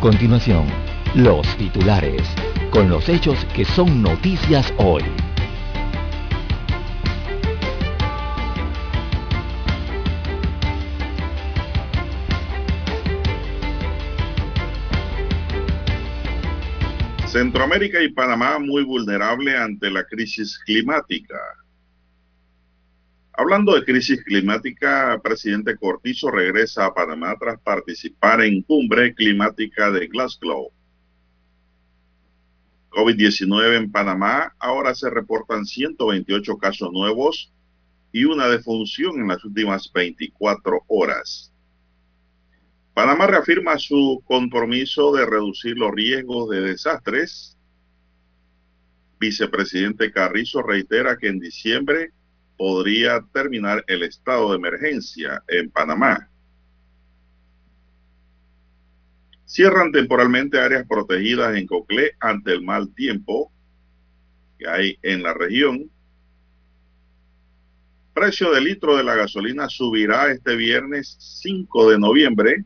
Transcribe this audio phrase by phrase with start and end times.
[0.00, 0.66] Continuación,
[1.14, 2.22] los titulares,
[2.70, 5.02] con los hechos que son noticias hoy.
[17.26, 21.38] Centroamérica y Panamá muy vulnerable ante la crisis climática.
[23.40, 30.08] Hablando de crisis climática, presidente Cortizo regresa a Panamá tras participar en cumbre climática de
[30.08, 30.70] Glasgow.
[32.90, 37.50] COVID-19 en Panamá, ahora se reportan 128 casos nuevos
[38.12, 41.50] y una defunción en las últimas 24 horas.
[42.92, 47.56] Panamá reafirma su compromiso de reducir los riesgos de desastres.
[49.18, 52.12] Vicepresidente Carrizo reitera que en diciembre
[52.60, 56.28] podría terminar el estado de emergencia en Panamá.
[59.46, 63.50] Cierran temporalmente áreas protegidas en Coclé ante el mal tiempo
[64.58, 65.90] que hay en la región.
[68.12, 72.64] Precio del litro de la gasolina subirá este viernes 5 de noviembre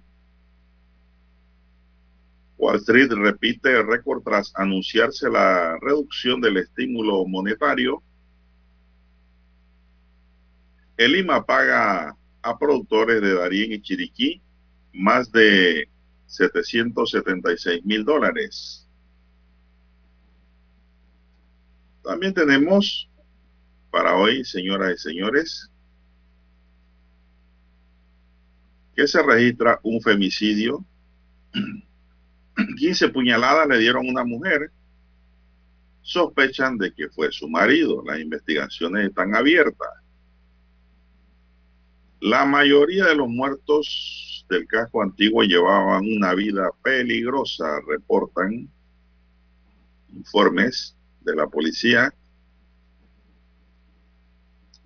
[2.57, 8.03] Wall Street repite el récord tras anunciarse la reducción del estímulo monetario.
[10.97, 14.41] El IMA paga a productores de Darien y Chiriquí
[14.93, 15.89] más de
[16.27, 18.89] 776 mil dólares.
[22.03, 23.09] También tenemos
[23.91, 25.71] para hoy, señoras y señores,
[28.95, 30.85] que se registra un femicidio
[32.77, 34.71] 15 puñaladas le dieron a una mujer.
[36.03, 38.03] Sospechan de que fue su marido.
[38.05, 40.04] Las investigaciones están abiertas.
[42.25, 48.67] La mayoría de los muertos del casco antiguo llevaban una vida peligrosa, reportan
[50.09, 52.15] informes de la policía.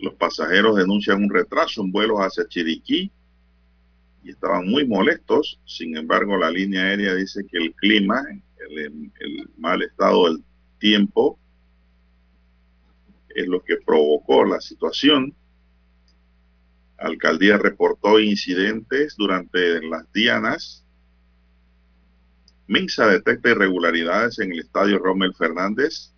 [0.01, 3.13] Los pasajeros denuncian un retraso en vuelos hacia Chiriquí
[4.25, 5.61] y estaban muy molestos.
[5.65, 8.21] Sin embargo, la línea aérea dice que el clima,
[8.69, 10.43] el, el mal estado del
[10.81, 11.39] tiempo,
[13.29, 15.33] es lo que provocó la situación.
[16.99, 20.85] Alcaldía reportó incidentes durante las dianas.
[22.67, 26.13] Minsa detecta irregularidades en el estadio Rommel Fernández.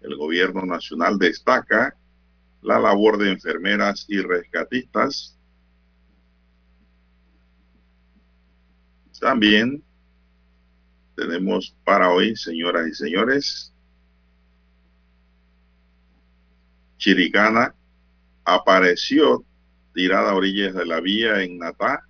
[0.00, 1.96] El gobierno nacional destaca
[2.62, 5.34] la labor de enfermeras y rescatistas
[9.24, 9.82] También
[11.16, 13.74] tenemos para hoy, señoras y señores,
[16.98, 17.74] Chiricana
[18.44, 19.44] apareció
[19.94, 22.06] tirada a orillas de la vía en Natá.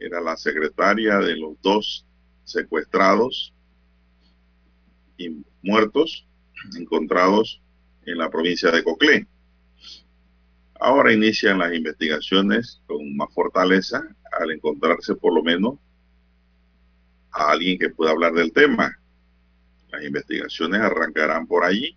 [0.00, 2.06] Era la secretaria de los dos
[2.44, 3.54] secuestrados
[5.16, 6.26] y muertos
[6.76, 7.60] encontrados
[8.04, 9.26] en la provincia de Coclé.
[10.80, 14.02] Ahora inician las investigaciones con más fortaleza
[14.40, 15.78] al encontrarse por lo menos
[17.30, 18.98] a alguien que pueda hablar del tema.
[19.90, 21.96] Las investigaciones arrancarán por allí.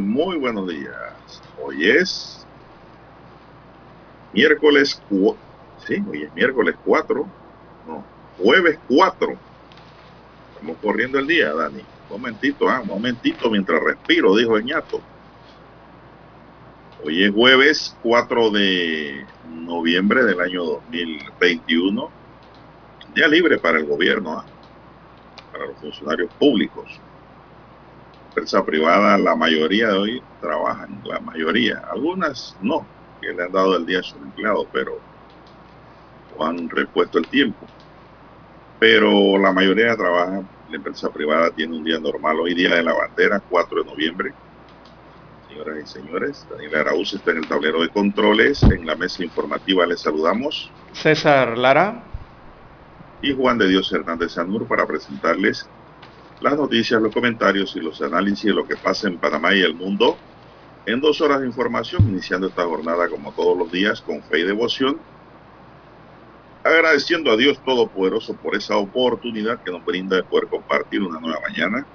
[0.00, 1.42] Muy buenos días.
[1.60, 2.46] Hoy es
[4.32, 5.02] miércoles,
[5.84, 7.26] sí, hoy es miércoles 4,
[7.88, 8.04] no,
[8.38, 9.34] jueves 4.
[10.52, 11.82] Estamos corriendo el día, Dani.
[12.08, 15.00] Momentito, ah, momentito mientras respiro, dijo el ñato.
[17.04, 22.10] Hoy es jueves 4 de noviembre del año 2021.
[23.12, 24.44] Día libre para el gobierno, ¿ah?
[25.50, 27.00] para los funcionarios públicos.
[28.34, 31.80] Empresa privada, la mayoría de hoy trabajan, la mayoría.
[31.88, 32.84] Algunas no,
[33.20, 34.98] que le han dado el día a sus empleados, pero
[36.40, 37.64] han repuesto el tiempo.
[38.80, 40.48] Pero la mayoría trabajan.
[40.68, 42.40] La empresa privada tiene un día normal.
[42.40, 44.32] Hoy día de la bandera, 4 de noviembre.
[45.46, 48.64] Señoras y señores, Daniel Araúz está en el tablero de controles.
[48.64, 50.72] En la mesa informativa les saludamos.
[50.92, 52.02] César Lara.
[53.22, 55.68] Y Juan de Dios Hernández Sanur para presentarles
[56.40, 59.74] las noticias, los comentarios y los análisis de lo que pasa en Panamá y el
[59.74, 60.22] mundo
[60.86, 64.44] en dos horas de información, iniciando esta jornada como todos los días con fe y
[64.44, 65.06] devoción,
[66.62, 71.40] agradeciendo a Dios Todopoderoso por esa oportunidad que nos brinda de poder compartir una nueva
[71.48, 71.88] mañana,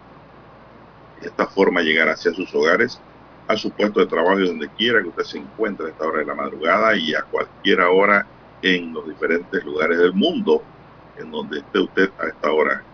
[1.16, 3.04] de esta forma llegar hacia sus hogares,
[3.48, 6.20] a su puesto de trabajo y donde quiera que usted se encuentre a esta hora
[6.20, 8.30] de la madrugada y a cualquier hora
[8.62, 10.68] en los diferentes lugares del mundo
[11.16, 12.89] en donde esté usted a esta hora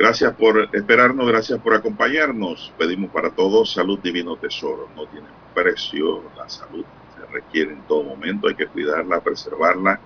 [0.00, 2.72] Gracias por esperarnos, gracias por acompañarnos.
[2.78, 4.88] Pedimos para todos salud divino tesoro.
[4.96, 10.00] No tiene precio, la salud se requiere en todo momento, hay que cuidarla, preservarla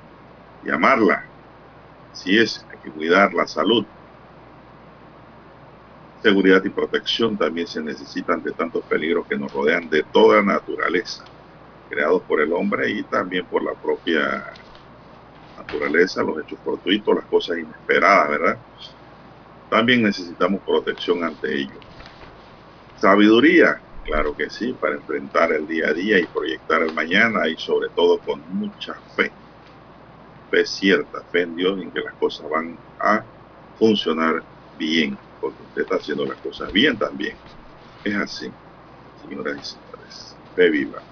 [0.65, 1.25] y amarla.
[2.13, 3.87] Así es, hay que cuidar la salud.
[6.25, 11.23] Seguridad y protección también se necesitan de tantos peligros que nos rodean de toda naturaleza,
[11.89, 14.43] creados por el hombre y también por la propia
[15.57, 18.59] naturaleza, los hechos fortuitos, las cosas inesperadas, ¿verdad?
[19.75, 21.85] También necesitamos protección ante ello.
[22.95, 27.57] Sabiduría, claro que sí, para enfrentar el día a día y proyectar el mañana y
[27.57, 29.37] sobre todo con mucha fe.
[30.49, 33.27] Fe cierta, fe en Dios en que las cosas van a
[33.75, 37.41] funcionar bien, porque usted está haciendo las cosas bien también.
[38.05, 38.57] Es así,
[39.17, 40.41] señoras y señores.
[40.55, 41.05] Fe viva.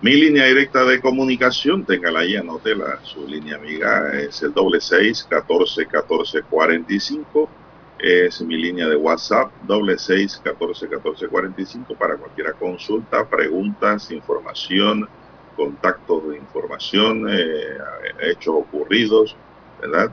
[0.00, 3.00] Mi línea directa de comunicación, téngala ahí, anótela.
[3.02, 7.54] Su línea amiga es el doble seis catorce catorce cuarenta y cinco
[7.98, 13.28] es mi línea de WhatsApp, doble seis catorce catorce cuarenta y cinco para cualquier consulta,
[13.28, 15.08] preguntas, información,
[15.56, 17.78] contactos de información, eh,
[18.20, 19.36] hechos ocurridos,
[19.80, 20.12] ¿verdad?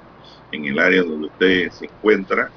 [0.51, 2.49] En el área donde usted se encuentra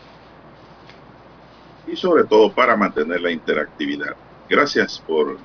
[1.86, 4.16] y sobre todo para mantener la interactividad.
[4.48, 5.36] Gracias por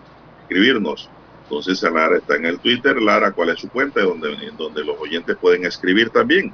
[0.42, 1.10] escribirnos.
[1.44, 3.02] Entonces Lara está en el Twitter.
[3.02, 4.02] Lara, ¿cuál es su cuenta?
[4.02, 6.54] Donde, donde los oyentes pueden escribir también.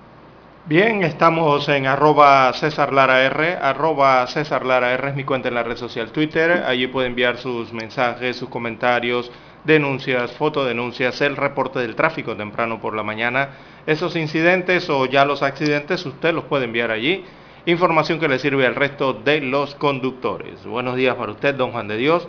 [0.70, 5.56] Bien, estamos en arroba César Lara R, arroba César Lara R es mi cuenta en
[5.56, 9.32] la red social Twitter, allí puede enviar sus mensajes, sus comentarios,
[9.64, 13.50] denuncias, fotodenuncias, el reporte del tráfico temprano por la mañana,
[13.88, 17.26] esos incidentes o ya los accidentes, usted los puede enviar allí,
[17.66, 20.64] información que le sirve al resto de los conductores.
[20.68, 22.28] Buenos días para usted, don Juan de Dios,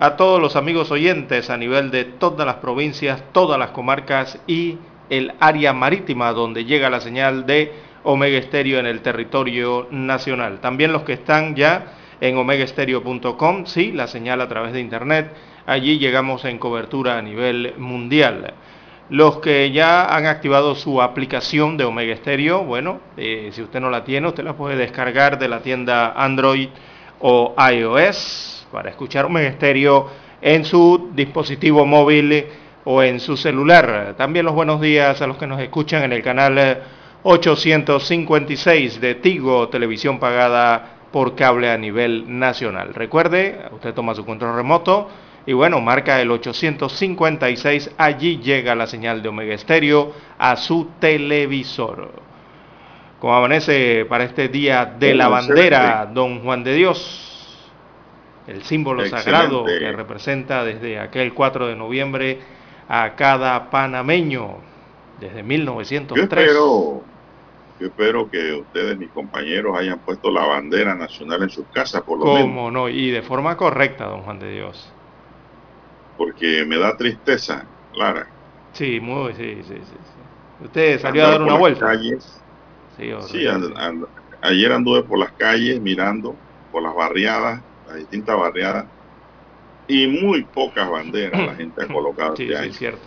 [0.00, 4.78] a todos los amigos oyentes a nivel de todas las provincias, todas las comarcas y
[5.12, 10.60] el área marítima donde llega la señal de Omega Estéreo en el territorio nacional.
[10.60, 15.32] También los que están ya en omegaestereo.com, sí, la señal a través de internet,
[15.66, 18.54] allí llegamos en cobertura a nivel mundial.
[19.10, 23.90] Los que ya han activado su aplicación de Omega Stereo, bueno, eh, si usted no
[23.90, 26.68] la tiene, usted la puede descargar de la tienda Android
[27.20, 30.08] o iOS para escuchar Omega Stereo
[30.40, 32.46] en su dispositivo móvil
[32.84, 34.14] o en su celular.
[34.16, 36.82] También los buenos días a los que nos escuchan en el canal
[37.22, 42.94] 856 de Tigo, televisión pagada por cable a nivel nacional.
[42.94, 45.08] Recuerde, usted toma su control remoto
[45.46, 52.10] y bueno, marca el 856, allí llega la señal de Omega Estéreo a su televisor.
[53.20, 57.70] Como amanece para este día de la bandera, don Juan de Dios,
[58.46, 62.40] el símbolo sagrado que representa desde aquel 4 de noviembre
[62.88, 64.56] a cada panameño
[65.20, 66.16] desde 1903.
[66.16, 67.11] Yo espero,
[67.82, 72.18] yo espero que ustedes, mis compañeros, hayan puesto la bandera nacional en sus casas, por
[72.18, 72.42] lo menos.
[72.42, 72.88] ¿Cómo no?
[72.88, 74.88] Y de forma correcta, don Juan de Dios.
[76.16, 78.26] Porque me da tristeza, Lara.
[78.72, 80.64] Sí, muy, sí, sí, sí.
[80.64, 81.86] Usted salió a dar una vuelta.
[81.86, 82.40] Calles.
[82.96, 83.46] Sí, sí
[84.42, 86.34] ayer anduve por las calles mirando
[86.70, 88.86] por las barriadas, las distintas barriadas,
[89.86, 92.36] y muy pocas banderas la gente ha colocado.
[92.36, 93.06] Sí, este sí, cierto.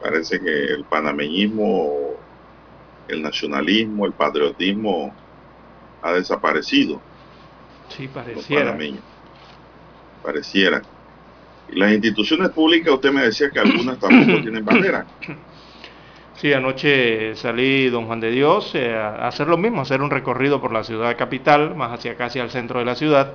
[0.00, 2.11] Parece que el panameñismo,
[3.14, 5.14] el nacionalismo, el patriotismo
[6.02, 7.00] ha desaparecido.
[7.88, 8.76] Sí, pareciera.
[10.22, 10.82] pareciera.
[11.68, 15.06] Y las instituciones públicas, usted me decía que algunas tampoco tienen bandera.
[16.34, 20.60] Sí, anoche salí, don Juan de Dios, eh, a hacer lo mismo, hacer un recorrido
[20.60, 23.34] por la ciudad capital, más hacia casi al centro de la ciudad.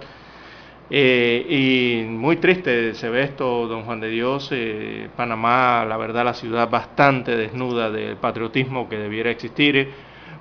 [0.89, 4.49] Eh, y muy triste se ve esto, don Juan de Dios.
[4.51, 9.91] Eh, Panamá, la verdad, la ciudad bastante desnuda del patriotismo que debiera existir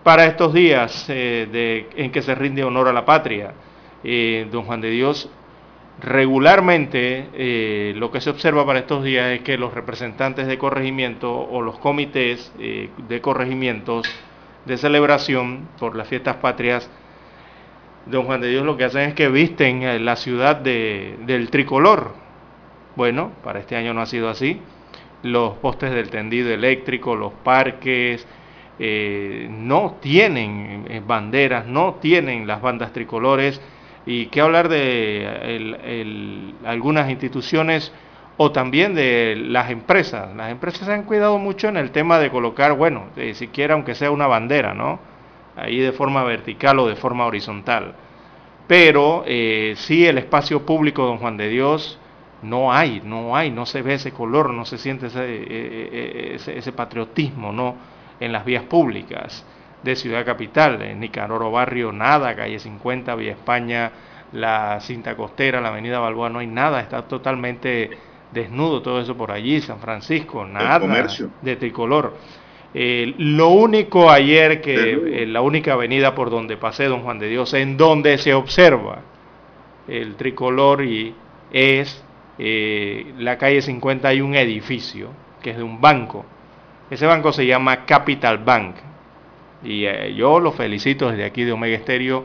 [0.03, 3.55] para estos días de, en que se rinde honor a la patria.
[4.53, 5.29] don Juan de Dios,
[6.01, 11.33] regularmente eh, lo que se observa para estos días es que los representantes de corregimiento
[11.33, 14.07] o los comités eh, de corregimientos
[14.65, 16.91] de celebración por las fiestas patrias,
[18.07, 22.15] don Juan de Dios lo que hacen es que visten eh, la ciudad del tricolor.
[22.95, 24.61] Bueno, para este año no ha sido así.
[25.23, 28.27] Los postes del tendido eléctrico, los parques,
[28.79, 33.61] no tienen banderas, no tienen las bandas tricolores
[34.05, 37.93] y qué hablar de algunas instituciones
[38.37, 40.35] o también de las empresas.
[40.37, 44.11] Las empresas se han cuidado mucho en el tema de colocar, bueno, siquiera aunque sea
[44.11, 45.01] una bandera, ¿no?
[45.57, 47.95] Ahí de forma vertical o de forma horizontal.
[48.67, 51.99] Pero eh, sí el espacio público, don Juan de Dios,
[52.43, 56.33] no hay, no hay, no se ve ese color, no se siente ese, eh, eh,
[56.35, 57.77] ese, ese patriotismo, ¿no?
[58.21, 59.45] En las vías públicas
[59.83, 63.93] de Ciudad Capital, en Nicaroro Barrio, nada, calle 50, Vía España,
[64.33, 67.91] la cinta costera, la avenida Balboa, no hay nada, está totalmente
[68.33, 70.79] desnudo todo eso por allí, San Francisco, nada
[71.43, 72.17] de tricolor.
[72.75, 77.29] Eh, lo único ayer que, eh, la única avenida por donde pasé, don Juan de
[77.29, 79.03] Dios, en donde se observa
[79.89, 81.15] el tricolor y
[81.53, 82.05] es
[82.39, 85.11] eh, la calle 50 hay un edificio
[85.43, 86.27] que es de un banco.
[86.91, 88.77] Ese banco se llama Capital Bank.
[89.65, 92.25] Y yo lo felicito desde aquí de Omega Estéreo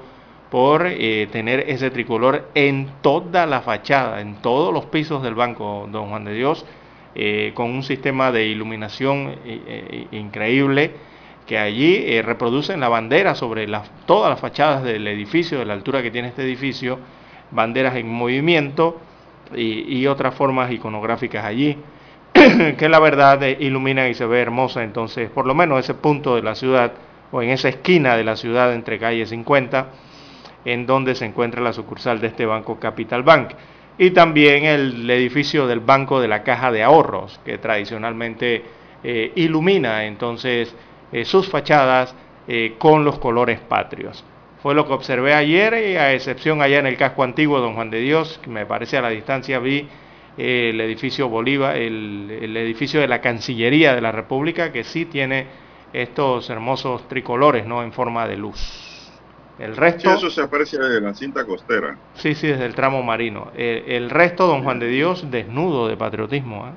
[0.52, 6.10] por tener ese tricolor en toda la fachada, en todos los pisos del Banco Don
[6.10, 6.66] Juan de Dios,
[7.16, 9.36] eh, con un sistema de iluminación
[10.12, 10.92] increíble
[11.46, 13.68] que allí reproducen la bandera sobre
[14.06, 17.00] todas las fachadas del edificio, de la altura que tiene este edificio,
[17.52, 19.02] banderas en movimiento
[19.54, 21.78] y, y otras formas iconográficas allí,
[22.78, 26.44] que la verdad iluminan y se ve hermosa, entonces por lo menos ese punto de
[26.44, 26.94] la ciudad
[27.32, 29.88] o en esa esquina de la ciudad entre calle 50,
[30.66, 33.52] en donde se encuentra la sucursal de este banco Capital Bank.
[33.98, 38.64] Y también el edificio del Banco de la Caja de Ahorros, que tradicionalmente
[39.04, 40.74] eh, ilumina entonces
[41.12, 42.16] eh, sus fachadas
[42.48, 44.24] eh, con los colores patrios.
[44.62, 47.90] Fue lo que observé ayer, y a excepción allá en el casco antiguo Don Juan
[47.90, 49.88] de Dios, que me parece a la distancia vi
[50.38, 55.48] el edificio Bolívar, el, el edificio de la Cancillería de la República, que sí tiene
[55.94, 57.84] estos hermosos tricolores, ¿no?
[57.84, 58.91] En forma de luz.
[59.60, 60.12] El resto...
[60.12, 61.98] eso se aprecia de la cinta costera.
[62.16, 63.52] Sí, sí, desde el tramo marino.
[63.56, 66.68] El, resto, don Juan de Dios, desnudo de patriotismo.
[66.68, 66.72] ¿eh?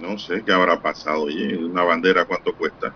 [0.00, 1.22] No sé qué habrá pasado.
[1.22, 2.92] Oye, una bandera, ¿cuánto cuesta?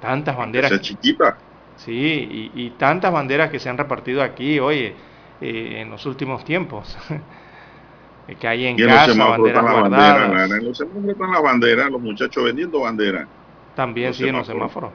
[0.00, 0.72] Tantas banderas.
[0.72, 1.38] Es chiquita.
[1.76, 4.94] Sí, y, tantas banderas que se han repartido aquí, oye,
[5.40, 6.96] eh, en los últimos tiempos.
[8.40, 10.50] que hay en casa, banderas guardadas.
[10.50, 13.28] en los semáforos están las banderas, los muchachos vendiendo banderas.
[13.74, 14.92] También sí en los semáforos.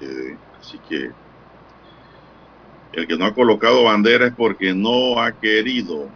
[0.00, 1.10] Eh, así que
[2.92, 6.08] el que no ha colocado bandera es porque no ha querido.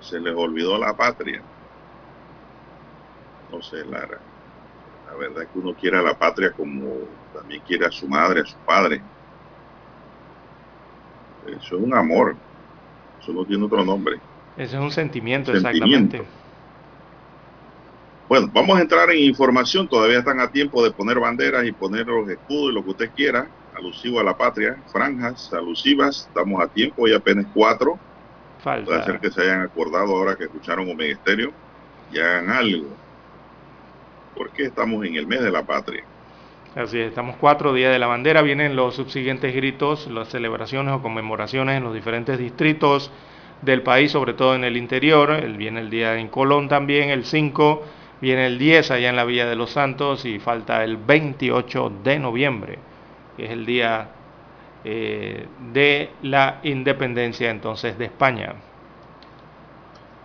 [0.00, 1.42] Se les olvidó la patria.
[3.52, 4.18] No sé, Lara.
[5.06, 6.86] La verdad es que uno quiere a la patria como
[7.34, 9.02] también quiere a su madre, a su padre.
[11.46, 12.36] Eso es un amor.
[13.20, 14.18] Eso no tiene otro nombre.
[14.56, 16.16] Ese es un sentimiento, sentimiento.
[16.16, 16.40] exactamente.
[18.28, 19.88] Bueno, vamos a entrar en información.
[19.88, 23.10] Todavía están a tiempo de poner banderas y poner los escudos y lo que usted
[23.14, 23.48] quiera,
[23.80, 26.26] alusivo a la patria, franjas alusivas.
[26.28, 27.98] Estamos a tiempo, y apenas cuatro.
[28.62, 28.86] Falta.
[28.86, 31.50] Puede ser que se hayan acordado ahora que escucharon Omega Estéreo
[32.12, 32.88] y hagan algo.
[34.34, 36.04] Porque estamos en el mes de la patria.
[36.76, 38.42] Así es, estamos cuatro días de la bandera.
[38.42, 43.10] Vienen los subsiguientes gritos, las celebraciones o conmemoraciones en los diferentes distritos
[43.62, 45.40] del país, sobre todo en el interior.
[45.56, 47.82] Viene el día en Colón también, el 5
[48.20, 52.18] Viene el 10 allá en la Villa de los Santos y falta el 28 de
[52.18, 52.78] noviembre,
[53.40, 54.10] que es el día
[54.84, 58.54] eh, de la independencia entonces de España.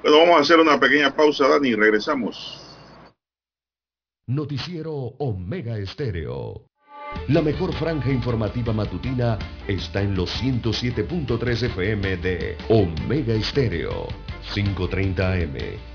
[0.03, 2.61] Bueno, vamos a hacer una pequeña pausa, Dani, y regresamos.
[4.27, 6.65] Noticiero Omega Estéreo.
[7.29, 14.07] La mejor franja informativa matutina está en los 107.3 FM de Omega Estéreo,
[14.53, 15.94] 530 AM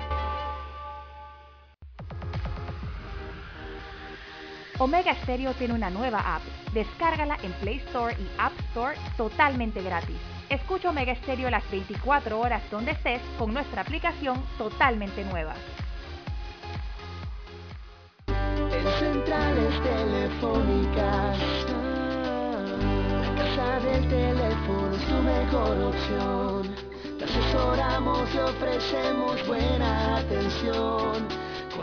[4.81, 6.41] Omega Stereo tiene una nueva app.
[6.73, 10.15] Descárgala en Play Store y App Store totalmente gratis.
[10.49, 15.53] Escucha Omega Stereo las 24 horas donde estés con nuestra aplicación totalmente nueva.
[18.25, 21.37] En centrales telefónicas,
[23.21, 26.75] la casa del teléfono es tu mejor opción.
[27.19, 31.40] Te asesoramos y ofrecemos buena atención.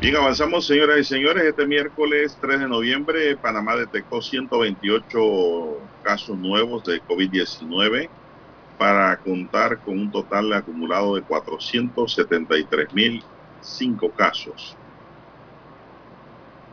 [0.00, 1.44] Bien, avanzamos, señoras y señores.
[1.44, 8.10] Este miércoles 3 de noviembre, Panamá detectó 128 casos nuevos de COVID-19
[8.78, 14.78] para contar con un total acumulado de 473.005 casos.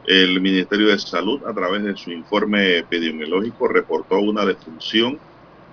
[0.05, 5.21] El Ministerio de Salud, a través de su informe epidemiológico, reportó una defunción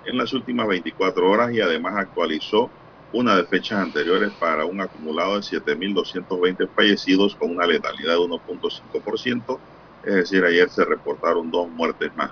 [0.03, 2.75] en las últimas 24 horas y además actualizó
[3.11, 9.59] una de fechas anteriores para un acumulado de 7.220 fallecidos con una letalidad de 1.5%,
[10.03, 12.31] es decir, ayer se reportaron dos muertes más.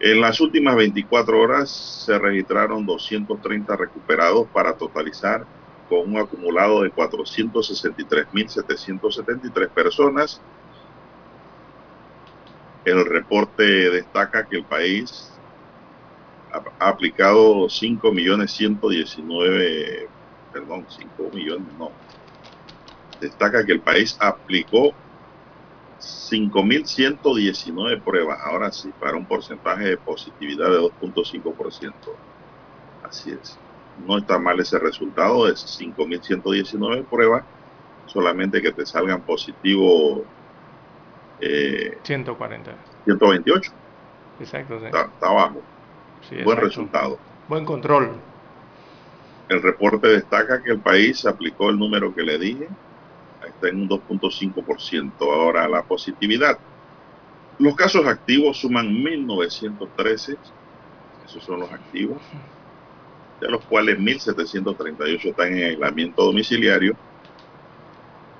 [0.00, 5.44] En las últimas 24 horas se registraron 230 recuperados para totalizar
[5.88, 10.40] con un acumulado de 463.773 personas.
[12.84, 15.37] El reporte destaca que el país
[16.78, 20.08] ha aplicado 5 millones 119,
[20.52, 21.90] perdón, 5 millones, no.
[23.20, 24.92] Destaca que el país aplicó
[25.98, 31.92] 5.119 pruebas, ahora sí, para un porcentaje de positividad de 2.5%.
[33.02, 33.58] Así es.
[34.06, 37.44] No está mal ese resultado de 5.119 pruebas,
[38.06, 40.24] solamente que te salgan positivo
[41.40, 42.72] eh, 140.
[43.04, 43.72] 128.
[44.40, 44.86] Exacto, sí.
[44.86, 45.62] Está, está bajo.
[46.28, 47.18] Sí, Buen resultado.
[47.48, 48.12] Buen control.
[49.48, 52.68] El reporte destaca que el país aplicó el número que le dije,
[53.46, 56.58] está en un 2.5% ahora la positividad.
[57.58, 60.36] Los casos activos suman 1.913,
[61.26, 62.18] esos son los activos,
[63.40, 66.96] de los cuales 1.738 están en aislamiento domiciliario,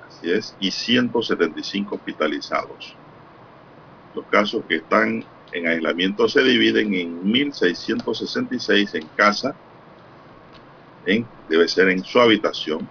[0.07, 2.95] así es, y 175 hospitalizados.
[4.15, 9.55] Los casos que están en aislamiento se dividen en 1.666 en casa,
[11.05, 12.87] en, debe ser en su habitación,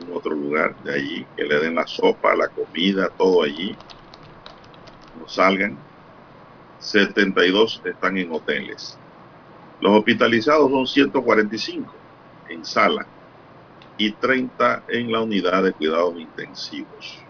[0.00, 3.76] en otro lugar de allí, que le den la sopa, la comida, todo allí,
[5.18, 5.76] no salgan.
[6.78, 8.98] 72 están en hoteles.
[9.80, 11.94] Los hospitalizados son 145
[12.48, 13.06] en sala
[13.96, 17.23] y 30 en la unidad de cuidados intensivos.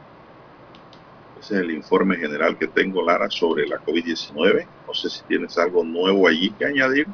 [1.44, 4.66] Ese es el informe general que tengo, Lara, sobre la COVID-19.
[4.86, 7.06] No sé si tienes algo nuevo allí que añadir.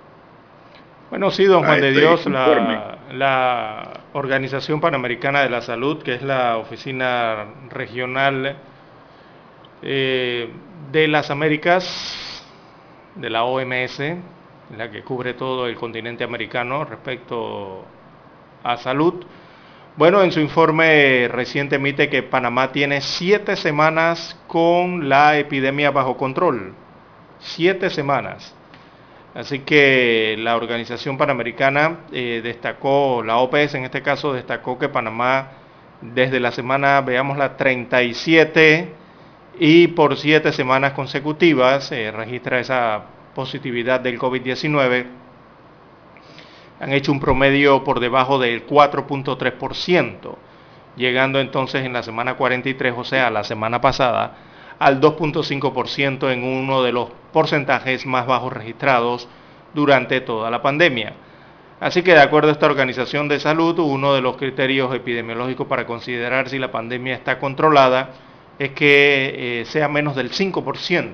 [1.11, 2.75] Bueno, sí, don Juan de este Dios, informe.
[2.75, 8.57] la, la Organización Panamericana de la Salud, que es la oficina regional
[9.83, 10.49] eh,
[10.93, 12.47] de las Américas,
[13.17, 14.01] de la OMS,
[14.77, 17.85] la que cubre todo el continente americano respecto
[18.63, 19.25] a salud.
[19.97, 26.17] Bueno, en su informe reciente emite que Panamá tiene siete semanas con la epidemia bajo
[26.17, 26.75] control.
[27.41, 28.55] Siete semanas.
[29.35, 35.53] Así que la Organización Panamericana eh, destacó, la OPS en este caso destacó que Panamá
[36.01, 38.95] desde la semana, veamos la 37,
[39.59, 43.03] y por siete semanas consecutivas se registra esa
[43.35, 45.20] positividad del COVID-19.
[46.81, 50.35] Han hecho un promedio por debajo del 4.3%,
[50.97, 54.37] llegando entonces en la semana 43, o sea, la semana pasada,
[54.79, 59.29] al 2.5% en uno de los porcentajes más bajos registrados
[59.75, 61.13] durante toda la pandemia.
[61.81, 65.87] Así que de acuerdo a esta organización de salud, uno de los criterios epidemiológicos para
[65.87, 68.11] considerar si la pandemia está controlada
[68.59, 71.13] es que eh, sea menos del 5%.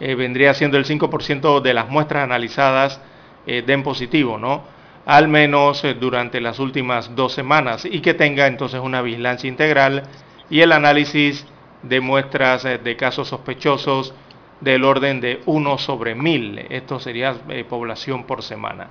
[0.00, 3.00] Eh, vendría siendo el 5% de las muestras analizadas
[3.46, 4.62] eh, den positivo, ¿no?
[5.06, 10.04] Al menos durante las últimas dos semanas y que tenga entonces una vigilancia integral
[10.50, 11.46] y el análisis
[11.82, 14.14] de muestras de casos sospechosos
[14.60, 16.66] del orden de 1 sobre 1000.
[16.70, 17.34] Esto sería
[17.68, 18.88] población por semana.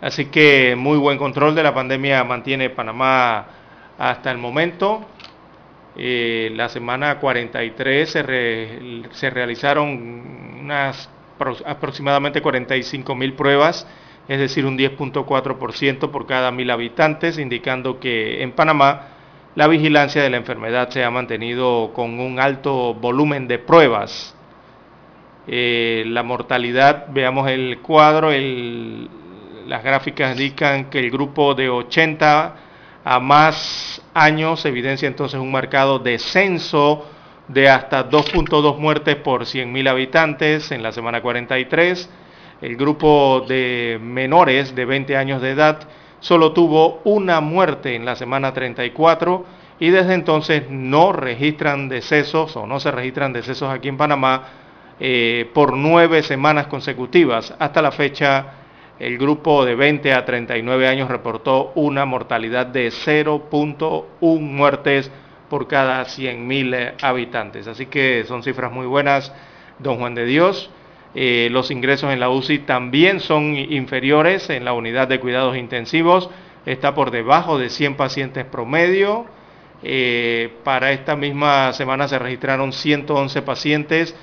[0.00, 3.46] Así que muy buen control de la pandemia mantiene Panamá
[3.98, 5.06] hasta el momento.
[5.96, 9.88] Eh, la semana 43 se, se realizaron
[10.60, 11.10] unas
[11.64, 13.86] aproximadamente 45 mil pruebas,
[14.28, 19.08] es decir, un 10.4% por cada mil habitantes, indicando que en Panamá
[19.54, 24.34] la vigilancia de la enfermedad se ha mantenido con un alto volumen de pruebas.
[25.46, 28.30] Eh, la mortalidad, veamos el cuadro,
[29.66, 32.56] las gráficas indican que el grupo de 80
[33.04, 37.06] a más años evidencia entonces un marcado descenso
[37.48, 42.08] de hasta 2.2 muertes por 100.000 habitantes en la semana 43.
[42.60, 45.80] El grupo de menores de 20 años de edad
[46.20, 49.44] solo tuvo una muerte en la semana 34
[49.80, 54.48] y desde entonces no registran decesos o no se registran decesos aquí en Panamá
[55.00, 57.54] eh, por nueve semanas consecutivas.
[57.58, 58.46] Hasta la fecha
[58.98, 65.12] el grupo de 20 a 39 años reportó una mortalidad de 0.1 muertes
[65.48, 67.66] por cada 100.000 habitantes.
[67.66, 69.32] Así que son cifras muy buenas,
[69.78, 70.70] don Juan de Dios.
[71.14, 76.30] Eh, los ingresos en la UCI también son inferiores en la unidad de cuidados intensivos.
[76.66, 79.26] Está por debajo de 100 pacientes promedio.
[79.82, 84.16] Eh, para esta misma semana se registraron 111 pacientes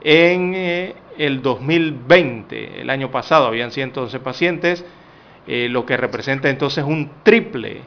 [0.00, 4.84] en eh, el 2020, el año pasado, habían 111 pacientes,
[5.46, 7.80] eh, lo que representa entonces un triple,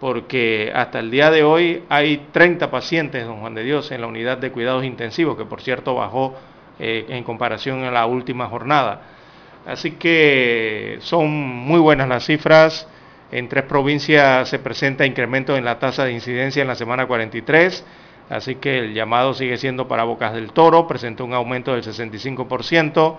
[0.00, 4.06] porque hasta el día de hoy hay 30 pacientes, don Juan de Dios, en la
[4.06, 6.34] unidad de cuidados intensivos, que por cierto bajó
[6.78, 9.02] eh, en comparación a la última jornada.
[9.66, 12.88] Así que son muy buenas las cifras.
[13.30, 17.84] En tres provincias se presenta incremento en la tasa de incidencia en la semana 43
[18.30, 23.16] Así que el llamado sigue siendo para Bocas del Toro, presentó un aumento del 65%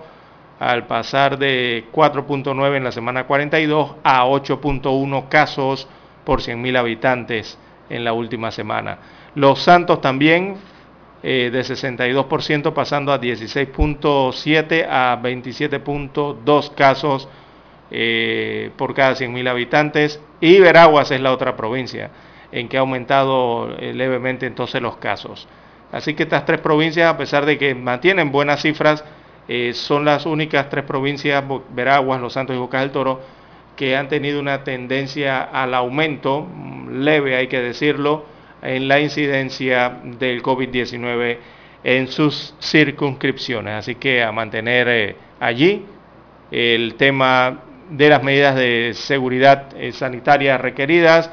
[0.58, 5.86] al pasar de 4.9 en la semana 42 a 8.1 casos
[6.24, 7.58] por 100.000 habitantes
[7.88, 8.98] en la última semana.
[9.34, 10.56] Los Santos también
[11.22, 17.28] eh, de 62% pasando a 16.7 a 27.2 casos
[17.92, 20.20] eh, por cada 100.000 habitantes.
[20.40, 22.10] Y Veraguas es la otra provincia
[22.50, 25.46] en que ha aumentado eh, levemente entonces los casos.
[25.92, 29.04] Así que estas tres provincias, a pesar de que mantienen buenas cifras,
[29.74, 33.20] son las únicas tres provincias, Veraguas, Los Santos y Bocas del Toro,
[33.76, 36.46] que han tenido una tendencia al aumento,
[36.90, 38.26] leve hay que decirlo,
[38.62, 41.38] en la incidencia del COVID-19
[41.84, 43.74] en sus circunscripciones.
[43.74, 45.84] Así que a mantener eh, allí
[46.50, 51.30] el tema de las medidas de seguridad sanitaria requeridas,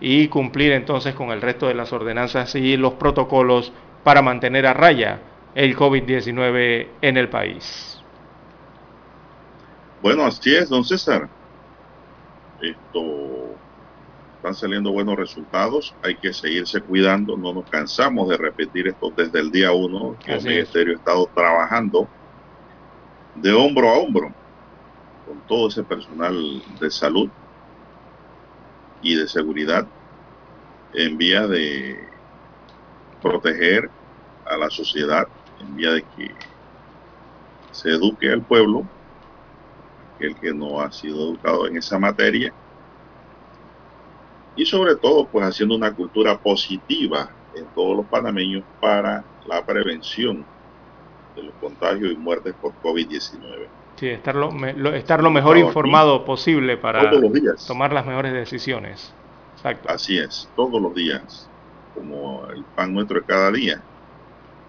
[0.00, 4.72] y cumplir entonces con el resto de las ordenanzas y los protocolos para mantener a
[4.72, 5.20] raya
[5.54, 8.02] el COVID-19 en el país.
[10.00, 11.28] Bueno, así es, don César.
[12.60, 13.56] Esto
[14.36, 19.40] están saliendo buenos resultados, hay que seguirse cuidando, no nos cansamos de repetir esto desde
[19.40, 22.08] el día uno, que el Ministerio ha estado trabajando
[23.34, 24.34] de hombro a hombro
[25.24, 26.34] con todo ese personal
[26.66, 27.30] de salud
[29.00, 29.86] y de seguridad
[30.92, 31.96] en vía de
[33.22, 33.90] proteger
[34.44, 35.26] a la sociedad,
[35.58, 36.34] en vía de que
[37.70, 38.90] se eduque al pueblo,
[40.26, 42.52] el que no ha sido educado en esa materia,
[44.56, 50.44] y sobre todo pues haciendo una cultura positiva en todos los panameños para la prevención
[51.34, 53.66] de los contagios y muertes por COVID-19.
[53.96, 54.50] Sí, estar lo,
[54.94, 57.10] estar lo mejor informado posible para
[57.66, 59.12] tomar las mejores decisiones.
[59.86, 61.48] Así es, todos los días,
[61.94, 63.82] como el pan nuestro de cada día.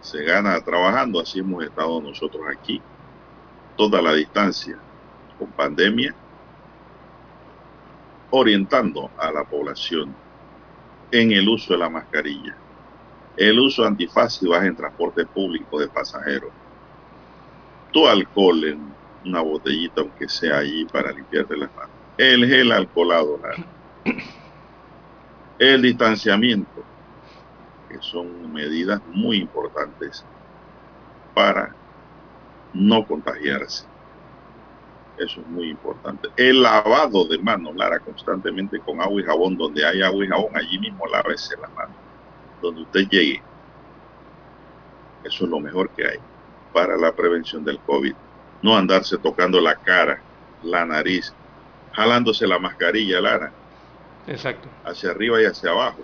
[0.02, 2.82] Se gana trabajando, así hemos estado nosotros aquí,
[3.78, 4.78] toda la distancia,
[5.42, 6.14] con pandemia,
[8.30, 10.16] orientando a la población
[11.10, 12.56] en el uso de la mascarilla.
[13.36, 16.52] El uso vas en transporte público de pasajeros.
[17.92, 18.94] Tu alcohol en
[19.26, 21.90] una botellita, aunque sea allí, para limpiarte las manos.
[22.18, 23.40] El gel alcoholado,
[25.58, 26.86] el distanciamiento,
[27.90, 30.24] que son medidas muy importantes
[31.34, 31.76] para
[32.74, 33.91] no contagiarse.
[35.22, 36.30] Eso es muy importante.
[36.36, 39.56] El lavado de manos, Lara, constantemente con agua y jabón.
[39.56, 41.96] Donde hay agua y jabón, allí mismo lávese las manos.
[42.60, 43.44] Donde usted llegue.
[45.24, 46.18] Eso es lo mejor que hay
[46.74, 48.16] para la prevención del COVID.
[48.64, 50.20] No andarse tocando la cara,
[50.64, 51.32] la nariz,
[51.94, 53.52] jalándose la mascarilla, Lara.
[54.26, 54.70] Exacto.
[54.84, 56.00] Hacia arriba y hacia abajo.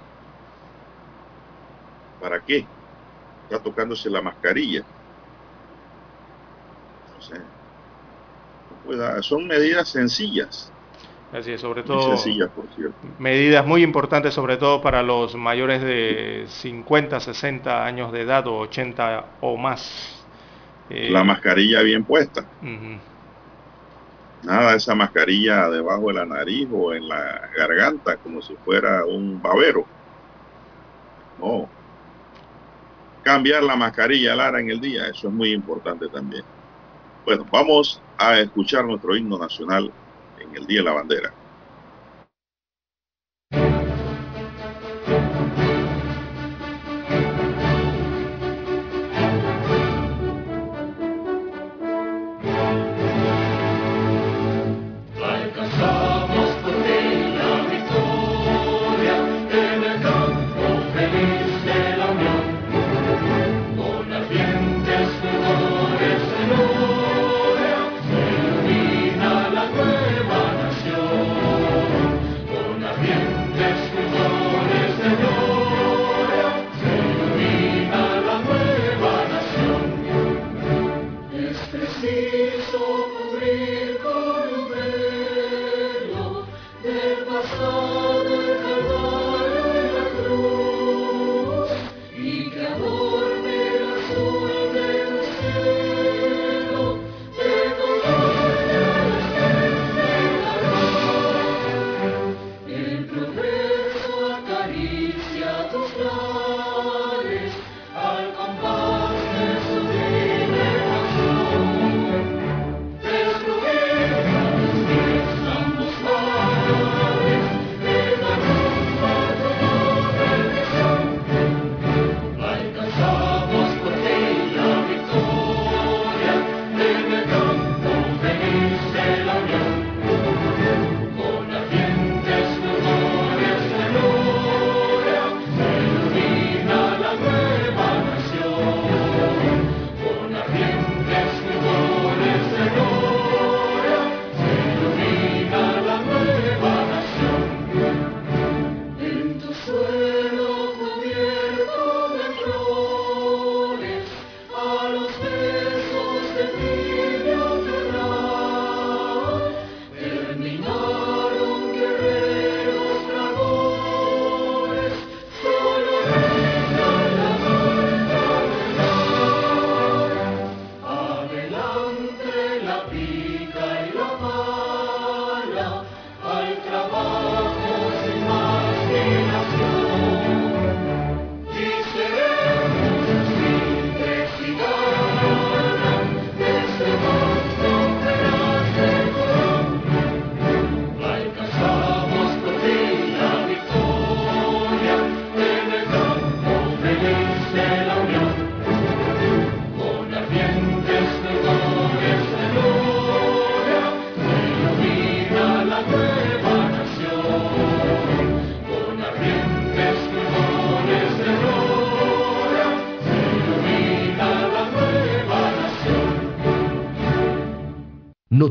[2.22, 2.68] ¿Para qué?
[3.50, 4.84] Está tocándose la mascarilla.
[7.16, 7.57] No sé
[9.22, 10.72] son medidas sencillas.
[11.34, 12.16] Así es, sobre todo.
[12.16, 12.96] Sencillas, por cierto.
[13.20, 18.60] Medidas muy importantes, sobre todo para los mayores de 50, 60 años de edad o
[18.60, 20.26] 80 o más.
[20.90, 22.46] Eh, la mascarilla bien puesta.
[24.44, 29.42] Nada esa mascarilla debajo de la nariz o en la garganta, como si fuera un
[29.42, 29.86] babero.
[31.40, 31.68] No.
[33.24, 36.44] Cambiar la mascarilla, Lara, en el día, eso es muy importante también.
[37.28, 39.94] Bueno, vamos a escuchar nuestro himno nacional
[40.38, 41.36] en el Día de la Bandera.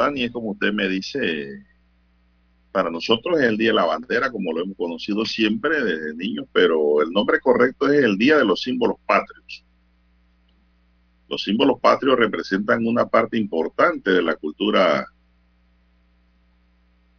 [0.00, 1.64] Dani, es como usted me dice,
[2.72, 6.46] para nosotros es el Día de la Bandera, como lo hemos conocido siempre desde niños,
[6.52, 9.64] pero el nombre correcto es el Día de los Símbolos Patrios.
[11.30, 15.06] Los símbolos patrios representan una parte importante de la cultura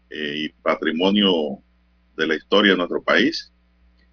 [0.09, 1.59] eh, y patrimonio
[2.17, 3.53] de la historia de nuestro país.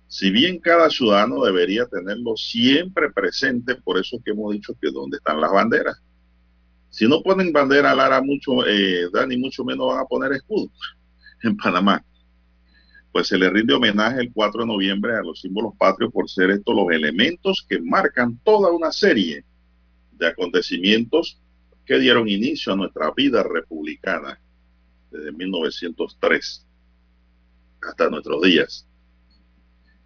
[0.06, 5.16] Si bien cada ciudadano debería tenerlo siempre presente, por eso que hemos dicho que dónde
[5.16, 6.00] están las banderas.
[6.90, 10.72] Si no ponen bandera, Lara, mucho, eh, Dani, mucho menos van a poner escudos
[11.42, 12.04] en Panamá.
[13.12, 16.50] Pues se le rinde homenaje el 4 de noviembre a los símbolos patrios por ser
[16.50, 19.44] estos los elementos que marcan toda una serie
[20.12, 21.40] de acontecimientos
[21.84, 24.38] que dieron inicio a nuestra vida republicana
[25.10, 26.66] desde 1903
[27.80, 28.86] hasta nuestros días.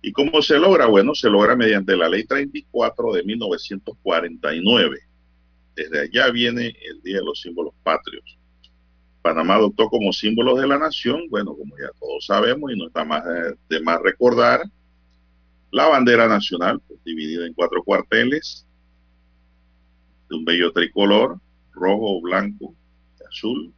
[0.01, 0.87] ¿Y cómo se logra?
[0.87, 4.99] Bueno, se logra mediante la ley 34 de 1949.
[5.75, 8.39] Desde allá viene el Día de los Símbolos Patrios.
[9.23, 13.05] Panamá adoptó como símbolos de la nación, bueno, como ya todos sabemos y no está
[13.05, 13.23] más
[13.69, 14.63] de, más recordar,
[15.71, 18.67] la bandera nacional, pues, dividida en cuatro cuarteles,
[20.29, 22.75] de un bello tricolor, rojo, blanco,
[23.31, 23.73] azul.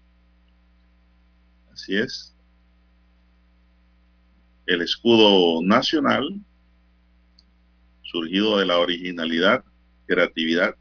[1.72, 2.34] Así es.
[4.66, 6.40] El escudo nacional,
[8.02, 9.62] surgido de la originalidad,
[10.06, 10.74] creatividad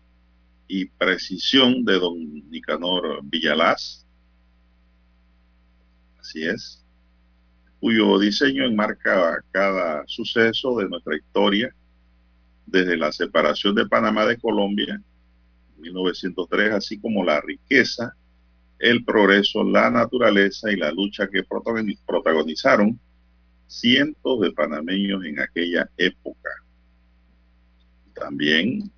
[0.67, 4.03] y precisión de don Nicanor Villalaz,
[6.23, 6.81] Así es.
[7.81, 11.75] Cuyo diseño enmarca cada suceso de nuestra historia,
[12.65, 15.01] desde la separación de Panamá de Colombia
[15.75, 18.15] en 1903, así como la riqueza,
[18.79, 22.97] el progreso, la naturaleza y la lucha que protagonizaron
[23.67, 26.49] cientos de panameños en aquella época.
[28.13, 28.89] También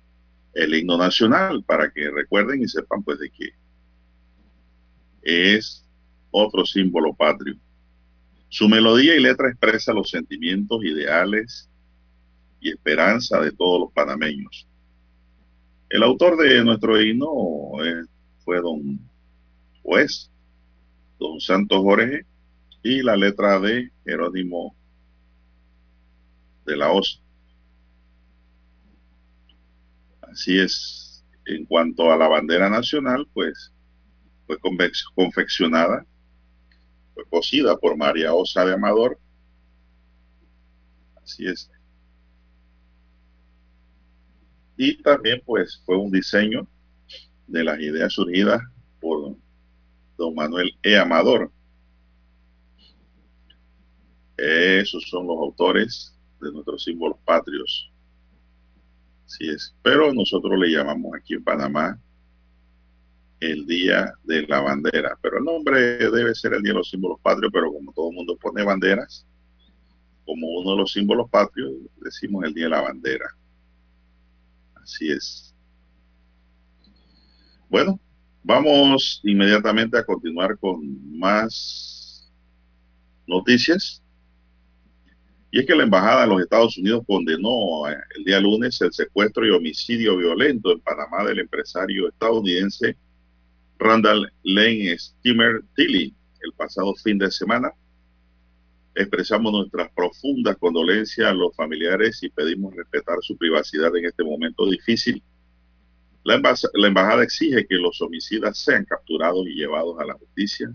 [0.56, 3.50] el himno nacional, para que recuerden y sepan pues de qué
[5.22, 5.84] es
[6.30, 7.56] otro símbolo patrio.
[8.48, 11.68] Su melodía y letra expresa los sentimientos, ideales
[12.60, 14.68] y esperanza de todos los panameños.
[15.90, 18.04] El autor de nuestro himno eh,
[18.44, 19.00] fue don
[19.82, 20.30] juez,
[21.18, 22.24] don Santos Jorge,
[22.82, 24.76] y la letra de Jerónimo
[26.64, 27.25] de la Osa.
[30.36, 33.72] Así es, en cuanto a la bandera nacional, pues
[34.46, 34.58] fue
[35.14, 36.04] confeccionada
[37.14, 39.18] fue cosida por María Osa de Amador.
[41.14, 41.70] Así es.
[44.76, 46.68] Y también pues fue un diseño
[47.46, 48.60] de las ideas surgidas
[49.00, 49.38] por
[50.18, 50.98] don Manuel E.
[50.98, 51.50] Amador.
[54.36, 57.90] Esos son los autores de nuestros símbolos patrios.
[59.26, 59.74] Así es.
[59.82, 62.00] Pero nosotros le llamamos aquí en Panamá
[63.40, 65.18] el Día de la Bandera.
[65.20, 68.16] Pero el nombre debe ser el Día de los Símbolos Patrios, pero como todo el
[68.16, 69.26] mundo pone banderas,
[70.24, 73.26] como uno de los símbolos patrios, decimos el Día de la Bandera.
[74.74, 75.54] Así es.
[77.68, 77.98] Bueno,
[78.42, 82.30] vamos inmediatamente a continuar con más
[83.26, 84.02] noticias.
[85.56, 89.46] Y es que la Embajada de los Estados Unidos condenó el día lunes el secuestro
[89.46, 92.94] y homicidio violento en Panamá del empresario estadounidense
[93.78, 97.70] Randall Lane Steamer Tilly el pasado fin de semana.
[98.94, 104.68] Expresamos nuestras profundas condolencias a los familiares y pedimos respetar su privacidad en este momento
[104.68, 105.22] difícil.
[106.22, 106.34] La
[106.86, 110.70] embajada exige que los homicidas sean capturados y llevados a la justicia.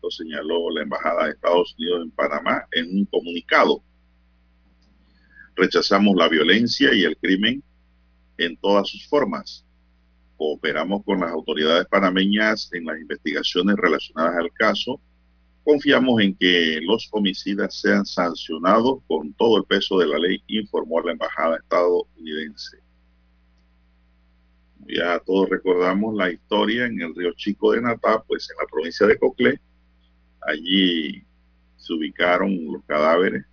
[0.00, 3.82] Lo señaló la embajada de Estados Unidos en Panamá en un comunicado.
[5.56, 7.62] Rechazamos la violencia y el crimen
[8.38, 9.64] en todas sus formas
[10.36, 15.00] Cooperamos con las autoridades panameñas en las investigaciones relacionadas al caso.
[15.62, 21.00] Confiamos en que los homicidas sean sancionados con todo el peso de la ley, informó
[21.00, 22.78] la embajada estadounidense.
[24.86, 29.06] Ya todos recordamos la historia en el río Chico de Natá, pues en la provincia
[29.06, 29.60] de Coclé.
[30.42, 31.24] Allí
[31.76, 33.46] se ubicaron los cadáveres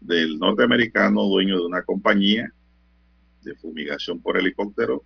[0.00, 2.52] del norteamericano dueño de una compañía
[3.42, 5.04] de fumigación por helicóptero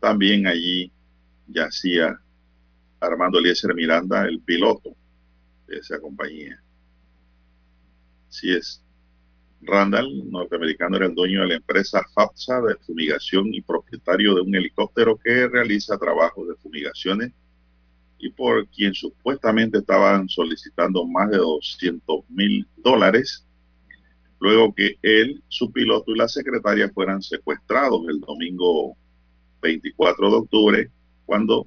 [0.00, 0.92] también allí
[1.46, 2.20] yacía
[3.00, 4.94] Armando Eliezer Miranda, el piloto
[5.66, 6.62] de esa compañía.
[8.28, 8.82] Así es.
[9.62, 14.54] Randall, norteamericano, era el dueño de la empresa FAPSA de fumigación y propietario de un
[14.54, 17.32] helicóptero que realiza trabajos de fumigaciones
[18.18, 23.46] y por quien supuestamente estaban solicitando más de 200 mil dólares
[24.44, 28.94] luego que él, su piloto y la secretaria fueran secuestrados el domingo
[29.62, 30.90] 24 de octubre,
[31.24, 31.66] cuando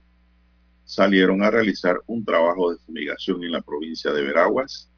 [0.83, 4.91] salieron a realizar un trabajo de fumigación en la provincia de Veraguas.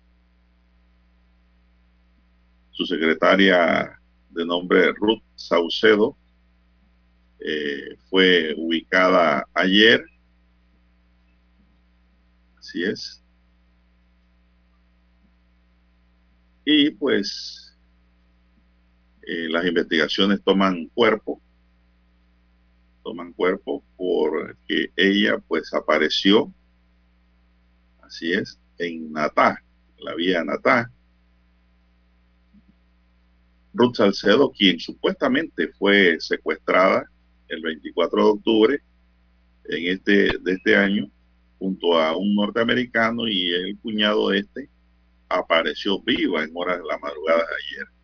[2.71, 3.97] Su secretaria
[4.29, 6.17] de nombre Ruth Saucedo
[7.39, 10.03] eh, fue ubicada ayer.
[12.57, 13.23] Así es.
[16.65, 17.68] Y pues
[19.29, 21.41] eh, las investigaciones toman cuerpo
[23.09, 26.53] toman cuerpo porque ella pues apareció,
[28.01, 29.63] así es, en Natá,
[29.97, 30.91] la vía Natá.
[33.73, 37.09] Ruth Salcedo, quien supuestamente fue secuestrada
[37.47, 38.83] el 24 de octubre
[39.65, 41.09] en este, de este año,
[41.57, 44.69] junto a un norteamericano y el cuñado este,
[45.29, 47.98] apareció viva en horas de la madrugada de ayer.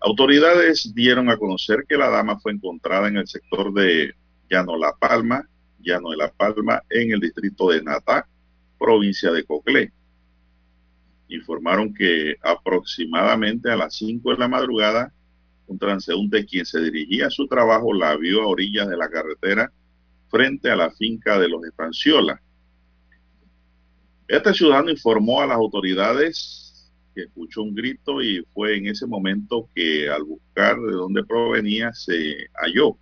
[0.00, 4.14] Autoridades dieron a conocer que la dama fue encontrada en el sector de
[4.48, 5.48] Llano La Palma,
[5.80, 8.28] Llano de La Palma, en el distrito de Natá,
[8.78, 9.92] provincia de Coclé.
[11.28, 15.12] Informaron que aproximadamente a las 5 de la madrugada,
[15.66, 19.70] un transeúnte quien se dirigía a su trabajo la vio a orillas de la carretera
[20.30, 22.40] frente a la finca de los Estanciola.
[24.28, 26.67] Este ciudadano informó a las autoridades
[27.22, 32.48] escuchó un grito y fue en ese momento que al buscar de dónde provenía se
[32.54, 32.96] halló.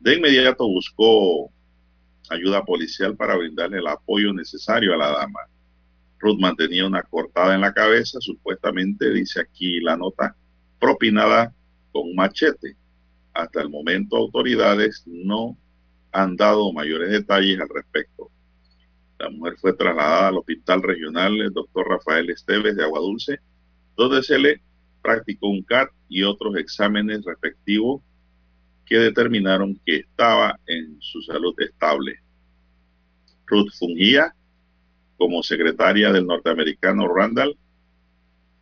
[0.00, 1.50] De inmediato buscó
[2.30, 5.40] ayuda policial para brindarle el apoyo necesario a la dama.
[6.18, 10.36] Ruth mantenía una cortada en la cabeza, supuestamente, dice aquí la nota,
[10.78, 11.54] propinada
[11.92, 12.76] con machete.
[13.34, 15.56] Hasta el momento autoridades no
[16.12, 18.30] han dado mayores detalles al respecto.
[19.24, 23.38] La mujer fue trasladada al Hospital Regional el doctor Rafael Esteves de Aguadulce,
[23.96, 24.60] donde se le
[25.00, 28.02] practicó un CAT y otros exámenes respectivos
[28.84, 32.18] que determinaron que estaba en su salud estable.
[33.46, 34.34] Ruth fungía
[35.16, 37.56] como secretaria del norteamericano Randall,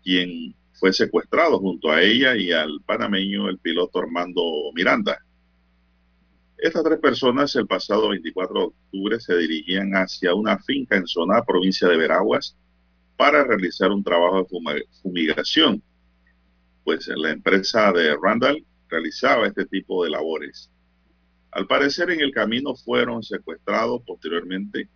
[0.05, 4.45] quien fue secuestrado junto a ella y al panameño el piloto Armando
[4.77, 5.19] Miranda.
[6.63, 11.43] Estas tres personas el pasado 24 de octubre se dirigían hacia una finca en zona
[11.43, 12.57] provincia de Veraguas
[13.17, 15.83] para realizar un trabajo de fumigación,
[16.85, 20.71] pues la empresa de Randall realizaba este tipo de labores.
[21.51, 24.01] Al parecer en el camino fueron secuestrados.
[24.07, 24.89] Posteriormente,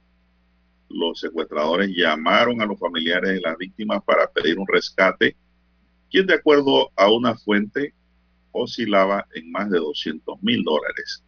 [0.88, 5.36] los secuestradores llamaron a los familiares de las víctimas para pedir un rescate,
[6.12, 7.92] quien de acuerdo a una fuente
[8.52, 11.25] oscilaba en más de 200 mil dólares.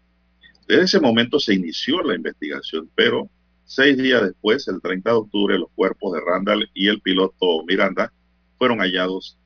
[0.69, 3.31] Desde ese momento se inició la investigación, pero
[3.65, 8.13] seis días después, el 30 de octubre, los cuerpos de Randall y el piloto Miranda
[8.59, 9.39] fueron hallados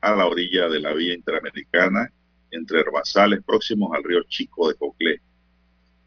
[0.00, 2.12] a la orilla de la vía interamericana
[2.50, 5.20] entre herbazales próximos al río Chico de Coclé.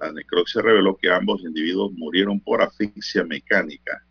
[0.01, 4.05] La necropsia reveló que ambos individuos murieron por asfixia mecánica.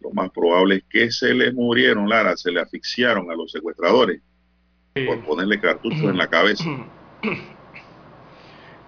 [0.00, 4.22] Lo más probable es que se les murieron, Lara, se le asfixiaron a los secuestradores
[4.94, 6.64] por ponerle cartuchos en la cabeza.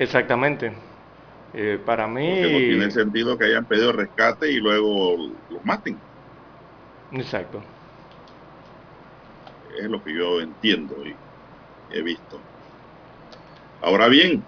[0.01, 0.73] Exactamente.
[1.53, 2.41] Eh, para mí...
[2.41, 5.99] no tiene sentido que hayan pedido rescate y luego los maten.
[7.13, 7.61] Exacto.
[9.79, 11.15] Es lo que yo entiendo y
[11.95, 12.41] he visto.
[13.83, 14.43] Ahora bien,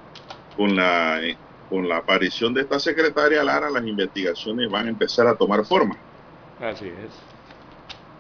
[0.57, 1.21] con la,
[1.69, 5.97] con la aparición de esta secretaria Lara, las investigaciones van a empezar a tomar forma.
[6.61, 7.13] Así es.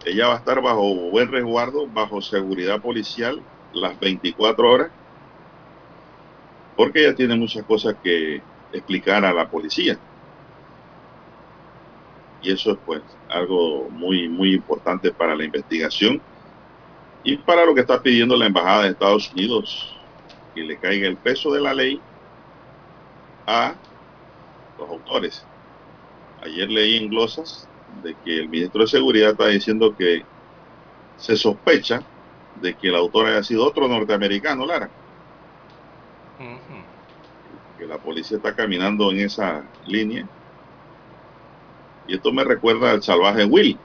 [0.05, 3.41] Ella va a estar bajo buen resguardo, bajo seguridad policial
[3.73, 4.91] las 24 horas
[6.83, 9.97] porque ella tiene muchas cosas que explicar a la policía.
[12.43, 16.21] Y eso es pues algo muy, muy importante para la investigación
[17.23, 19.97] y para lo que está pidiendo la Embajada de Estados Unidos,
[20.57, 22.01] que le caiga el peso de la ley
[23.47, 23.77] a
[24.77, 25.47] los autores.
[26.43, 27.69] Ayer leí en glosas
[28.03, 30.25] de que el ministro de Seguridad está diciendo que
[31.17, 32.03] se sospecha
[32.61, 34.91] de que el autor haya sido otro norteamericano, Lara
[37.79, 40.27] que la policía está caminando en esa línea.
[42.07, 43.79] Y esto me recuerda al salvaje Will.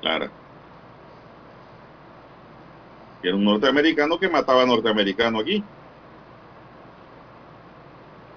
[0.00, 0.30] Claro.
[3.22, 5.62] Que era un norteamericano que mataba a norteamericano aquí.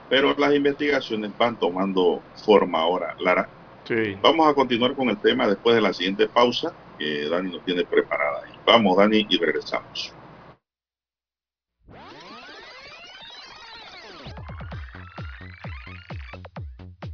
[0.10, 3.48] Pero las investigaciones van tomando forma ahora, Lara.
[3.86, 4.18] Sí.
[4.22, 7.84] Vamos a continuar con el tema después de la siguiente pausa que Dani nos tiene
[7.86, 8.42] preparada.
[8.66, 10.14] Vamos, Dani, y regresamos.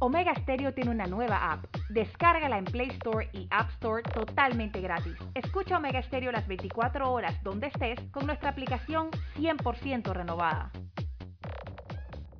[0.00, 1.64] Omega Stereo tiene una nueva app.
[1.88, 5.14] Descárgala en Play Store y App Store totalmente gratis.
[5.34, 10.70] Escucha Omega Stereo las 24 horas donde estés con nuestra aplicación 100% renovada.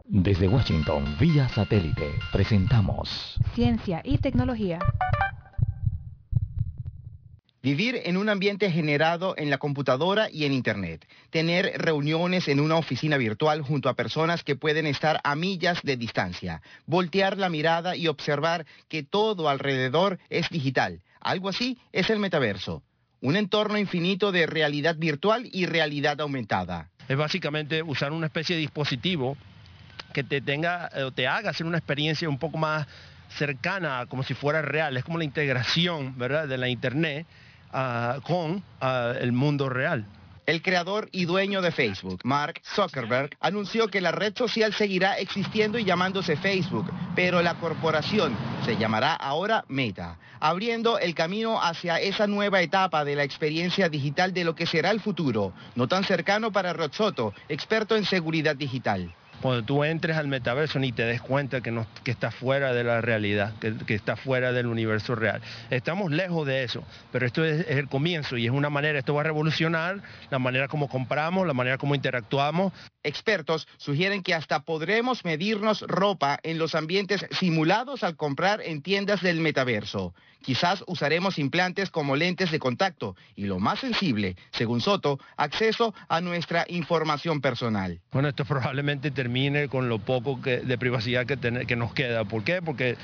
[0.04, 4.78] Desde Washington, vía satélite, presentamos Ciencia y tecnología.
[7.60, 11.04] Vivir en un ambiente generado en la computadora y en Internet.
[11.30, 15.96] Tener reuniones en una oficina virtual junto a personas que pueden estar a millas de
[15.96, 16.62] distancia.
[16.86, 21.00] Voltear la mirada y observar que todo alrededor es digital.
[21.20, 22.84] Algo así es el metaverso.
[23.20, 26.90] Un entorno infinito de realidad virtual y realidad aumentada.
[27.08, 29.36] Es básicamente usar una especie de dispositivo
[30.12, 32.86] que te tenga o te haga hacer una experiencia un poco más
[33.30, 34.96] cercana, como si fuera real.
[34.96, 36.46] Es como la integración ¿verdad?
[36.46, 37.26] de la Internet
[37.72, 40.06] uh, con uh, el mundo real.
[40.48, 45.78] El creador y dueño de Facebook, Mark Zuckerberg, anunció que la red social seguirá existiendo
[45.78, 52.26] y llamándose Facebook, pero la corporación se llamará ahora Meta, abriendo el camino hacia esa
[52.26, 56.50] nueva etapa de la experiencia digital de lo que será el futuro, no tan cercano
[56.50, 61.20] para Rod Soto, experto en seguridad digital cuando tú entres al metaverso ni te des
[61.20, 65.14] cuenta que, no, que está fuera de la realidad, que, que, está fuera del universo
[65.14, 65.40] real.
[65.70, 66.82] Estamos lejos de eso,
[67.12, 70.38] pero esto es, es, el comienzo y es una manera, esto va a revolucionar la
[70.38, 72.72] manera como compramos, la manera como interactuamos.
[73.02, 79.22] Expertos sugieren que hasta podremos medirnos ropa en los ambientes simulados al comprar en tiendas
[79.22, 80.14] del metaverso.
[80.42, 86.20] Quizás usaremos implantes como lentes de contacto y lo más sensible, según Soto, acceso a
[86.20, 88.00] nuestra información personal.
[88.12, 92.24] Bueno, esto probablemente termine con lo poco de privacidad que, ten, que, nos queda.
[92.24, 92.62] ¿Por qué?
[92.62, 92.96] Porque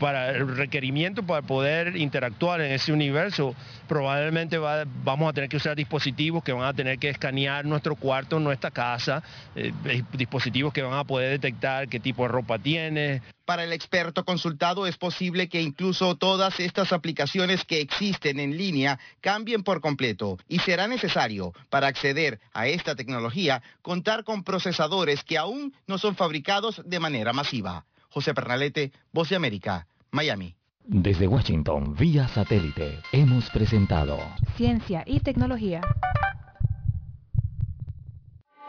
[0.00, 3.54] para el requerimiento para poder interactuar en ese universo,
[3.86, 7.96] probablemente va, vamos a tener que usar dispositivos que van a tener que escanear nuestro
[7.96, 9.22] cuarto, nuestra casa,
[9.54, 9.72] eh,
[10.12, 14.86] dispositivos que van a poder detectar qué tipo de ropa tiene, para el experto consultado
[14.86, 20.58] es posible que incluso todas estas aplicaciones que existen en línea cambien por completo y
[20.58, 26.82] será necesario para acceder a esta tecnología contar con procesadores que aún no son fabricados
[26.84, 27.86] de manera masiva.
[28.10, 30.54] José Pernalete, Voz de América, Miami.
[30.84, 34.18] Desde Washington, vía satélite, hemos presentado
[34.58, 35.80] Ciencia y tecnología.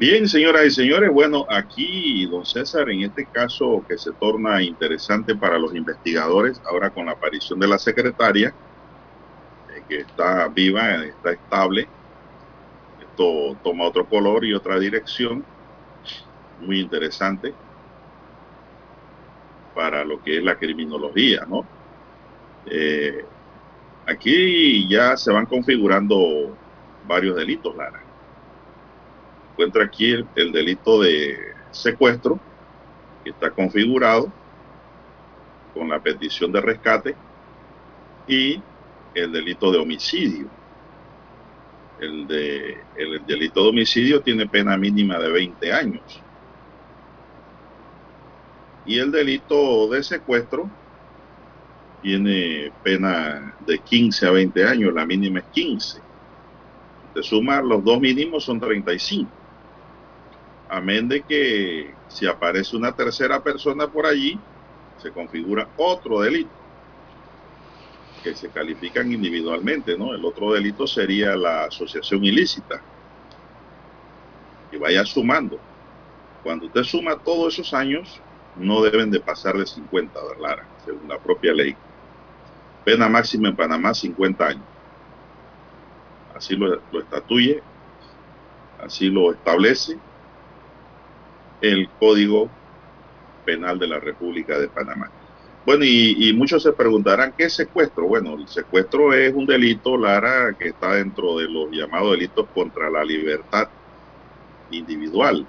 [0.00, 5.34] Bien, señoras y señores, bueno, aquí, don César, en este caso que se torna interesante
[5.34, 8.54] para los investigadores, ahora con la aparición de la secretaria,
[9.66, 11.88] eh, que está viva, está estable,
[13.00, 15.44] esto toma otro color y otra dirección,
[16.60, 17.52] muy interesante
[19.74, 21.68] para lo que es la criminología, ¿no?
[22.66, 23.24] Eh,
[24.06, 26.56] aquí ya se van configurando
[27.02, 28.07] varios delitos, Lara
[29.58, 31.36] encuentra aquí el, el, delito de
[31.72, 32.38] secuestro,
[33.24, 34.32] que está configurado
[35.74, 37.16] con la petición de rescate,
[38.28, 38.62] y
[39.16, 40.46] el delito de homicidio.
[41.98, 46.22] El, de, el delito de homicidio tiene pena mínima de 20 años.
[48.86, 50.70] Y el delito de secuestro
[52.00, 56.00] tiene pena de 15 a 20 años, la mínima es 15.
[57.16, 59.37] De sumar los dos mínimos son 35
[60.68, 64.38] amén de que si aparece una tercera persona por allí,
[64.98, 66.50] se configura otro delito
[68.22, 70.12] que se califican individualmente, ¿no?
[70.14, 72.82] El otro delito sería la asociación ilícita.
[74.72, 75.58] Y vaya sumando.
[76.42, 78.20] Cuando usted suma todos esos años,
[78.56, 80.64] no deben de pasar de 50, ¿verdad?
[80.84, 81.76] Según la propia ley.
[82.84, 84.64] Pena máxima en Panamá, 50 años.
[86.34, 87.62] Así lo, lo estatuye,
[88.78, 89.98] así lo establece
[91.60, 92.48] el Código
[93.44, 95.10] Penal de la República de Panamá.
[95.68, 98.06] Bueno, y, muchos se preguntarán, ¿qué es secuestro?
[98.06, 102.88] Bueno, el secuestro es un delito, Lara, que está dentro de los llamados delitos contra
[102.88, 103.68] la libertad
[104.70, 105.46] individual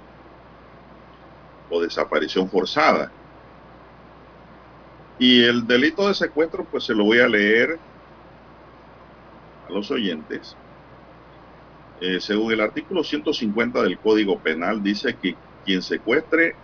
[1.70, 3.10] o desaparición forzada.
[5.18, 7.78] Y el delito de secuestro, pues se lo voy a leer
[9.68, 10.54] a los oyentes.
[12.00, 15.34] Eh, según el artículo 150 del Código Penal, dice que
[15.64, 16.54] quien secuestre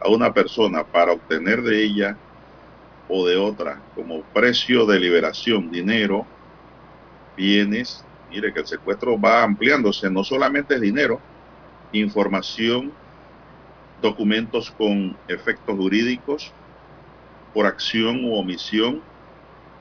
[0.00, 2.16] a una persona para obtener de ella
[3.08, 6.26] o de otra como precio de liberación, dinero,
[7.36, 11.20] bienes, mire que el secuestro va ampliándose, no solamente es dinero,
[11.92, 12.92] información,
[14.00, 16.54] documentos con efectos jurídicos,
[17.52, 19.02] por acción u omisión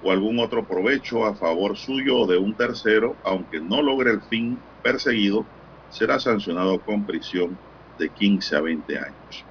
[0.01, 4.21] o algún otro provecho a favor suyo o de un tercero, aunque no logre el
[4.23, 5.45] fin perseguido,
[5.89, 7.59] será sancionado con prisión
[7.99, 9.45] de 15 a 20 años.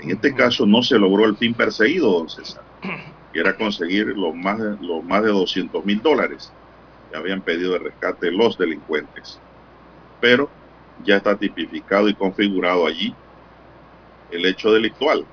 [0.00, 2.62] En este caso no se logró el fin perseguido, don César,
[3.32, 6.50] que era conseguir los más, los más de 200 mil dólares
[7.10, 9.38] que habían pedido de rescate los delincuentes.
[10.20, 10.48] Pero
[11.04, 13.14] ya está tipificado y configurado allí
[14.30, 15.26] el hecho delictual.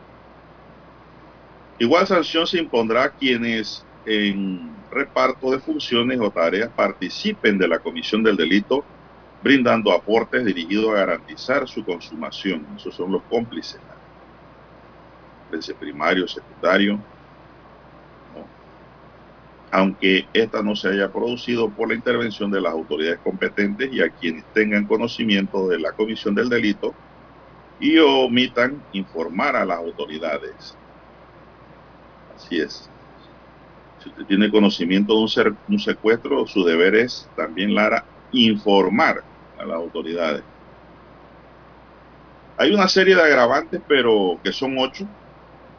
[1.80, 7.80] Igual sanción se impondrá a quienes en reparto de funciones o tareas participen de la
[7.80, 8.84] comisión del delito,
[9.42, 12.66] brindando aportes dirigidos a garantizar su consumación.
[12.76, 13.80] Esos son los cómplices.
[15.52, 17.00] Ese primario, secundario.
[19.72, 24.10] Aunque esta no se haya producido por la intervención de las autoridades competentes y a
[24.10, 26.96] quienes tengan conocimiento de la comisión del delito
[27.80, 30.76] y omitan informar a las autoridades.
[32.36, 32.90] Así es.
[34.00, 39.29] Si usted tiene conocimiento de un secuestro, su deber es también, Lara, informar
[39.60, 40.44] a las autoridades.
[42.58, 45.08] Hay una serie de agravantes, pero que son ocho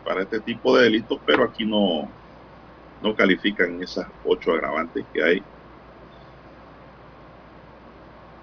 [0.04, 2.08] para este tipo de delitos, pero aquí no,
[3.02, 5.42] no califican esas ocho agravantes que hay.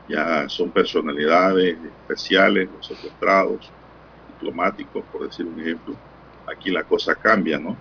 [0.09, 3.71] Ya son personalidades especiales, los secuestrados,
[4.27, 5.95] diplomáticos, por decir un ejemplo.
[6.45, 7.75] Aquí la cosa cambia, ¿no?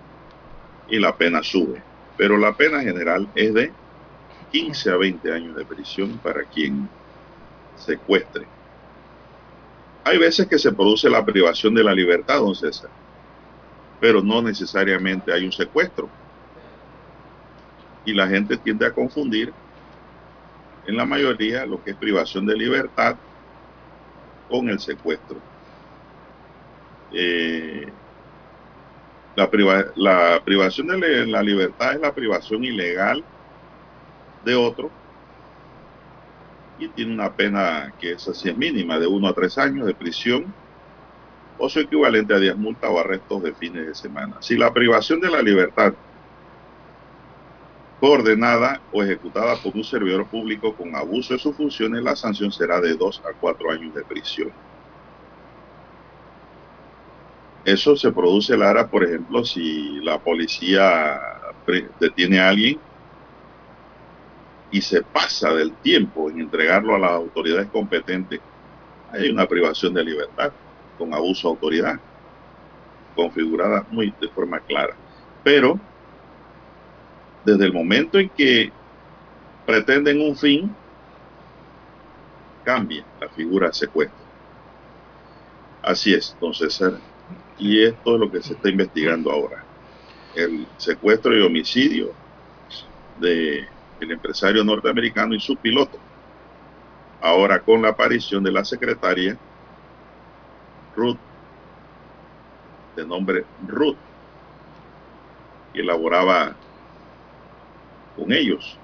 [0.88, 1.82] y la pena sube.
[2.16, 3.72] Pero la pena general es de
[4.50, 6.88] 15 a 20 años de prisión para quien
[7.76, 8.46] secuestre.
[10.04, 12.90] Hay veces que se produce la privación de la libertad, don César,
[14.00, 16.08] pero no necesariamente hay un secuestro.
[18.04, 19.52] Y la gente tiende a confundir
[20.86, 23.16] en la mayoría lo que es privación de libertad
[24.48, 25.40] con el secuestro.
[27.10, 27.92] Eh,
[29.34, 29.50] la,
[29.96, 33.24] la privación de la libertad es la privación ilegal
[34.44, 34.90] de otro
[36.78, 39.94] y tiene una pena que es así es mínima, de uno a tres años de
[39.94, 40.54] prisión
[41.58, 44.36] o su equivalente a 10 multas o arrestos de fines de semana.
[44.40, 45.94] Si la privación de la libertad
[48.00, 52.80] ordenada o ejecutada por un servidor público con abuso de sus funciones, la sanción será
[52.80, 54.52] de dos a cuatro años de prisión.
[57.64, 61.20] Eso se produce, Lara, por ejemplo, si la policía
[61.98, 62.78] detiene a alguien
[64.70, 68.40] y se pasa del tiempo en entregarlo a las autoridades competentes,
[69.12, 70.52] hay una privación de libertad
[70.98, 72.00] con abuso de autoridad,
[73.14, 74.94] configurada muy de forma clara.
[75.44, 75.78] Pero
[77.44, 78.72] desde el momento en que
[79.64, 80.74] pretenden un fin,
[82.64, 84.26] cambia la figura de secuestro.
[85.82, 86.82] Así es, entonces
[87.58, 89.64] y esto es lo que se está investigando ahora.
[90.34, 92.12] El secuestro y homicidio
[93.20, 93.66] de
[94.00, 95.98] el empresario norteamericano y su piloto.
[97.20, 99.36] Ahora con la aparición de la secretaria
[100.94, 101.18] Ruth,
[102.96, 103.96] de nombre Ruth,
[105.72, 106.54] que elaboraba
[108.16, 108.78] con ellos.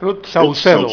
[0.00, 0.88] Ruth Saucedo.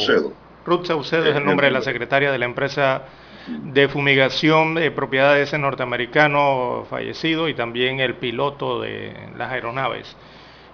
[0.65, 3.03] Ruth Saucedo, es el nombre de la secretaria de la empresa
[3.47, 10.15] de fumigación de propiedades norteamericano fallecido y también el piloto de las aeronaves.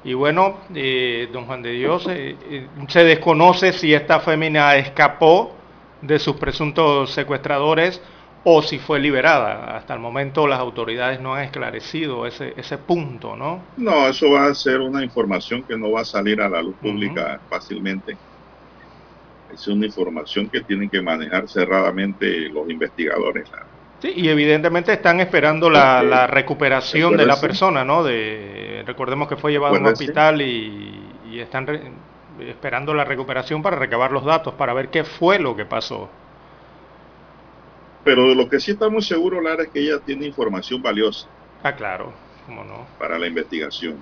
[0.03, 5.55] Y bueno, eh, don Juan de Dios, eh, eh, se desconoce si esta fémina escapó
[6.01, 8.01] de sus presuntos secuestradores
[8.43, 9.75] o si fue liberada.
[9.75, 13.61] Hasta el momento las autoridades no han esclarecido ese, ese punto, ¿no?
[13.77, 16.75] No, eso va a ser una información que no va a salir a la luz
[16.77, 18.17] pública fácilmente
[19.49, 23.49] es una información que tienen que manejar cerradamente los investigadores.
[23.99, 28.03] Sí, y evidentemente están esperando la, recuperación de la persona, ¿no?
[28.03, 31.03] De, recordemos que fue llevado a un hospital y,
[31.39, 31.67] están
[32.39, 36.09] esperando la recuperación para recabar los datos, para ver qué fue lo que pasó.
[38.03, 41.27] Pero de lo que sí estamos seguros, Lara, es que ella tiene información valiosa.
[41.61, 42.13] Ah, claro,
[42.45, 42.87] cómo no.
[42.97, 44.01] Para la investigación.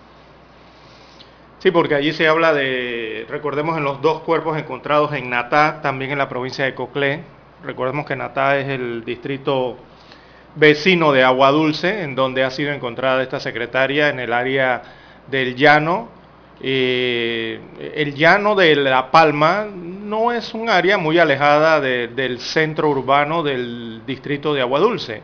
[1.60, 6.12] Sí, porque allí se habla de, recordemos, en los dos cuerpos encontrados en Natá, también
[6.12, 7.24] en la provincia de Coclé.
[7.66, 9.76] Recordemos que Natá es el distrito
[10.56, 14.84] vecino de Agua Dulce, en donde ha sido encontrada esta secretaria en el área
[15.32, 16.10] del llano.
[16.62, 17.60] Eh,
[17.96, 24.04] el llano de La Palma no es un área muy alejada del centro urbano del
[24.06, 25.24] distrito de Agua Dulce.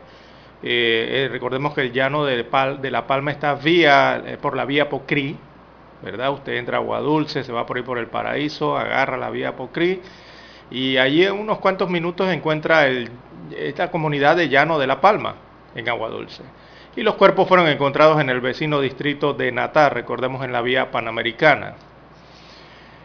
[0.64, 2.44] Eh, recordemos que el llano de,
[2.80, 5.36] de La Palma está vía, por la vía Pocrí,
[6.02, 6.32] ¿verdad?
[6.32, 9.54] Usted entra a Agua Dulce, se va por ahí por el paraíso, agarra la vía
[9.54, 10.00] Pocrí
[10.72, 12.86] y allí en unos cuantos minutos encuentra
[13.56, 15.34] esta comunidad de Llano de La Palma,
[15.74, 16.42] en Agua Dulce.
[16.96, 20.90] Y los cuerpos fueron encontrados en el vecino distrito de Natar, recordemos en la vía
[20.90, 21.74] panamericana.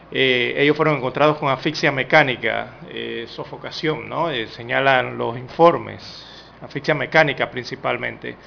[0.09, 4.31] Eh, ellos fueron encontrados con asfixia mecánica, eh, sofocación, ¿no?
[4.31, 6.25] Eh, señalan los informes,
[6.61, 8.37] asfixia mecánica principalmente.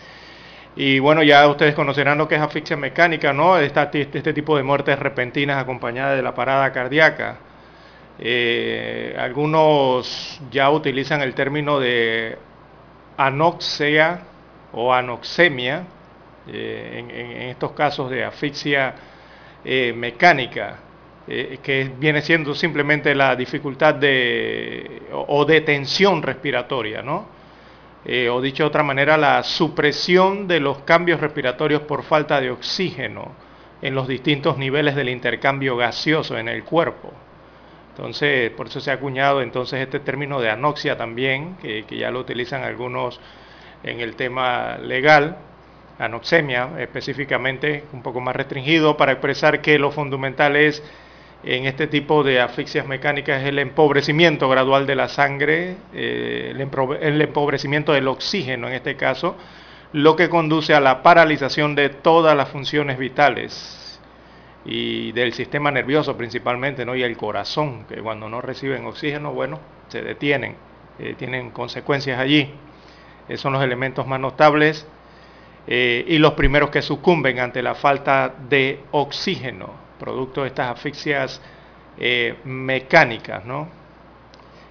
[0.77, 3.59] Y bueno, ya ustedes conocerán lo que es asfixia mecánica, ¿no?
[3.59, 7.49] Este, este tipo de muertes repentinas acompañadas de la parada cardíaca.
[8.23, 12.37] Eh, algunos ya utilizan el término de
[13.16, 14.21] anoxia
[14.73, 15.85] o anoxemia
[16.47, 18.95] eh, en, estos casos de asfixia
[19.64, 20.81] eh, mecánica,
[21.27, 27.29] que viene siendo simplemente la dificultad de, o, de tensión respiratoria, ¿no?
[28.33, 33.31] O dicho de otra manera, la supresión de los cambios respiratorios por falta de oxígeno
[33.81, 37.12] en los distintos niveles del intercambio gaseoso en el cuerpo.
[37.91, 42.20] Entonces, por eso se ha acuñado entonces este término de anoxia también, que, ya lo
[42.20, 43.20] utilizan algunos
[43.82, 45.38] en el tema legal,
[45.99, 50.82] anoxemia específicamente, un poco más restringido, para expresar que lo fundamental es
[51.43, 57.93] en este tipo de asfixias mecánicas el empobrecimiento gradual de la sangre, eh, el empobrecimiento
[57.93, 59.36] del oxígeno en este caso,
[59.93, 63.89] lo que conduce a la paralización de todas las funciones vitales
[64.65, 66.95] y del sistema nervioso principalmente, ¿no?
[66.95, 69.59] y el corazón, que cuando no reciben oxígeno, bueno,
[69.89, 70.57] se detienen,
[70.99, 72.53] eh, tienen consecuencias allí.
[73.29, 74.87] Esos son los elementos más notables
[75.67, 81.41] eh, y los primeros que sucumben ante la falta de oxígeno producto de estas asfixias
[81.99, 83.69] eh, mecánicas, ¿no?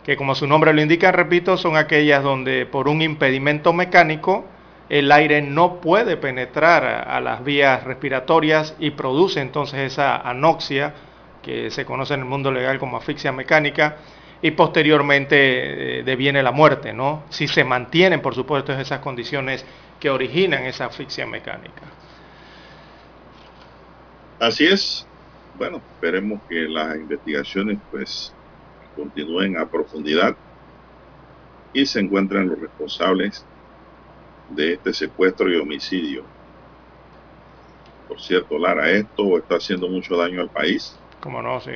[0.03, 4.45] que como su nombre lo indica, repito, son aquellas donde por un impedimento mecánico
[4.89, 10.95] el aire no puede penetrar a, las vías respiratorias y produce entonces esa anoxia
[11.43, 13.97] que se conoce en el mundo legal como asfixia mecánica
[14.41, 17.23] y posteriormente eh, deviene la muerte, ¿no?
[17.29, 19.63] Si se mantienen, por supuesto, esas condiciones
[19.99, 21.83] que originan esa asfixia mecánica.
[24.39, 25.05] Así es,
[25.55, 28.33] bueno, esperemos que las investigaciones pues
[28.95, 30.35] continúen a profundidad
[31.73, 33.45] y se encuentren los responsables
[34.49, 36.23] de este secuestro y homicidio.
[38.07, 40.97] Por cierto, Lara, esto está haciendo mucho daño al país.
[41.19, 41.71] Como no, sí.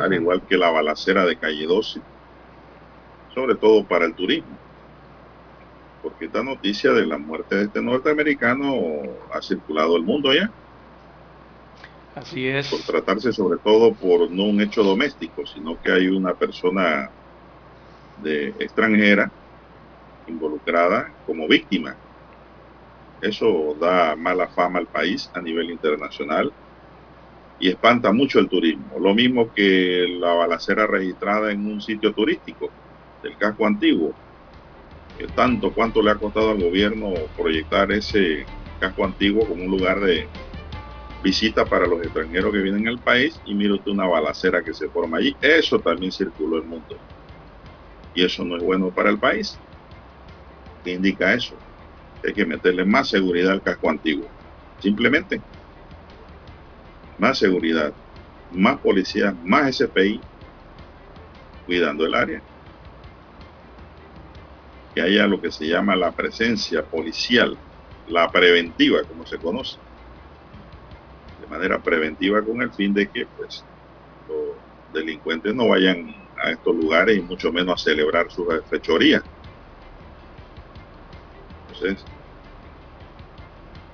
[0.00, 2.00] Al igual que la balacera de calle 12,
[3.34, 4.58] sobre todo para el turismo.
[6.02, 8.74] Porque esta noticia de la muerte de este norteamericano
[9.32, 10.50] ha circulado el mundo ya.
[12.14, 12.68] Así es.
[12.68, 17.10] Por tratarse sobre todo por no un hecho doméstico, sino que hay una persona
[18.22, 19.30] de extranjera
[20.26, 21.96] involucrada como víctima.
[23.20, 26.52] Eso da mala fama al país a nivel internacional
[27.58, 28.98] y espanta mucho el turismo.
[28.98, 32.70] Lo mismo que la balacera registrada en un sitio turístico
[33.22, 34.14] del casco antiguo.
[35.18, 38.46] Que tanto cuánto le ha costado al gobierno proyectar ese
[38.80, 40.26] casco antiguo como un lugar de
[41.22, 44.88] visita para los extranjeros que vienen al país y mire usted una balacera que se
[44.88, 45.36] forma allí.
[45.42, 46.96] Eso también circuló el mundo.
[48.14, 49.58] Y eso no es bueno para el país.
[50.82, 51.56] ¿Qué indica eso?
[52.22, 54.30] Hay que meterle más seguridad al casco antiguo.
[54.78, 55.42] Simplemente.
[57.18, 57.94] Más seguridad,
[58.50, 60.22] más policía, más SPI
[61.64, 62.42] cuidando el área.
[64.94, 67.58] Que haya lo que se llama la presencia policial,
[68.06, 69.78] la preventiva, como se conoce
[71.50, 73.66] manera preventiva con el fin de que pues
[74.28, 74.38] los
[74.92, 76.06] delincuentes no vayan
[76.42, 79.22] a estos lugares y mucho menos a celebrar sus fechorías.
[81.80, 82.04] Entonces,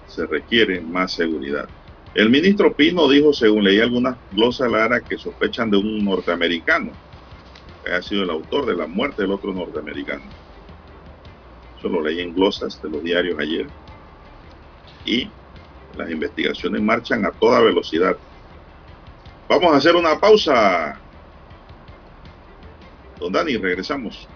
[0.07, 1.69] se requiere más seguridad.
[2.15, 6.93] El ministro Pino dijo, según leí algunas glosas Lara, que sospechan de un norteamericano,
[7.85, 10.25] que ha sido el autor de la muerte del otro norteamericano.
[11.79, 13.67] Eso lo leí en glosas de los diarios ayer.
[15.05, 15.31] Y
[15.95, 18.17] las investigaciones marchan a toda velocidad.
[19.49, 20.99] Vamos a hacer una pausa.
[23.21, 24.36] Don Dani, regresamos.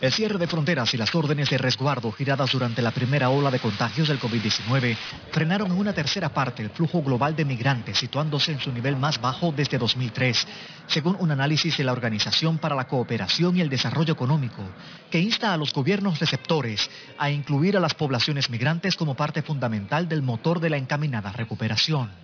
[0.00, 3.60] El cierre de fronteras y las órdenes de resguardo giradas durante la primera ola de
[3.60, 4.96] contagios del COVID-19
[5.30, 9.20] frenaron en una tercera parte el flujo global de migrantes, situándose en su nivel más
[9.20, 10.48] bajo desde 2003,
[10.88, 14.64] según un análisis de la Organización para la Cooperación y el Desarrollo Económico,
[15.12, 20.08] que insta a los gobiernos receptores a incluir a las poblaciones migrantes como parte fundamental
[20.08, 22.23] del motor de la encaminada recuperación.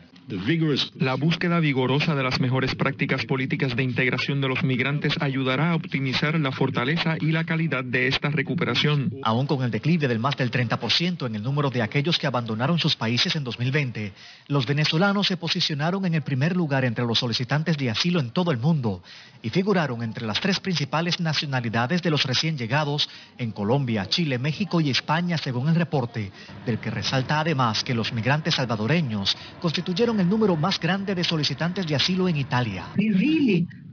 [0.95, 5.75] La búsqueda vigorosa de las mejores prácticas políticas de integración de los migrantes ayudará a
[5.75, 9.13] optimizar la fortaleza y la calidad de esta recuperación.
[9.25, 12.79] Aún con el declive del más del 30% en el número de aquellos que abandonaron
[12.79, 14.13] sus países en 2020,
[14.47, 18.53] los venezolanos se posicionaron en el primer lugar entre los solicitantes de asilo en todo
[18.53, 19.03] el mundo
[19.43, 23.09] y figuraron entre las tres principales nacionalidades de los recién llegados
[23.39, 26.31] en Colombia, Chile, México y España, según el reporte,
[26.67, 31.87] del que resalta además que los migrantes salvadoreños constituyeron el número más grande de solicitantes
[31.87, 32.87] de asilo en Italia.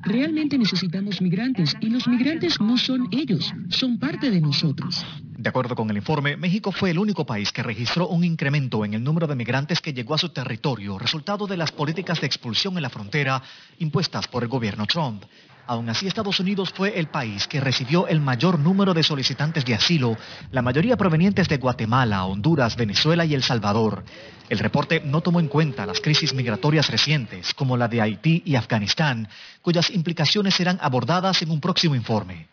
[0.01, 5.03] Realmente necesitamos migrantes y los migrantes no son ellos, son parte de nosotros.
[5.23, 8.93] De acuerdo con el informe, México fue el único país que registró un incremento en
[8.93, 12.75] el número de migrantes que llegó a su territorio, resultado de las políticas de expulsión
[12.75, 13.41] en la frontera
[13.79, 15.23] impuestas por el gobierno Trump.
[15.67, 19.75] Aún así, Estados Unidos fue el país que recibió el mayor número de solicitantes de
[19.75, 20.15] asilo,
[20.51, 24.05] la mayoría provenientes de Guatemala, Honduras, Venezuela y El Salvador.
[24.47, 28.55] El reporte no tomó en cuenta las crisis migratorias recientes, como la de Haití y
[28.55, 29.27] Afganistán,
[29.61, 32.47] cuyas implicaciones serán abordadas en un próximo informe.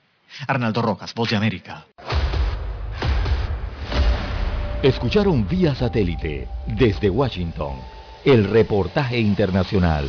[0.49, 1.87] Arnaldo Rojas, Voz de América.
[4.83, 7.77] Escucharon vía satélite desde Washington
[8.25, 10.09] el reportaje internacional.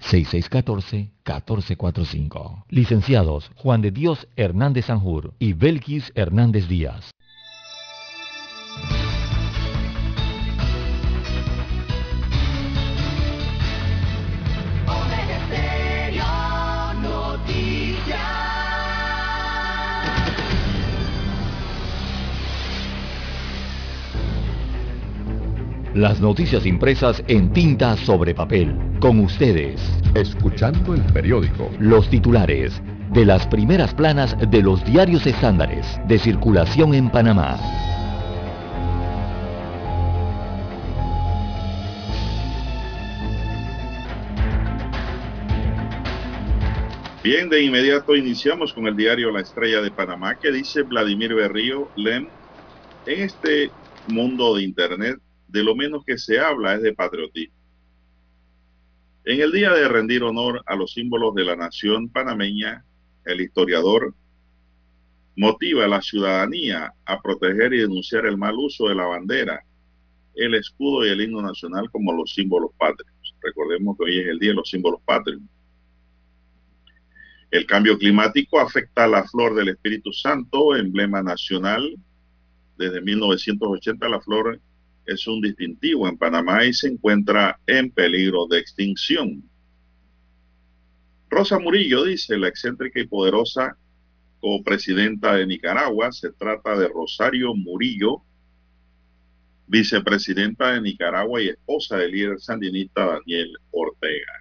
[0.00, 2.64] 6614-1445.
[2.68, 7.10] Licenciados Juan de Dios Hernández Sanjur y Belkis Hernández Díaz.
[25.98, 28.72] Las noticias impresas en tinta sobre papel.
[29.00, 29.80] Con ustedes.
[30.14, 31.72] Escuchando el periódico.
[31.80, 32.80] Los titulares
[33.10, 37.58] de las primeras planas de los diarios estándares de circulación en Panamá.
[47.24, 51.88] Bien, de inmediato iniciamos con el diario La Estrella de Panamá que dice Vladimir Berrío
[51.96, 52.28] Lem,
[53.04, 53.72] en este
[54.06, 55.18] mundo de Internet
[55.48, 57.54] de lo menos que se habla es de patriotismo.
[59.24, 62.84] En el día de rendir honor a los símbolos de la nación panameña,
[63.24, 64.14] el historiador
[65.36, 69.62] motiva a la ciudadanía a proteger y denunciar el mal uso de la bandera,
[70.34, 73.12] el escudo y el himno nacional como los símbolos patrios.
[73.42, 75.40] Recordemos que hoy es el día de los símbolos patrios.
[77.50, 81.96] El cambio climático afecta a la flor del Espíritu Santo, emblema nacional.
[82.76, 84.60] Desde 1980 la flor
[85.08, 89.42] es un distintivo en Panamá y se encuentra en peligro de extinción.
[91.30, 93.76] Rosa Murillo dice, la excéntrica y poderosa
[94.40, 98.22] copresidenta de Nicaragua, se trata de Rosario Murillo,
[99.66, 104.32] vicepresidenta de Nicaragua y esposa del líder sandinista Daniel Ortega.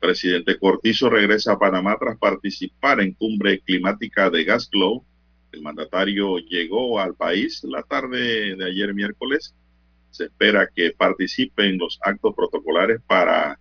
[0.00, 5.04] Presidente Cortizo regresa a Panamá tras participar en cumbre climática de Glasgow
[5.52, 9.54] el mandatario llegó al país la tarde de ayer miércoles.
[10.10, 13.58] Se espera que participe en los actos protocolares para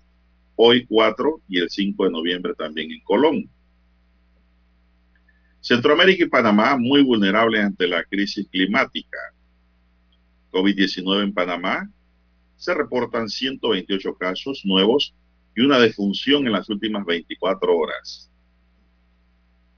[0.55, 3.49] hoy 4 y el 5 de noviembre también en Colón.
[5.59, 9.17] Centroamérica y Panamá muy vulnerables ante la crisis climática.
[10.51, 11.89] COVID-19 en Panamá,
[12.55, 15.13] se reportan 128 casos nuevos
[15.55, 18.31] y una defunción en las últimas 24 horas.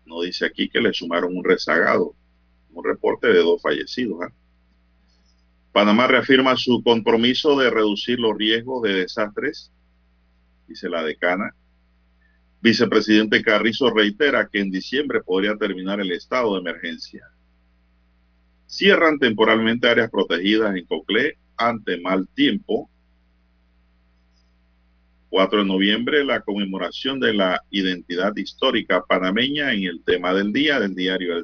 [0.07, 2.15] No dice aquí que le sumaron un rezagado,
[2.71, 4.27] un reporte de dos fallecidos.
[4.27, 4.33] ¿eh?
[5.73, 9.71] Panamá reafirma su compromiso de reducir los riesgos de desastres,
[10.67, 11.53] dice la decana.
[12.61, 17.27] Vicepresidente Carrizo reitera que en diciembre podría terminar el estado de emergencia.
[18.65, 22.89] Cierran temporalmente áreas protegidas en Coclé ante mal tiempo.
[25.29, 30.79] 4 de noviembre, la conmemoración de la identidad histórica panameña en el tema del día
[30.79, 31.43] del diario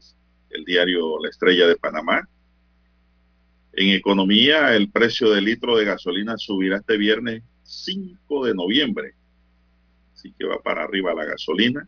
[0.54, 2.28] el diario La Estrella de Panamá.
[3.74, 9.16] En economía, el precio del litro de gasolina subirá este viernes 5 de noviembre.
[10.14, 11.88] Así que va para arriba la gasolina.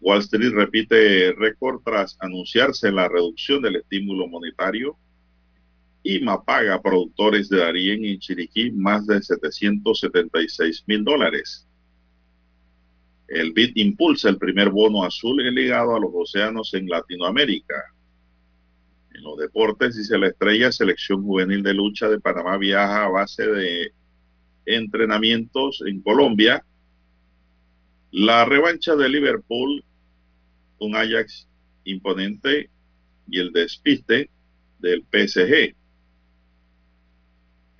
[0.00, 4.96] Wall Street repite récord tras anunciarse la reducción del estímulo monetario.
[6.02, 11.66] Y Mapaga, productores de Darien y Chiriquí, más de 776 mil dólares.
[13.28, 17.76] El BID impulsa el primer bono azul ligado a los océanos en Latinoamérica.
[19.14, 23.46] En los deportes, dice la estrella, selección juvenil de lucha de Panamá viaja a base
[23.46, 23.92] de
[24.66, 26.64] entrenamientos en Colombia.
[28.10, 29.84] La revancha de Liverpool,
[30.78, 31.46] un Ajax
[31.84, 32.70] imponente
[33.28, 34.28] y el despiste
[34.80, 35.76] del PSG.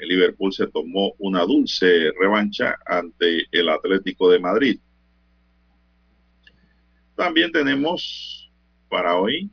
[0.00, 4.80] El Liverpool se tomó una dulce revancha ante el Atlético de Madrid.
[7.14, 8.50] También tenemos
[8.88, 9.50] para hoy,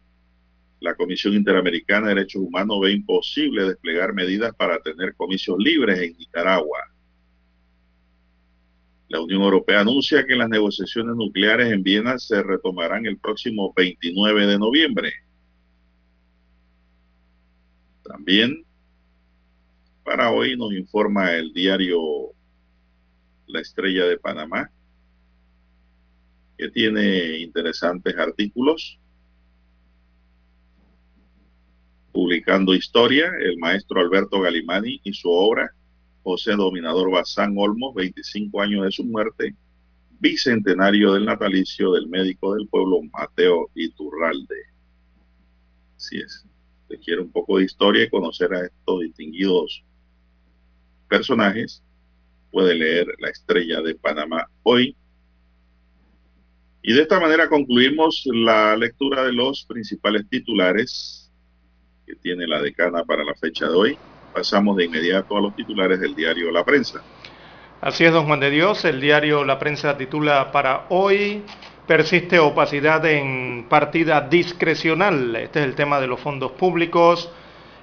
[0.80, 6.16] la Comisión Interamericana de Derechos Humanos ve imposible desplegar medidas para tener comicios libres en
[6.18, 6.80] Nicaragua.
[9.10, 14.48] La Unión Europea anuncia que las negociaciones nucleares en Viena se retomarán el próximo 29
[14.48, 15.12] de noviembre.
[18.04, 18.67] También
[20.08, 22.00] para hoy nos informa el diario
[23.46, 24.72] La Estrella de Panamá
[26.58, 29.02] que tiene interesantes artículos.
[32.14, 35.70] Publicando historia, el maestro Alberto Galimani y su obra,
[36.24, 39.56] José Dominador Bazán Olmos, 25 años de su muerte,
[40.22, 44.56] bicentenario del natalicio del médico del pueblo Mateo Iturralde.
[45.98, 46.46] Así es.
[46.90, 49.84] Si quiere un poco de historia y conocer a estos distinguidos
[51.08, 51.84] personajes,
[52.52, 54.96] puede leer La Estrella de Panamá hoy
[56.88, 61.30] y de esta manera concluimos la lectura de los principales titulares
[62.06, 63.98] que tiene la decana para la fecha de hoy.
[64.34, 67.04] Pasamos de inmediato a los titulares del diario La Prensa.
[67.82, 68.86] Así es, don Juan de Dios.
[68.86, 71.44] El diario La Prensa titula para hoy,
[71.86, 75.36] persiste opacidad en partida discrecional.
[75.36, 77.30] Este es el tema de los fondos públicos.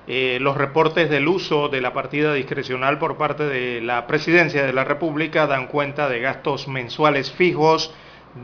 [0.07, 4.75] Eh, los reportes del uso de la partida discrecional por parte de la Presidencia de
[4.75, 7.91] la República dan cuenta de gastos mensuales fijos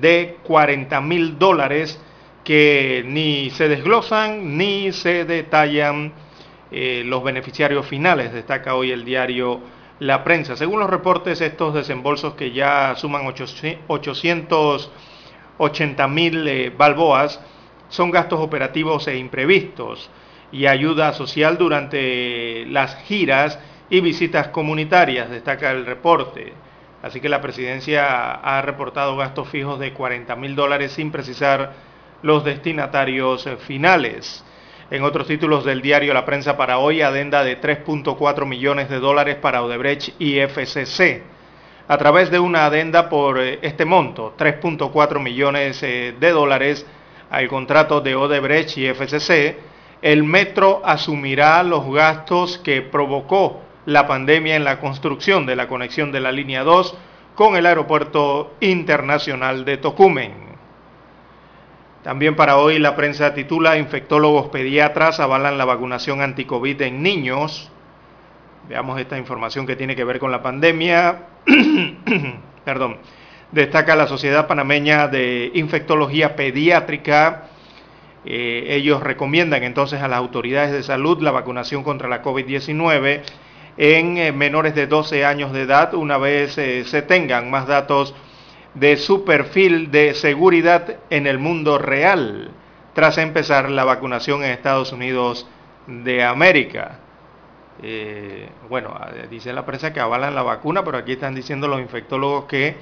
[0.00, 2.00] de 40 mil dólares
[2.44, 6.14] que ni se desglosan ni se detallan
[6.70, 9.60] eh, los beneficiarios finales, destaca hoy el diario
[9.98, 10.56] La Prensa.
[10.56, 17.38] Según los reportes, estos desembolsos que ya suman 880 mil eh, balboas
[17.90, 20.08] son gastos operativos e imprevistos
[20.52, 26.52] y ayuda social durante las giras y visitas comunitarias, destaca el reporte.
[27.02, 31.72] Así que la presidencia ha reportado gastos fijos de 40 mil dólares sin precisar
[32.22, 34.44] los destinatarios finales.
[34.90, 39.36] En otros títulos del diario La Prensa para hoy, adenda de 3.4 millones de dólares
[39.36, 41.22] para Odebrecht y FCC.
[41.86, 46.86] A través de una adenda por eh, este monto, 3.4 millones eh, de dólares
[47.30, 49.58] al contrato de Odebrecht y FCC,
[50.02, 56.12] el metro asumirá los gastos que provocó la pandemia en la construcción de la conexión
[56.12, 56.96] de la línea 2
[57.34, 60.50] con el Aeropuerto Internacional de Tocumen.
[62.02, 67.70] También para hoy la prensa titula Infectólogos pediatras avalan la vacunación anticovid en niños.
[68.68, 71.26] Veamos esta información que tiene que ver con la pandemia.
[72.64, 72.98] Perdón.
[73.52, 77.48] Destaca la Sociedad Panameña de Infectología Pediátrica.
[78.24, 83.22] Eh, ellos recomiendan entonces a las autoridades de salud la vacunación contra la COVID-19
[83.78, 88.14] en eh, menores de 12 años de edad una vez eh, se tengan más datos
[88.74, 92.50] de su perfil de seguridad en el mundo real
[92.92, 95.48] tras empezar la vacunación en Estados Unidos
[95.86, 96.98] de América.
[98.68, 98.94] Bueno,
[99.30, 102.76] dice la prensa que avalan la vacuna, pero aquí están diciendo los infectólogos que,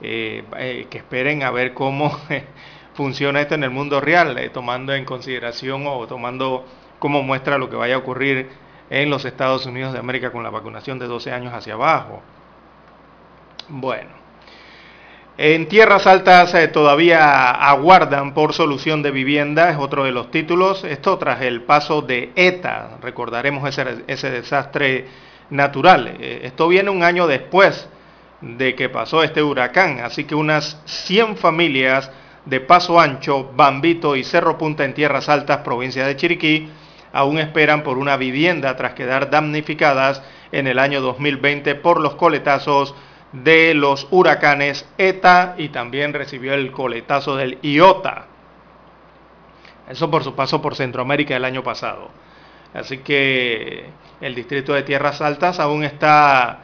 [0.00, 2.18] que esperen a ver cómo
[2.94, 6.64] funciona esto en el mundo real, tomando en consideración o tomando
[6.98, 8.48] como muestra lo que vaya a ocurrir
[8.90, 12.22] en los Estados Unidos de América con la vacunación de 12 años hacia abajo.
[13.68, 14.10] Bueno,
[15.36, 20.84] en tierras altas eh, todavía aguardan por solución de vivienda, es otro de los títulos.
[20.84, 25.06] Esto tras el paso de ETA, recordaremos ese, ese desastre
[25.50, 26.16] natural.
[26.20, 27.88] Eh, esto viene un año después
[28.40, 32.10] de que pasó este huracán, así que unas 100 familias
[32.46, 36.68] de Paso Ancho, Bambito y Cerro Punta en tierras altas, provincia de Chiriquí,
[37.12, 40.22] aún esperan por una vivienda tras quedar damnificadas
[40.52, 42.94] en el año 2020 por los coletazos
[43.32, 48.26] de los huracanes ETA y también recibió el coletazo del IOTA.
[49.88, 52.10] Eso por su paso por Centroamérica el año pasado.
[52.72, 53.86] Así que
[54.20, 56.60] el distrito de Tierras Altas aún está,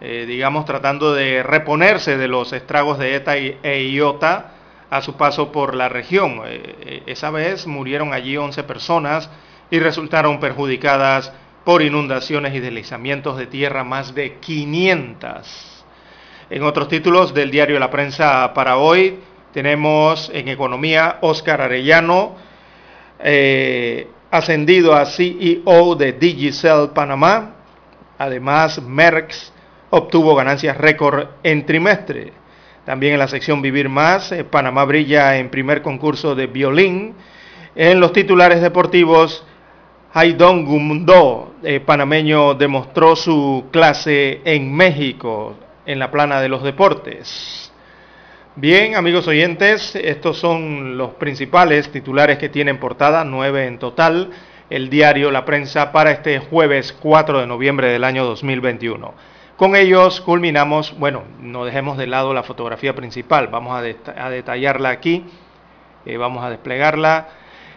[0.00, 4.52] eh, digamos, tratando de reponerse de los estragos de ETA e IOTA
[4.92, 6.42] a su paso por la región.
[6.44, 9.30] Eh, eh, esa vez murieron allí 11 personas
[9.70, 11.32] y resultaron perjudicadas
[11.64, 15.84] por inundaciones y deslizamientos de tierra más de 500.
[16.50, 19.18] En otros títulos del diario La Prensa para hoy
[19.54, 22.36] tenemos en economía Oscar Arellano,
[23.18, 27.54] eh, ascendido a CEO de Digicel Panamá.
[28.18, 29.54] Además, Merckx
[29.88, 32.41] obtuvo ganancias récord en trimestre.
[32.84, 37.14] También en la sección Vivir Más, eh, Panamá brilla en primer concurso de violín.
[37.76, 39.44] En los titulares deportivos,
[40.12, 45.54] Haidong Gumundo, eh, panameño, demostró su clase en México,
[45.86, 47.72] en la plana de los deportes.
[48.56, 54.30] Bien, amigos oyentes, estos son los principales titulares que tienen portada, nueve en total,
[54.68, 59.14] el diario La Prensa para este jueves 4 de noviembre del año 2021.
[59.62, 65.24] Con ellos culminamos, bueno, no dejemos de lado la fotografía principal, vamos a, detallarla aquí,
[66.04, 67.28] eh, vamos a desplegarla.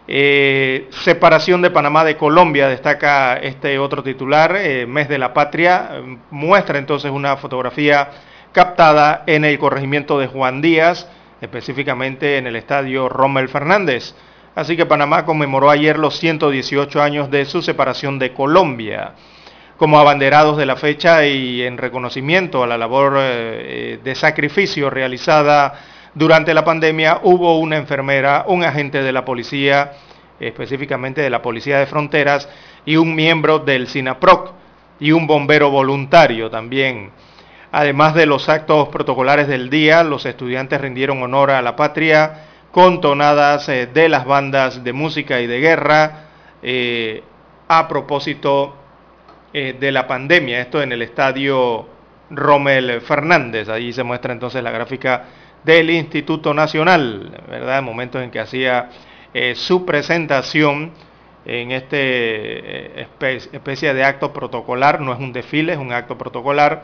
[0.07, 6.01] Eh, separación de Panamá de Colombia, destaca este otro titular, eh, Mes de la Patria,
[6.31, 8.09] muestra entonces una fotografía
[8.51, 11.07] captada en el corregimiento de Juan Díaz,
[11.39, 14.15] específicamente en el estadio Rommel Fernández.
[14.55, 19.13] Así que Panamá conmemoró ayer los 118 años de su separación de Colombia.
[19.77, 25.73] Como abanderados de la fecha y en reconocimiento a la labor eh, de sacrificio realizada
[26.13, 29.91] durante la pandemia hubo una enfermera, un agente de la policía,
[30.39, 32.47] específicamente de la Policía de Fronteras,
[32.85, 34.53] y un miembro del SINAPROC
[35.01, 37.11] y un bombero voluntario también.
[37.73, 43.01] Además de los actos protocolares del día, los estudiantes rindieron honor a la patria con
[43.01, 46.27] tonadas eh, de las bandas de música y de guerra
[46.63, 47.23] eh,
[47.67, 48.84] a propósito
[49.57, 50.59] eh, de la pandemia.
[50.59, 51.87] Esto en el estadio
[52.29, 53.69] Rommel Fernández.
[53.69, 55.27] Allí se muestra entonces la gráfica
[55.63, 57.79] del Instituto Nacional, ¿verdad?
[57.79, 58.89] En momentos en que hacía
[59.33, 60.91] eh, su presentación
[61.45, 63.07] en este eh,
[63.53, 66.83] especie de acto protocolar, no es un desfile, es un acto protocolar,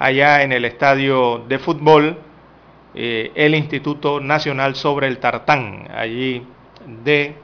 [0.00, 2.18] allá en el estadio de fútbol,
[2.92, 6.44] el Instituto Nacional sobre el Tartán, allí
[7.04, 7.36] de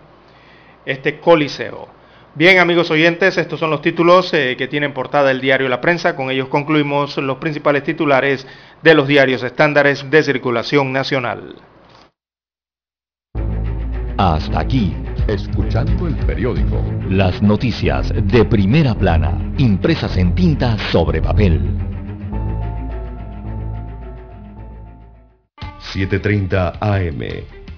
[0.85, 1.99] este coliseo.
[2.35, 6.15] Bien, amigos oyentes, estos son los títulos eh, que tienen portada el diario La Prensa.
[6.15, 8.47] Con ellos concluimos los principales titulares
[8.82, 11.57] de los diarios estándares de circulación nacional.
[14.16, 14.94] Hasta aquí,
[15.27, 16.81] escuchando el periódico.
[17.09, 21.61] Las noticias de primera plana, impresas en tinta sobre papel.
[25.93, 27.60] 7.30 AM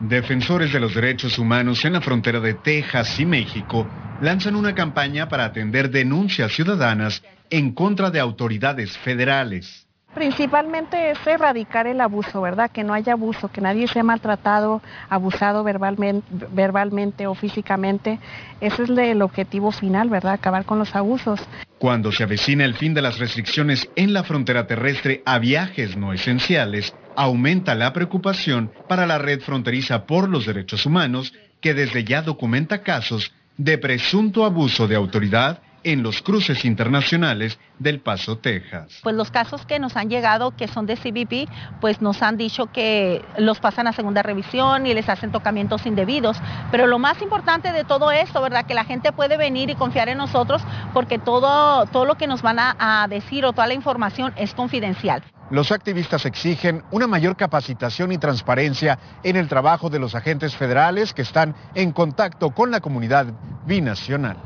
[0.00, 3.86] Defensores de los derechos humanos en la frontera de Texas y México
[4.20, 9.86] lanzan una campaña para atender denuncias ciudadanas en contra de autoridades federales.
[10.14, 12.70] Principalmente es erradicar el abuso, ¿verdad?
[12.70, 18.18] Que no haya abuso, que nadie sea maltratado, abusado verbalmente, verbalmente o físicamente.
[18.60, 20.34] Ese es el objetivo final, ¿verdad?
[20.34, 21.40] Acabar con los abusos.
[21.78, 26.14] Cuando se avecina el fin de las restricciones en la frontera terrestre a viajes no
[26.14, 32.22] esenciales, aumenta la preocupación para la red fronteriza por los derechos humanos, que desde ya
[32.22, 38.98] documenta casos de presunto abuso de autoridad en los cruces internacionales del Paso, Texas.
[39.04, 41.48] Pues los casos que nos han llegado, que son de CBP,
[41.80, 46.38] pues nos han dicho que los pasan a segunda revisión y les hacen tocamientos indebidos.
[46.72, 48.66] Pero lo más importante de todo esto, ¿verdad?
[48.66, 50.60] Que la gente puede venir y confiar en nosotros
[50.92, 54.54] porque todo, todo lo que nos van a, a decir o toda la información es
[54.54, 55.22] confidencial.
[55.50, 61.12] Los activistas exigen una mayor capacitación y transparencia en el trabajo de los agentes federales
[61.12, 63.26] que están en contacto con la comunidad
[63.64, 64.36] binacional.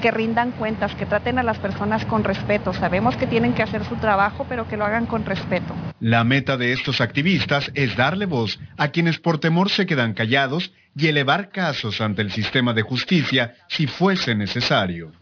[0.00, 2.72] Que rindan cuentas, que traten a las personas con respeto.
[2.72, 5.74] Sabemos que tienen que hacer su trabajo, pero que lo hagan con respeto.
[6.00, 10.72] La meta de estos activistas es darle voz a quienes por temor se quedan callados
[10.94, 15.12] y elevar casos ante el sistema de justicia si fuese necesario.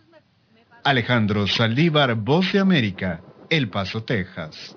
[0.85, 3.20] Alejandro Saldívar, Voz de América,
[3.51, 4.77] El Paso, Texas.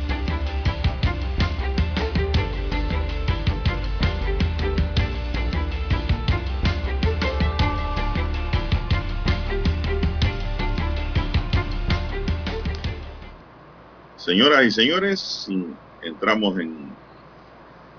[14.31, 15.45] Señoras y señores,
[16.01, 16.95] entramos en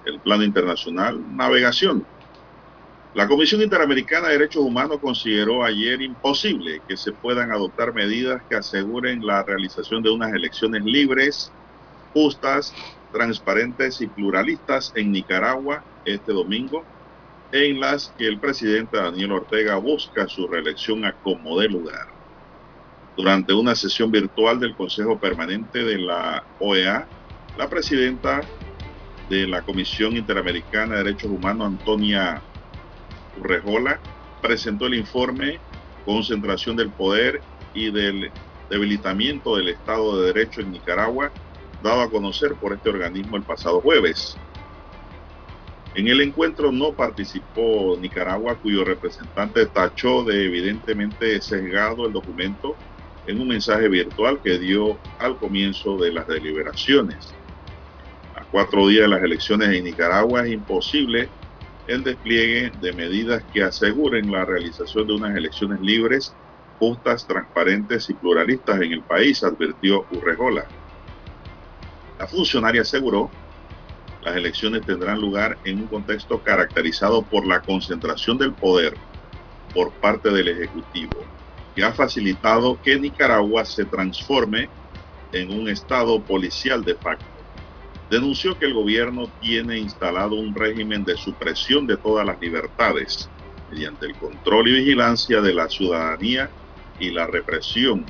[0.06, 2.06] el plano internacional, navegación.
[3.12, 8.56] La Comisión Interamericana de Derechos Humanos consideró ayer imposible que se puedan adoptar medidas que
[8.56, 11.52] aseguren la realización de unas elecciones libres,
[12.14, 12.72] justas,
[13.10, 16.82] transparentes y pluralistas en Nicaragua este domingo,
[17.50, 22.21] en las que el presidente Daniel Ortega busca su reelección a como de lugar
[23.16, 27.06] durante una sesión virtual del Consejo Permanente de la OEA,
[27.58, 28.40] la presidenta
[29.28, 32.42] de la Comisión Interamericana de Derechos Humanos, Antonia
[33.38, 34.00] Urrejola,
[34.40, 35.60] presentó el informe
[36.04, 37.40] Concentración del Poder
[37.74, 38.30] y del
[38.70, 41.30] Debilitamiento del Estado de Derecho en Nicaragua,
[41.82, 44.36] dado a conocer por este organismo el pasado jueves.
[45.94, 52.76] En el encuentro no participó Nicaragua, cuyo representante tachó de evidentemente sesgado el documento
[53.26, 57.34] en un mensaje virtual que dio al comienzo de las deliberaciones.
[58.34, 61.28] A cuatro días de las elecciones en Nicaragua es imposible
[61.86, 66.34] el despliegue de medidas que aseguren la realización de unas elecciones libres,
[66.78, 70.66] justas, transparentes y pluralistas en el país, advirtió Urrejola.
[72.18, 73.30] La funcionaria aseguró
[74.22, 78.96] las elecciones tendrán lugar en un contexto caracterizado por la concentración del poder
[79.74, 81.26] por parte del Ejecutivo
[81.74, 84.68] que ha facilitado que Nicaragua se transforme
[85.32, 87.24] en un estado policial de facto.
[88.10, 93.30] Denunció que el gobierno tiene instalado un régimen de supresión de todas las libertades
[93.70, 96.50] mediante el control y vigilancia de la ciudadanía
[96.98, 98.04] y la represión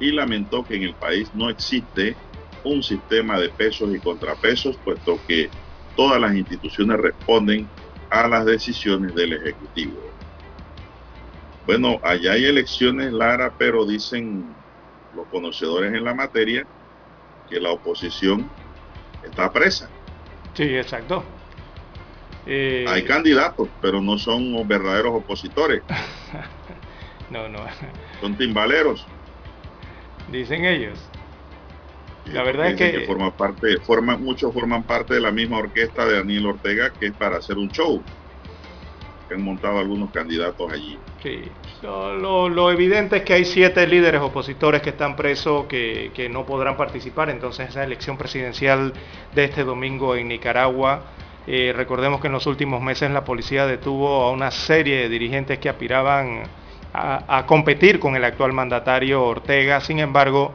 [0.00, 2.16] y lamentó que en el país no existe
[2.64, 5.50] un sistema de pesos y contrapesos puesto que
[5.94, 7.68] todas las instituciones responden
[8.10, 10.07] a las decisiones del Ejecutivo.
[11.68, 14.42] Bueno, allá hay elecciones, Lara, pero dicen
[15.14, 16.66] los conocedores en la materia
[17.46, 18.50] que la oposición
[19.22, 19.90] está presa.
[20.54, 21.22] Sí, exacto.
[22.46, 22.86] Eh...
[22.88, 25.82] Hay candidatos, pero no son verdaderos opositores.
[27.30, 27.58] no, no.
[28.22, 29.04] Son timbaleros.
[30.32, 30.98] Dicen ellos.
[32.32, 36.06] La verdad es que, que forma parte, forma, muchos forman parte de la misma orquesta
[36.06, 38.02] de Daniel Ortega que es para hacer un show
[39.28, 40.98] que han montado algunos candidatos allí.
[41.22, 41.42] Sí,
[41.82, 46.76] lo, lo, evidente es que hay siete líderes opositores que están presos que, no podrán
[46.76, 48.92] participar entonces esa elección presidencial
[49.34, 51.02] de este domingo en Nicaragua.
[51.46, 55.58] Eh, recordemos que en los últimos meses la policía detuvo a una serie de dirigentes
[55.58, 56.42] que aspiraban
[56.92, 59.80] a competir con el actual mandatario Ortega.
[59.80, 60.52] Sin embargo,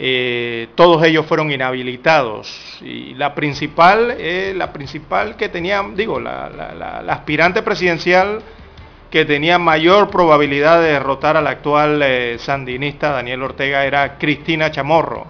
[0.00, 2.78] eh, todos ellos fueron inhabilitados.
[2.80, 8.40] Y la principal, eh, la principal que tenía, digo, la, aspirante presidencial
[9.10, 15.26] que tenía mayor probabilidad de derrotar al actual eh, sandinista Daniel Ortega era Cristina Chamorro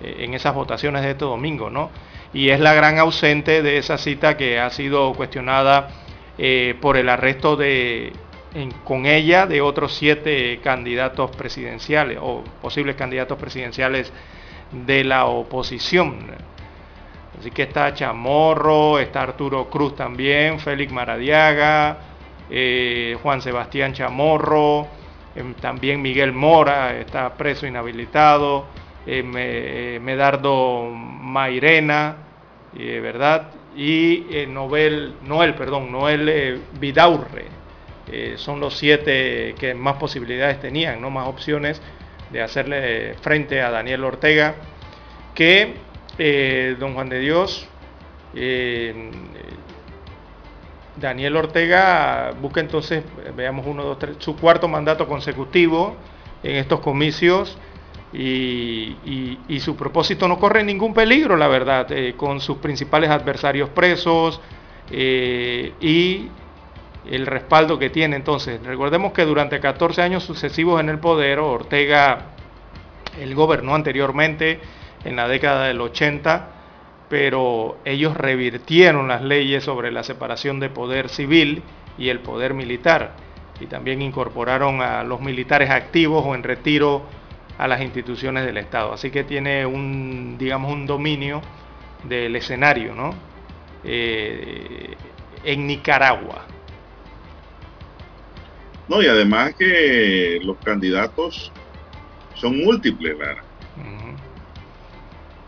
[0.00, 1.90] en esas votaciones de este domingo, ¿no?
[2.32, 5.88] Y es la gran ausente de esa cita que ha sido cuestionada
[6.80, 8.12] por el arresto de,
[8.84, 14.12] con ella de otros siete candidatos presidenciales o posibles candidatos presidenciales
[14.72, 16.26] de la oposición.
[17.38, 21.98] Así que está Chamorro, está Arturo Cruz también, Félix Maradiaga,
[22.48, 24.88] eh, Juan Sebastián Chamorro,
[25.34, 28.66] em, también Miguel Mora está preso inhabilitado,
[29.06, 32.16] em, eh, Medardo Mairena,
[32.74, 33.48] eh, ¿verdad?
[33.76, 37.65] Y Noel, Noel, perdón, Noel Vidaurre
[38.10, 41.82] eh, son los siete que más posibilidades tenían, no más opciones
[42.30, 44.54] de hacerle frente a Daniel Ortega,
[45.34, 45.74] que
[46.16, 47.66] eh, don Juan de Dios,
[48.34, 49.10] eh,
[50.96, 53.02] Daniel Ortega busca entonces,
[53.34, 55.96] veamos uno, dos, tres, su cuarto mandato consecutivo
[56.44, 57.58] en estos comicios
[58.12, 64.40] y, su propósito no corre ningún peligro, la verdad, con sus principales adversarios presos
[64.90, 66.28] y
[67.10, 68.16] el respaldo que tiene.
[68.16, 72.18] Entonces, recordemos que durante 14 años sucesivos en el poder, Ortega,
[73.20, 74.60] él gobernó anteriormente
[75.04, 76.48] en la década del 80,
[77.08, 81.62] pero ellos revirtieron las leyes sobre la separación de poder civil
[81.98, 83.12] y el poder militar,
[83.60, 87.04] y también incorporaron a los militares activos o en retiro
[87.58, 88.92] a las instituciones del Estado.
[88.92, 91.40] Así que tiene un, digamos, un dominio
[92.04, 93.14] del escenario, ¿no?
[93.82, 94.94] Eh,
[95.44, 96.55] en Nicaragua.
[98.88, 101.52] No, y además que los candidatos
[102.34, 103.42] son múltiples, Lara.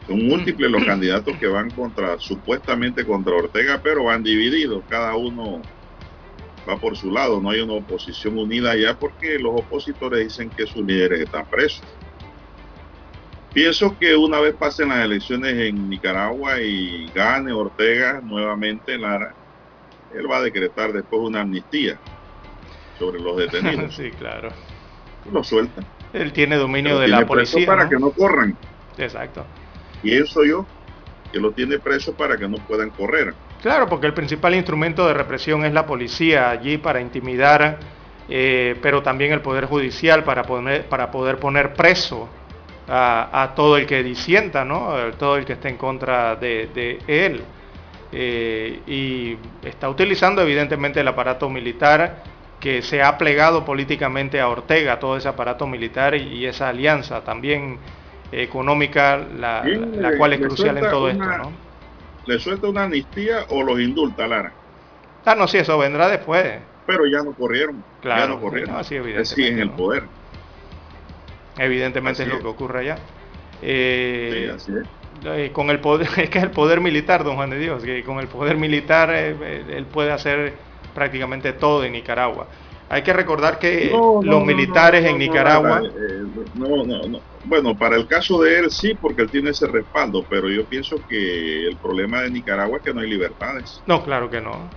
[0.07, 4.83] Son múltiples los candidatos que van contra, supuestamente contra Ortega, pero van divididos.
[4.89, 5.61] Cada uno
[6.69, 7.41] va por su lado.
[7.41, 11.85] No hay una oposición unida ya porque los opositores dicen que sus líderes están presos.
[13.53, 19.35] Pienso que una vez pasen las elecciones en Nicaragua y gane Ortega nuevamente, Lara,
[20.15, 22.01] él va a decretar después una amnistía
[22.99, 23.95] sobre los detenidos.
[23.97, 24.51] sí, claro.
[25.33, 25.83] Lo suelta.
[26.13, 27.67] Él tiene dominio de la policía.
[27.67, 28.57] Para que no corran.
[28.97, 29.45] Exacto.
[30.03, 30.67] Y eso yo,
[31.33, 33.35] que lo tiene preso para que no puedan correr.
[33.63, 37.79] Claro, porque el principal instrumento de represión es la policía allí para intimidar,
[38.29, 42.29] eh, pero también el Poder Judicial para, poner, para poder poner preso
[42.89, 44.95] a, todo el que disienta, ¿no?
[45.19, 47.43] todo el que esté en contra de, él.
[48.11, 52.23] Eh, y está utilizando evidentemente el aparato militar
[52.61, 57.79] que se ha plegado políticamente a Ortega, todo ese aparato militar y, esa alianza también
[58.33, 59.65] económica, la,
[60.17, 61.25] cual es crucial en todo esto.
[61.25, 61.53] ¿no?
[62.27, 64.53] ¿Le suelta una amnistía o los indulta, Lara?
[65.25, 66.59] Ah, no, sí, eso vendrá después.
[66.87, 67.85] Pero ya no corrieron.
[68.01, 68.77] Claro, ya no corrieron.
[68.77, 70.05] así en el poder.
[71.59, 72.99] Evidentemente es, lo que ocurre allá.
[73.63, 74.89] Eh, sí, así es.
[75.25, 78.03] Eh, con el poder, es que es el poder militar, don Juan de Dios, que
[78.05, 80.55] con el poder militar eh, él puede hacer
[80.99, 82.49] prácticamente todo en Nicaragua.
[82.91, 85.83] Hay que recordar que los militares en Nicaragua...
[86.55, 87.21] No, no, no.
[87.45, 90.97] Bueno, para el caso de él sí, porque él tiene ese respaldo, pero yo pienso
[91.09, 93.81] que el problema de Nicaragua es que no hay libertades.
[93.87, 94.69] No, claro que no.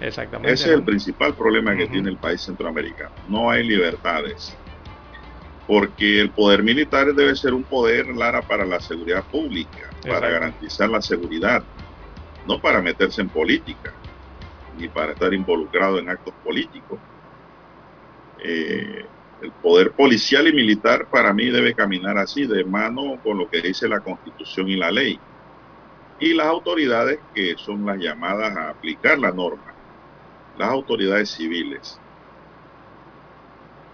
[0.00, 0.52] Exactamente.
[0.52, 3.10] Ese es el principal problema que tiene el país centroamericano.
[3.28, 4.56] No hay libertades.
[5.66, 10.88] Porque el poder militar debe ser un poder, Lara, para la seguridad pública, para garantizar
[10.88, 11.62] la seguridad,
[12.46, 13.92] no para meterse en política
[14.78, 16.98] ni para estar involucrado en actos políticos.
[18.38, 19.04] Eh,
[19.42, 23.60] el poder policial y militar para mí debe caminar así, de mano con lo que
[23.60, 25.18] dice la constitución y la ley.
[26.20, 29.74] Y las autoridades que son las llamadas a aplicar la norma,
[30.56, 32.00] las autoridades civiles.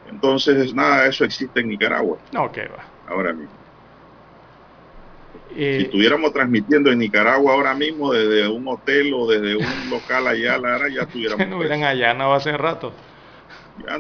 [0.07, 2.19] Entonces, nada de eso existe en Nicaragua.
[2.33, 2.85] No, que va.
[3.07, 3.64] Ahora mismo
[5.55, 10.27] si eh, estuviéramos transmitiendo en Nicaragua ahora mismo desde un hotel o desde un local
[10.27, 11.47] allá, Lara, ya estuviéramos.
[11.49, 12.93] no hubieran allá, no hace rato.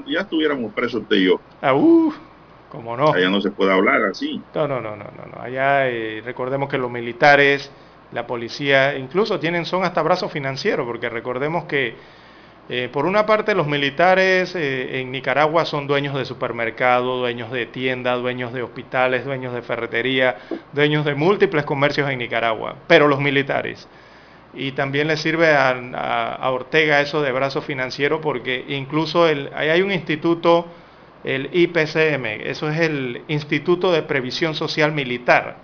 [0.06, 1.40] Ya, estuviéramos presos usted y yo.
[1.60, 2.12] Ah, uh,
[2.70, 3.12] como no.
[3.12, 4.40] Allá no se puede hablar así.
[4.54, 5.42] No, no, no, no, no.
[5.42, 7.70] Allá eh, recordemos que los militares,
[8.12, 11.96] la policía, incluso tienen, son hasta brazos financieros, porque recordemos que
[12.68, 17.66] eh, por una parte, los militares eh, en Nicaragua son dueños de supermercados, dueños de
[17.66, 20.36] tiendas, dueños de hospitales, dueños de ferretería,
[20.72, 23.86] dueños de múltiples comercios en Nicaragua, pero los militares.
[24.54, 30.66] Y también le sirve a, Ortega eso de brazo financiero porque incluso hay un instituto
[31.24, 35.56] el IPCM, eso es el Instituto de Previsión Social Militar.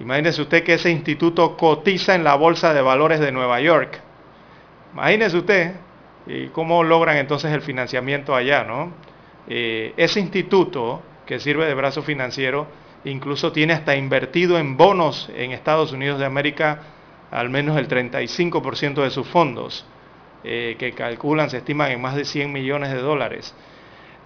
[0.00, 4.00] Imagínese usted que ese instituto cotiza en la Bolsa de Valores de Nueva York.
[4.92, 5.74] Imagínese usted
[6.26, 8.92] y cómo logran entonces el financiamiento allá, ¿no?
[9.48, 12.66] Eh, ese instituto que sirve de brazo financiero
[13.04, 16.80] incluso tiene hasta invertido en bonos en Estados Unidos de América
[17.34, 19.84] al menos el 35% de sus fondos,
[20.44, 23.52] eh, que calculan, se estiman en más de 100 millones de dólares.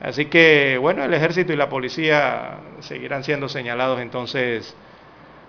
[0.01, 4.77] Así que, bueno, el ejército y la policía seguirán siendo señalados entonces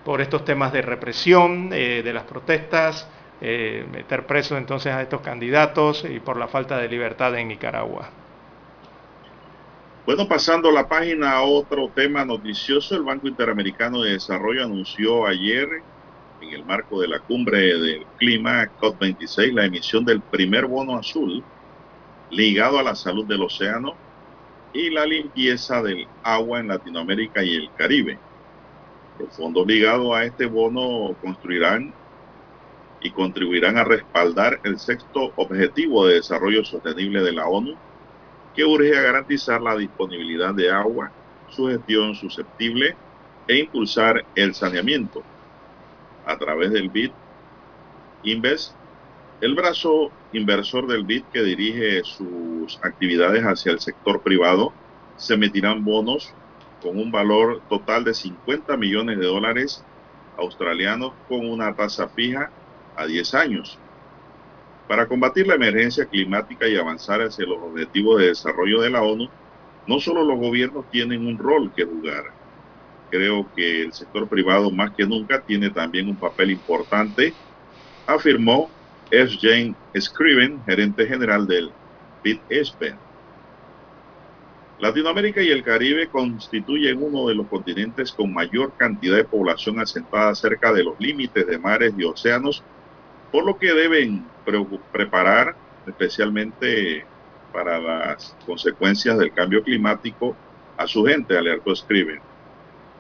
[0.05, 3.09] por estos temas de represión, eh, de las protestas,
[3.41, 8.09] eh, meter presos entonces a estos candidatos y por la falta de libertad en Nicaragua.
[10.05, 15.69] Bueno, pasando la página a otro tema noticioso, el Banco Interamericano de Desarrollo anunció ayer,
[16.41, 21.43] en el marco de la cumbre del clima COP26, la emisión del primer bono azul
[22.31, 23.93] ligado a la salud del océano
[24.73, 28.19] y la limpieza del agua en Latinoamérica y el Caribe.
[29.19, 31.93] Los fondos ligados a este bono construirán
[33.01, 37.76] y contribuirán a respaldar el sexto objetivo de desarrollo sostenible de la ONU,
[38.53, 41.11] que urge a garantizar la disponibilidad de agua,
[41.47, 42.97] su gestión susceptible
[43.47, 45.23] e impulsar el saneamiento.
[46.26, 47.11] A través del BID
[48.23, 48.73] Invest,
[49.39, 54.73] el brazo inversor del BID que dirige sus actividades hacia el sector privado,
[55.15, 56.35] se emitirán bonos
[56.81, 59.88] con un valor total de 50 millones de dólares
[60.38, 62.53] australianos con una tasa fija
[62.99, 63.81] a 10 años.
[64.88, 69.30] Para combatir la emergencia climática y avanzar hacia los objetivos de desarrollo de la ONU,
[69.85, 72.23] no solo los gobiernos tienen un rol que jugar.
[73.09, 77.38] Creo que el sector privado más que nunca tiene también un papel importante,
[78.05, 78.76] afirmó
[79.09, 79.38] S.
[79.39, 81.76] Jane Scriven, gerente general del
[82.23, 82.99] BIT-ESPEN.
[84.77, 90.34] Latinoamérica y el Caribe constituyen uno de los continentes con mayor cantidad de población asentada
[90.35, 92.65] cerca de los límites de mares y océanos
[93.31, 94.26] por lo que deben
[94.91, 97.06] preparar especialmente
[97.51, 100.35] para las consecuencias del cambio climático
[100.77, 102.22] a su gente, alertó escribe.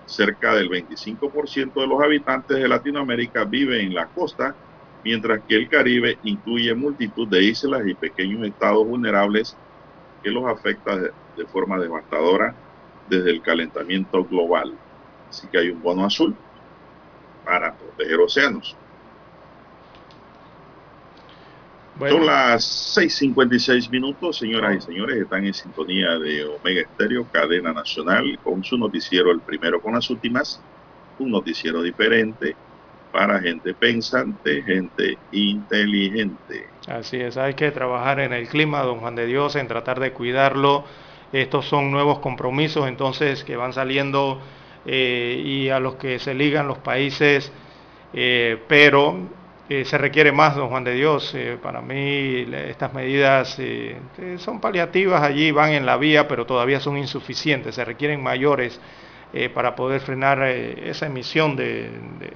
[0.05, 4.55] Cerca del 25% de los habitantes de Latinoamérica vive en la costa,
[5.03, 9.55] mientras que el Caribe incluye multitud de islas y pequeños estados vulnerables
[10.23, 12.55] que los afecta de forma devastadora
[13.07, 14.73] desde el calentamiento global.
[15.29, 16.35] Así que hay un bono azul
[17.45, 18.75] para proteger océanos.
[22.07, 22.63] Son las
[22.95, 25.17] 6:56 minutos, señoras y señores.
[25.17, 30.09] Están en sintonía de Omega Estéreo, cadena nacional, con su noticiero, el primero con las
[30.09, 30.61] últimas.
[31.19, 32.55] Un noticiero diferente
[33.11, 36.67] para gente pensante, gente inteligente.
[36.87, 40.13] Así es, hay que trabajar en el clima, don Juan de Dios, en tratar de
[40.13, 40.85] cuidarlo.
[41.33, 44.39] Estos son nuevos compromisos entonces que van saliendo
[44.85, 47.51] eh, y a los que se ligan los países,
[48.13, 49.38] eh, pero
[49.71, 51.31] eh, se requiere más, don Juan de Dios.
[51.35, 53.97] Eh, para mí estas medidas eh,
[54.37, 57.75] son paliativas allí, van en la vía, pero todavía son insuficientes.
[57.75, 58.81] Se requieren mayores
[59.53, 61.91] para poder frenar esa emisión de,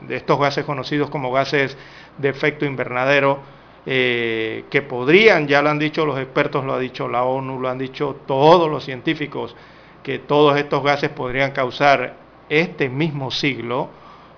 [0.07, 1.75] de, estos gases conocidos como gases
[2.19, 3.39] de efecto invernadero,
[3.83, 7.79] que podrían, ya lo han dicho los expertos, lo ha dicho la ONU, lo han
[7.79, 9.55] dicho todos los científicos,
[10.03, 12.13] que todos estos gases podrían causar
[12.47, 13.89] este mismo siglo,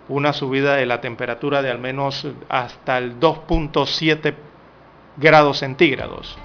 [0.10, 4.34] una subida de la temperatura de al menos hasta el 2.7
[5.18, 6.38] grados centígrados.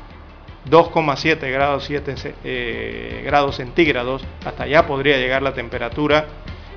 [0.68, 6.26] 2,7 grados, 7, eh, grados centígrados, hasta allá podría llegar la temperatura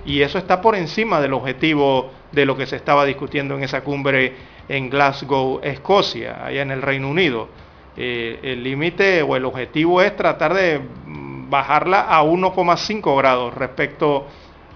[0.05, 3.81] y eso está por encima del objetivo de lo que se estaba discutiendo en esa
[3.81, 4.35] cumbre
[4.67, 7.49] en Glasgow, Escocia, allá en el Reino Unido.
[7.95, 14.27] Eh, el límite o el objetivo es tratar de bajarla a 1,5 grados respecto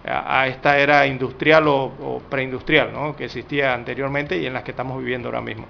[0.10, 3.16] a, esta era industrial o, preindustrial ¿no?
[3.16, 5.68] que existía anteriormente y en las que estamos viviendo ahora mismo.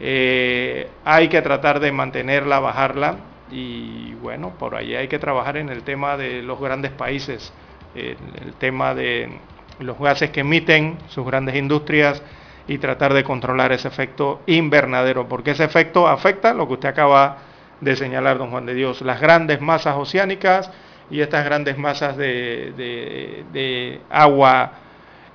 [0.00, 3.16] Eh, hay que tratar de mantenerla, bajarla
[3.50, 7.52] y bueno, por ahí hay que trabajar en el tema de los grandes países,
[7.94, 9.38] el, el tema de
[9.80, 12.22] los gases que emiten sus grandes industrias
[12.66, 17.38] y tratar de controlar ese efecto invernadero, porque ese efecto afecta lo que usted acaba
[17.80, 20.70] de señalar, don Juan de Dios, las grandes masas oceánicas,
[21.10, 24.72] y estas grandes masas de, agua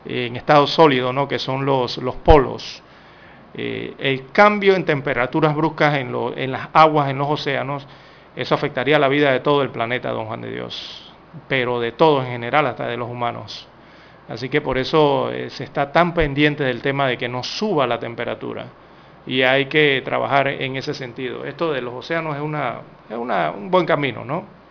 [0.06, 1.28] en estado sólido, ¿no?
[1.28, 2.84] que son los, los polos.
[3.56, 7.88] Eh, el cambio en temperaturas bruscas en, en, las aguas, en los océanos,
[8.36, 11.14] eso afectaría la vida de todo el planeta, don Juan de Dios,
[11.48, 13.68] pero de todos en general, hasta de los humanos.
[14.28, 17.86] Así que por eso eh, se está tan pendiente del tema de que no suba
[17.86, 18.68] la temperatura
[19.26, 21.46] y hay que trabajar en ese sentido.
[21.46, 24.63] Esto de los océanos es, una, es una, un buen camino, ¿no?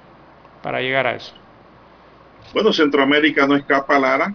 [0.62, 1.34] Para llegar a eso?
[2.54, 4.34] Bueno, Centroamérica no escapa, Lara.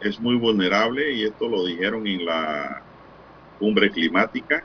[0.00, 2.82] Es muy vulnerable y esto lo dijeron en la
[3.58, 4.62] cumbre climática.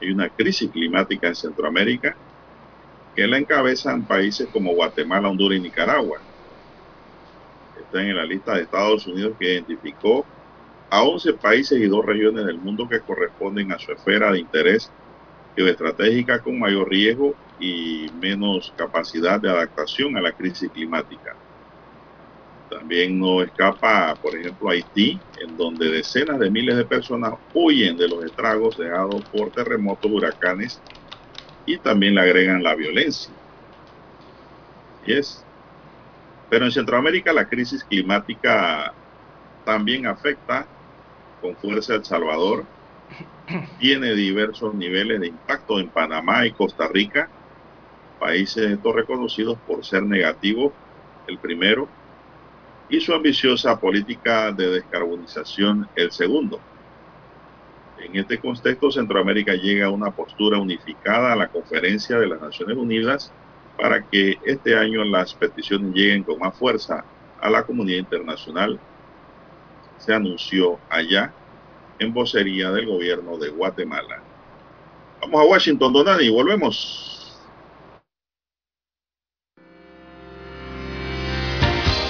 [0.00, 2.16] Hay una crisis climática en Centroamérica
[3.14, 6.18] que la encabezan países como Guatemala, Honduras y Nicaragua.
[7.78, 10.24] Están en la lista de Estados Unidos que identificó
[10.90, 14.90] a 11 países y dos regiones del mundo que corresponden a su esfera de interés
[15.56, 21.36] geoestratégica con mayor riesgo y menos capacidad de adaptación a la crisis climática.
[22.70, 28.08] También no escapa, por ejemplo, Haití, en donde decenas de miles de personas huyen de
[28.08, 30.80] los estragos dejados por terremotos, huracanes
[31.66, 33.34] y también le agregan la violencia.
[35.04, 35.44] Y es.
[36.48, 38.94] Pero en Centroamérica la crisis climática
[39.64, 40.66] también afecta
[41.40, 42.64] con fuerza El Salvador.
[43.78, 47.28] Tiene diversos niveles de impacto en Panamá y Costa Rica,
[48.20, 50.72] países estos reconocidos por ser negativos,
[51.26, 51.88] el primero,
[52.88, 56.60] y su ambiciosa política de descarbonización, el segundo.
[57.98, 62.76] En este contexto, Centroamérica llega a una postura unificada a la conferencia de las Naciones
[62.76, 63.32] Unidas
[63.78, 67.04] para que este año las peticiones lleguen con más fuerza
[67.40, 68.78] a la comunidad internacional.
[69.98, 71.32] Se anunció allá
[71.98, 74.22] en vocería del gobierno de Guatemala.
[75.20, 77.19] Vamos a Washington, Donani, y volvemos.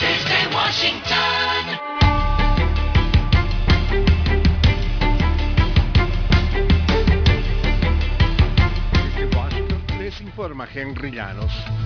[0.00, 1.86] desde Washington.
[10.36, 11.85] informa Henry Llanos.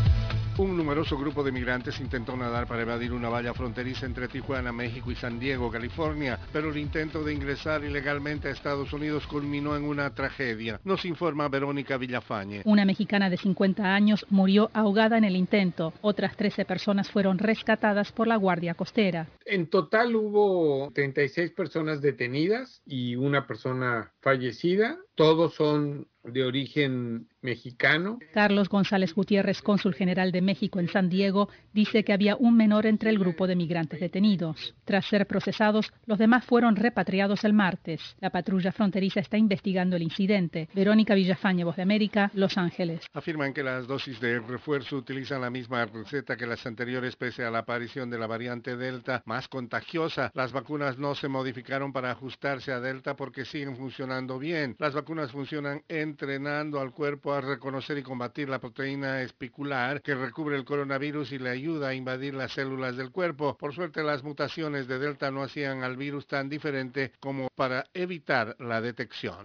[0.61, 5.11] Un numeroso grupo de migrantes intentó nadar para evadir una valla fronteriza entre Tijuana, México
[5.11, 9.85] y San Diego, California, pero el intento de ingresar ilegalmente a Estados Unidos culminó en
[9.85, 10.79] una tragedia.
[10.85, 12.61] Nos informa Verónica Villafañe.
[12.67, 15.95] Una mexicana de 50 años murió ahogada en el intento.
[16.03, 19.29] Otras 13 personas fueron rescatadas por la Guardia Costera.
[19.47, 24.99] En total hubo 36 personas detenidas y una persona fallecida.
[25.21, 28.19] Todos son de origen mexicano.
[28.35, 32.85] Carlos González Gutiérrez, cónsul general de México en San Diego, dice que había un menor
[32.87, 34.75] entre el grupo de migrantes detenidos.
[34.85, 38.17] Tras ser procesados, los demás fueron repatriados el martes.
[38.21, 40.69] La patrulla fronteriza está investigando el incidente.
[40.75, 43.07] Verónica Villafañe, Voz de América, Los Ángeles.
[43.15, 47.51] Afirman que las dosis de refuerzo utilizan la misma receta que las anteriores pese a
[47.51, 50.31] la aparición de la variante Delta más contagiosa.
[50.35, 54.77] Las vacunas no se modificaron para ajustarse a Delta porque siguen funcionando bien.
[54.79, 60.57] Las vacunas funcionan entrenando al cuerpo a reconocer y combatir la proteína espicular que recubre
[60.57, 63.57] el coronavirus y le ayuda a invadir las células del cuerpo.
[63.57, 68.55] Por suerte las mutaciones de Delta no hacían al virus tan diferente como para evitar
[68.61, 69.45] la detección.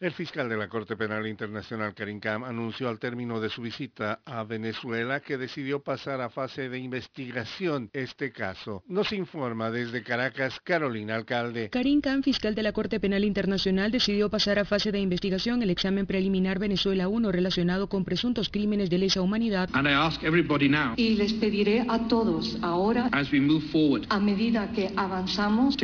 [0.00, 4.20] El fiscal de la Corte Penal Internacional, Karim Khan, anunció al término de su visita
[4.24, 8.82] a Venezuela que decidió pasar a fase de investigación este caso.
[8.86, 11.68] Nos informa desde Caracas Carolina Alcalde.
[11.68, 15.68] Karim Khan, fiscal de la Corte Penal Internacional, decidió pasar a fase de investigación el
[15.68, 19.68] examen preliminar Venezuela 1 relacionado con presuntos crímenes de lesa humanidad.
[20.96, 25.76] y les pediré a todos ahora, a medida que avanzamos,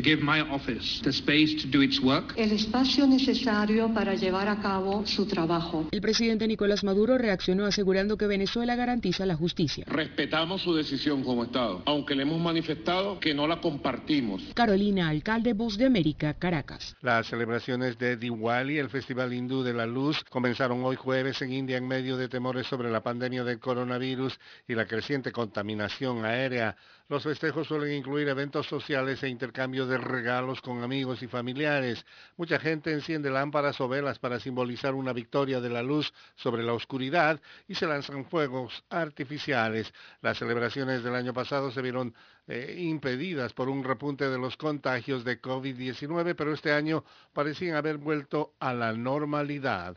[2.37, 5.89] el espacio necesario para para llevar a cabo su trabajo.
[5.91, 9.85] El presidente Nicolás Maduro reaccionó asegurando que Venezuela garantiza la justicia.
[9.89, 14.45] Respetamos su decisión como Estado, aunque le hemos manifestado que no la compartimos.
[14.55, 16.95] Carolina, alcalde Voz de América, Caracas.
[17.03, 21.77] Las celebraciones de Diwali, el Festival Hindú de la Luz, comenzaron hoy jueves en India
[21.77, 24.39] en medio de temores sobre la pandemia del coronavirus
[24.69, 26.77] y la creciente contaminación aérea.
[27.09, 32.05] Los festejos suelen incluir eventos sociales e intercambio de regalos con amigos y familiares.
[32.37, 36.73] Mucha gente enciende lámparas o velas para simbolizar una victoria de la luz sobre la
[36.73, 39.95] oscuridad y se lanzan fuegos artificiales.
[40.21, 42.13] Las celebraciones del año pasado se vieron
[42.49, 47.99] eh, impedidas por un repunte de los contagios de COVID-19, pero este año parecían haber
[47.99, 49.97] vuelto a la normalidad.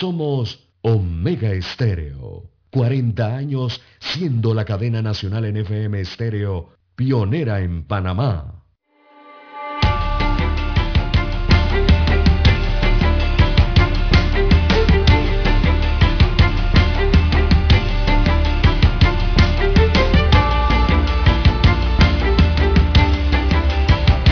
[0.00, 2.44] Somos Omega Estéreo.
[2.70, 8.64] 40 años siendo la cadena nacional en FM Estéreo, pionera en Panamá.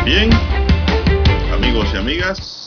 [0.06, 0.30] Bien,
[1.52, 2.57] amigos y amigas,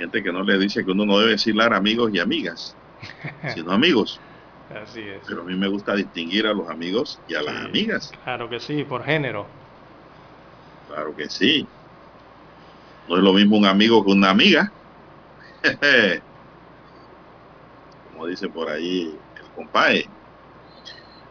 [0.00, 2.74] gente que no le dice que uno no debe decirle amigos y amigas,
[3.54, 4.18] sino amigos.
[4.74, 5.22] Así es.
[5.26, 8.12] Pero a mí me gusta distinguir a los amigos y a las amigas.
[8.24, 9.46] Claro que sí, por género.
[10.88, 11.66] Claro que sí.
[13.08, 14.72] No es lo mismo un amigo que una amiga.
[18.12, 20.06] Como dice por ahí el compadre.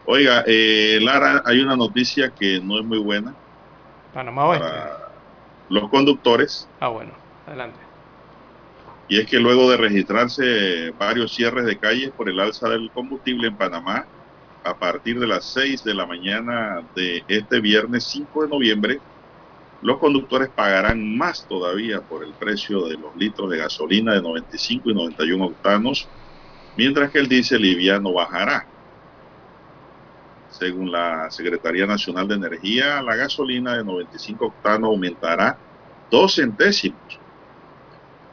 [0.06, 3.34] Oiga, eh, Lara, hay una noticia que no es muy buena
[4.12, 4.66] Panamá Oeste.
[4.66, 5.08] para
[5.68, 6.68] los conductores.
[6.80, 7.12] Ah, bueno,
[7.46, 7.89] adelante.
[9.10, 13.48] Y es que luego de registrarse varios cierres de calles por el alza del combustible
[13.48, 14.06] en Panamá,
[14.62, 19.00] a partir de las 6 de la mañana de este viernes 5 de noviembre,
[19.82, 24.90] los conductores pagarán más todavía por el precio de los litros de gasolina de 95
[24.90, 26.08] y 91 octanos,
[26.76, 28.64] mientras que el diésel liviano bajará.
[30.50, 35.58] Según la Secretaría Nacional de Energía, la gasolina de 95 octanos aumentará
[36.12, 37.18] dos centésimos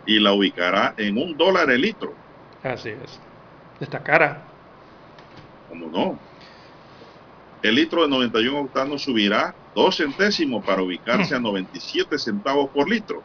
[0.08, 2.14] y la ubicará en un dólar el litro.
[2.64, 3.20] Así es.
[3.80, 4.42] Está cara.
[5.70, 6.20] ¿Cómo no?
[7.62, 13.22] El litro de 91 octanos subirá dos centésimos para ubicarse a 97 centavos por litro.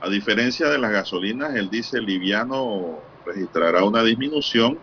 [0.00, 4.78] A diferencia de las gasolinas, el diésel liviano registrará una disminución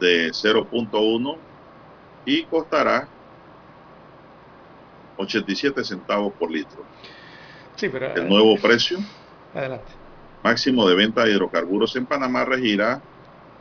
[0.00, 1.36] de 0.1
[2.26, 3.08] y costará
[5.16, 6.84] 87 centavos por litro.
[7.76, 8.14] Sí, pero...
[8.14, 8.98] El nuevo precio
[9.54, 9.92] Adelante.
[10.42, 13.02] máximo de venta de hidrocarburos en Panamá regirá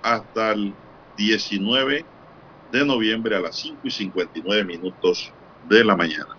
[0.02, 0.74] hasta el
[1.18, 2.06] 19
[2.72, 5.32] de noviembre a las 5 y 59 minutos
[5.70, 6.36] de la mañana.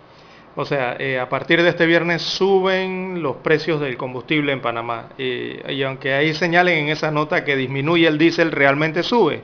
[0.57, 5.09] O sea, eh, a partir de este viernes suben los precios del combustible en Panamá.
[5.19, 9.43] Eh, y aunque ahí señalen en esa nota que disminuye el diésel, realmente sube.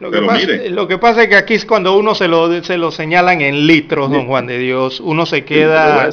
[0.00, 2.78] Lo que, pasa, lo que pasa es que aquí es cuando uno se lo, se
[2.78, 6.08] lo señalan en litros, don Juan de Dios, uno se queda...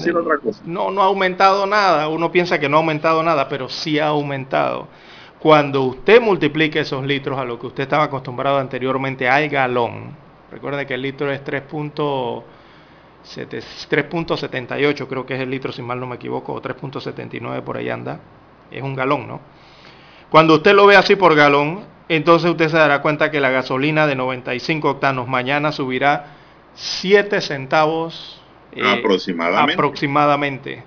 [0.66, 2.08] No, no ha aumentado nada.
[2.08, 4.88] Uno piensa que no ha aumentado nada, pero sí ha aumentado.
[5.38, 10.16] Cuando usted multiplica esos litros a lo que usted estaba acostumbrado anteriormente al galón,
[10.52, 12.44] recuerde que el litro es 3.7
[13.26, 17.90] 3.78, creo que es el litro, si mal no me equivoco, o 3.79 por ahí
[17.90, 18.20] anda.
[18.72, 19.42] Es un galón, ¿no?
[20.30, 24.06] Cuando usted lo ve así por galón, entonces usted se dará cuenta que la gasolina
[24.08, 26.28] de 95 octanos mañana subirá
[26.76, 28.42] 7 centavos
[28.74, 29.74] eh, Aproximadamente.
[29.74, 30.84] aproximadamente.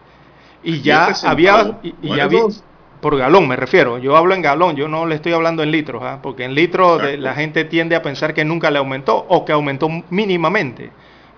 [0.62, 2.62] Y ya había, y, ya dos.
[3.00, 6.02] por galón me refiero, yo hablo en galón, yo no le estoy hablando en litros,
[6.02, 6.18] ¿ah?
[6.22, 9.52] porque en litros de- la gente tiende a pensar que nunca le aumentó o que
[9.52, 10.90] aumentó mínimamente,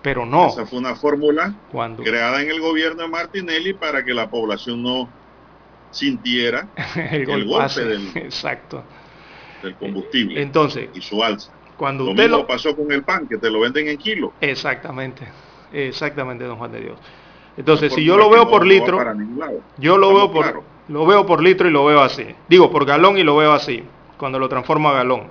[0.02, 0.48] pero no.
[0.48, 1.54] Esa fue una fórmula
[2.02, 5.08] creada en el gobierno de Martinelli para que la población no
[5.90, 6.66] sintiera
[6.96, 8.82] el el golpe golpe hace- del, exacto.
[9.62, 11.52] Del combustible Entonces, y su alza.
[11.76, 14.32] cuando Lo usted mismo lo pasó con el pan, que te lo venden en kilo.
[14.40, 15.26] exactamente,
[15.72, 16.98] exactamente, don Juan de Dios.
[17.56, 18.98] Entonces, si yo lo veo no- por litro.
[19.78, 22.26] Yo lo veo por lo veo por litro y lo veo así.
[22.48, 23.84] Digo, por galón y lo veo así,
[24.16, 25.28] cuando lo transformo a galón.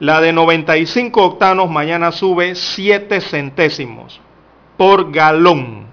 [0.00, 4.20] La de 95 octanos mañana sube 7 centésimos
[4.76, 5.86] por galón.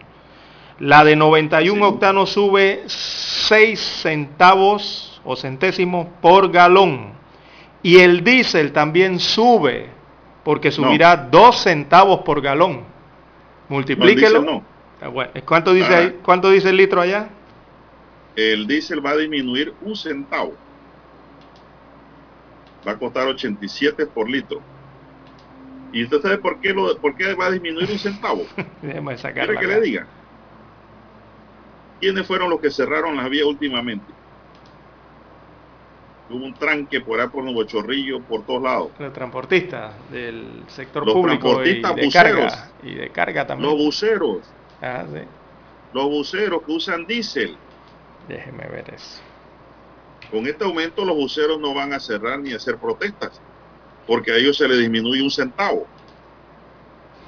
[0.79, 7.11] La de 91 octanos sube 6 centavos o centésimos por galón.
[7.81, 9.87] Y el diésel también sube,
[10.43, 12.83] porque subirá 2 centavos por galón.
[13.69, 14.41] Multiplíquelo.
[14.41, 14.63] No,
[15.01, 15.97] Ah, bueno, ¿Cuánto dice Ah.
[15.99, 16.19] ahí?
[16.23, 17.29] ¿Cuánto dice el litro allá?
[18.35, 20.55] El diésel va a disminuir un centavo.
[22.85, 24.59] Va a costar 87 por litro.
[25.93, 28.45] ¿Y usted sabe por qué, lo, por qué va a disminuir un centavo?
[28.81, 30.07] Déjame sacar ¿Quiere que le diga?
[32.01, 34.05] ¿Quiénes fueron los que cerraron las vías últimamente?
[36.29, 38.91] Hubo un tranque por ahí por Nuevo Chorrillo, por todos lados.
[38.99, 42.53] Los transportistas del sector Los público y transportistas de buceros.
[42.53, 42.71] carga.
[42.83, 43.69] Y de carga también.
[43.71, 44.39] Los buceros,
[44.81, 45.21] Ah, sí.
[45.93, 47.57] los buceros que usan diésel.
[48.27, 49.21] Déjeme ver eso.
[50.29, 53.41] Con este aumento los buceros no van a cerrar ni a hacer protestas,
[54.05, 55.87] porque a ellos se les disminuye un centavo,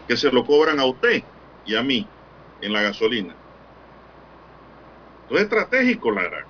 [0.08, 1.24] que se lo cobran a usted
[1.66, 2.08] y a mí
[2.62, 3.34] en la gasolina.
[5.24, 6.46] Esto es estratégico, Lara.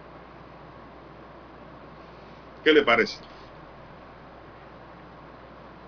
[2.63, 3.17] ¿Qué le parece?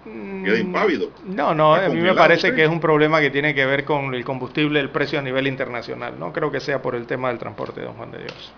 [0.03, 1.11] Queda impávido.
[1.25, 2.55] No, no, a mí me parece usted.
[2.57, 5.47] que es un problema que tiene que ver con el combustible, el precio a nivel
[5.47, 6.19] internacional.
[6.19, 8.53] No creo que sea por el tema del transporte, don Juan de Dios.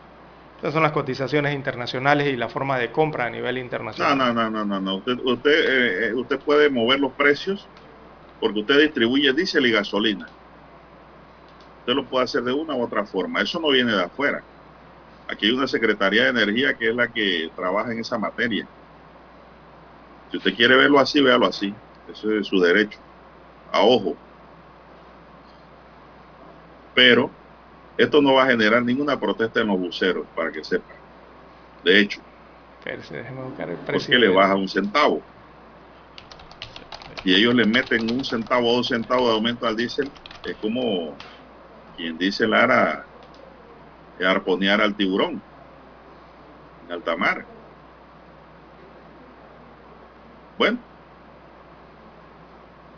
[0.58, 4.18] Esas son las cotizaciones internacionales y la forma de compra a nivel internacional.
[4.18, 4.98] no, no, no, no, no.
[4.98, 7.70] Usted, usted, eh, eh, usted puede mover los precios
[8.40, 10.26] porque usted distribuye diésel y gasolina.
[11.80, 13.42] Usted lo puede hacer de una u otra forma.
[13.42, 14.44] Eso no viene de afuera.
[15.28, 18.70] Aquí hay una Secretaría de Energía que es la que trabaja en esa materia.
[20.28, 21.82] Si usted quiere verlo así, véalo así.
[22.06, 23.00] Eso es su derecho.
[23.68, 24.22] A ojo.
[26.94, 27.38] Pero
[27.98, 30.96] esto no va a generar ninguna protesta en los buceros, para que sepa.
[31.84, 32.22] De hecho,
[32.80, 34.12] Espérese, déjeme buscar el ¿por precio.
[34.12, 35.28] qué le baja un centavo?
[37.24, 41.24] Y ellos le meten un centavo o dos centavos de aumento al diésel, es como
[41.96, 43.10] quien dice Lara,
[44.20, 45.44] arponear al tiburón
[46.82, 47.50] en alta mar.
[50.58, 50.84] Bueno,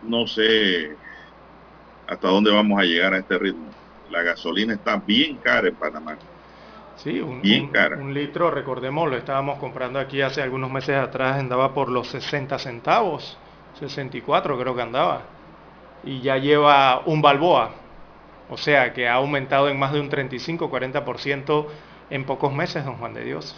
[0.02, 0.98] no sé
[2.08, 3.76] hasta dónde vamos a llegar a este ritmo.
[4.06, 6.20] La gasolina está bien cara en Panamá.
[6.96, 8.06] Sí, un, Bien un- cara.
[8.06, 12.60] un litro, recordemos, lo estábamos comprando aquí hace algunos meses atrás, andaba por los 60
[12.60, 13.40] centavos,
[13.74, 15.38] 64 creo que andaba.
[16.04, 17.87] Y ya lleva un balboa.
[18.50, 21.68] O sea que ha aumentado en más de un 35-40%
[22.10, 23.56] en pocos meses, don Juan de Dios.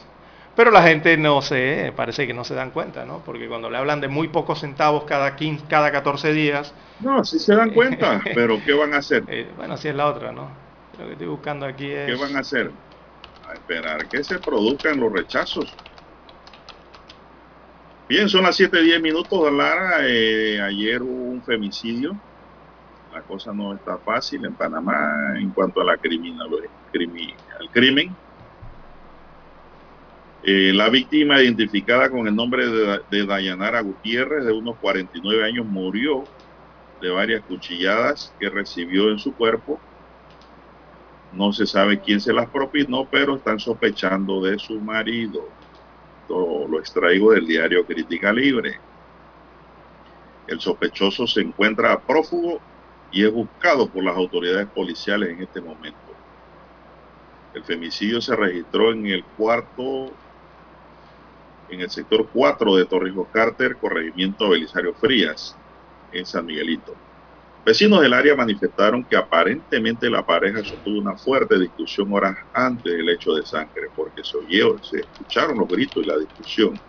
[0.55, 3.23] Pero la gente no se, parece que no se dan cuenta, ¿no?
[3.23, 7.39] Porque cuando le hablan de muy pocos centavos cada 15, cada 14 días, No, sí
[7.39, 9.23] se dan cuenta, pero ¿qué van a hacer?
[9.27, 10.59] eh, bueno, así es la otra, ¿no?
[10.97, 12.07] Lo que estoy buscando aquí es...
[12.07, 12.73] ¿Qué van a hacer?
[13.43, 15.79] A esperar que se produzcan los rechazos.
[18.07, 19.99] Bien, son las 7:10 minutos, Lara.
[20.01, 22.19] Eh, ayer hubo un femicidio.
[23.19, 24.95] La cosa no está fácil en Panamá
[25.41, 28.17] en cuanto a la criminalidad, crimi- al crimen.
[30.41, 35.65] Eh, la víctima, identificada con el nombre de, de Dayanara Gutiérrez, de unos 49 años,
[35.67, 36.31] murió
[37.01, 39.83] de varias cuchilladas que recibió en su cuerpo
[41.31, 45.55] no se sabe quién se las propinó, pero están sospechando de su marido.
[46.21, 48.83] Esto lo extraigo del diario Crítica Libre.
[50.47, 52.65] El sospechoso se encuentra prófugo
[53.11, 55.97] y es buscado por las autoridades policiales en este momento.
[57.53, 60.11] El femicidio se registró en el cuarto,
[61.69, 65.55] en el sector 4 de Torrijos Carter, corregimiento Belisario Frías,
[66.11, 66.95] en San Miguelito.
[67.65, 73.09] Vecinos del área manifestaron que aparentemente la pareja sostuvo una fuerte discusión horas antes del
[73.09, 76.79] hecho de sangre, porque se oyó, se escucharon los gritos y la discusión.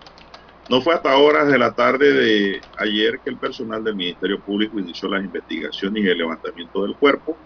[0.69, 4.79] No fue hasta horas de la tarde de ayer que el personal del Ministerio Público
[4.79, 7.37] inició las investigaciones y el levantamiento del cuerpo.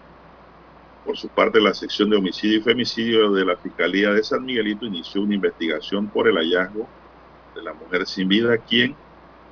[1.03, 4.85] Por su parte, la sección de homicidio y femicidio de la Fiscalía de San Miguelito
[4.85, 6.87] inició una investigación por el hallazgo
[7.55, 8.95] de la mujer sin vida, quien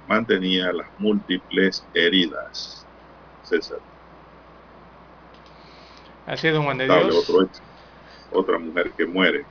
[0.08, 2.86] mantenía las múltiples heridas.
[3.44, 3.80] César.
[6.26, 7.30] Así es, don Juan de Dios.
[7.30, 7.50] otro.
[8.32, 9.46] Otra mujer que muere.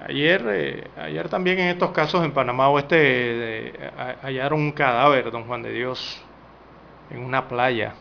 [0.00, 5.30] Ayer, eh, ayer también en estos casos en Panamá Oeste eh, ha- hallaron un cadáver,
[5.30, 6.20] don Juan de Dios,
[7.10, 7.94] en una playa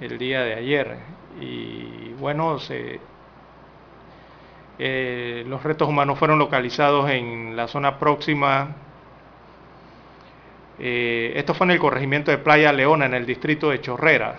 [0.00, 0.96] el día de ayer.
[1.40, 2.58] Y bueno,
[4.78, 8.76] eh, los restos humanos fueron localizados en la zona próxima.
[10.78, 14.38] esto fue en el corregimiento de Playa Leona, en el distrito de Chorrera.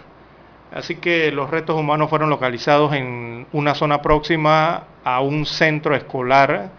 [0.75, 6.69] Así que los restos humanos fueron localizados en una zona próxima a un centro escolar,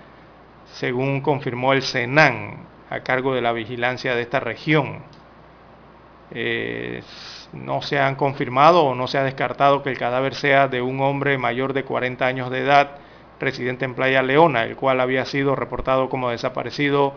[0.75, 4.99] según confirmó el Senan, a cargo de la vigilancia de esta región.
[6.31, 7.03] Eh,
[7.55, 11.01] no se han confirmado o no se ha descartado que el cadáver sea de un
[11.01, 12.99] hombre mayor de 40 años de edad,
[13.41, 17.15] residente en Playa Leona, el cual había sido reportado como desaparecido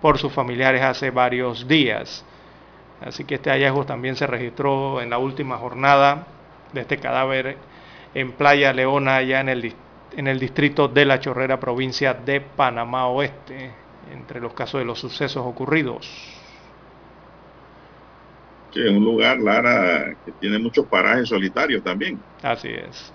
[0.00, 2.24] por sus familiares hace varios días.
[3.04, 6.26] Así que este hallazgo también se registró en la última jornada
[6.72, 7.56] de este cadáver
[8.14, 9.74] en Playa Leona, allá en el,
[10.16, 13.72] en el distrito de La Chorrera, provincia de Panamá Oeste,
[14.12, 16.06] entre los casos de los sucesos ocurridos.
[18.72, 22.24] Sí, en un lugar, Lara, que tiene muchos parajes solitarios también.
[22.42, 23.12] Así es.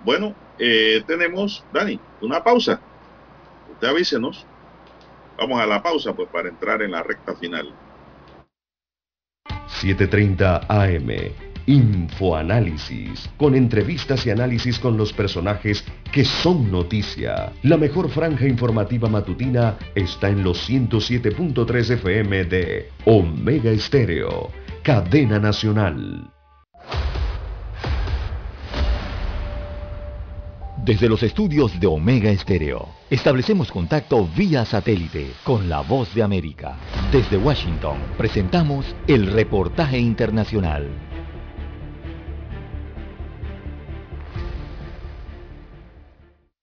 [0.00, 2.82] Bueno, eh, tenemos, Dani, una pausa.
[3.66, 4.51] Usted avísenos.
[5.38, 7.72] Vamos a la pausa pues para entrar en la recta final.
[9.80, 11.32] 7.30 AM.
[11.66, 13.30] Infoanálisis.
[13.36, 17.52] Con entrevistas y análisis con los personajes que son noticia.
[17.62, 24.50] La mejor franja informativa matutina está en los 107.3 FM de Omega Estéreo.
[24.82, 26.30] Cadena Nacional.
[30.84, 36.76] Desde los estudios de Omega Estéreo, establecemos contacto vía satélite con la voz de América.
[37.12, 40.88] Desde Washington, presentamos el reportaje internacional.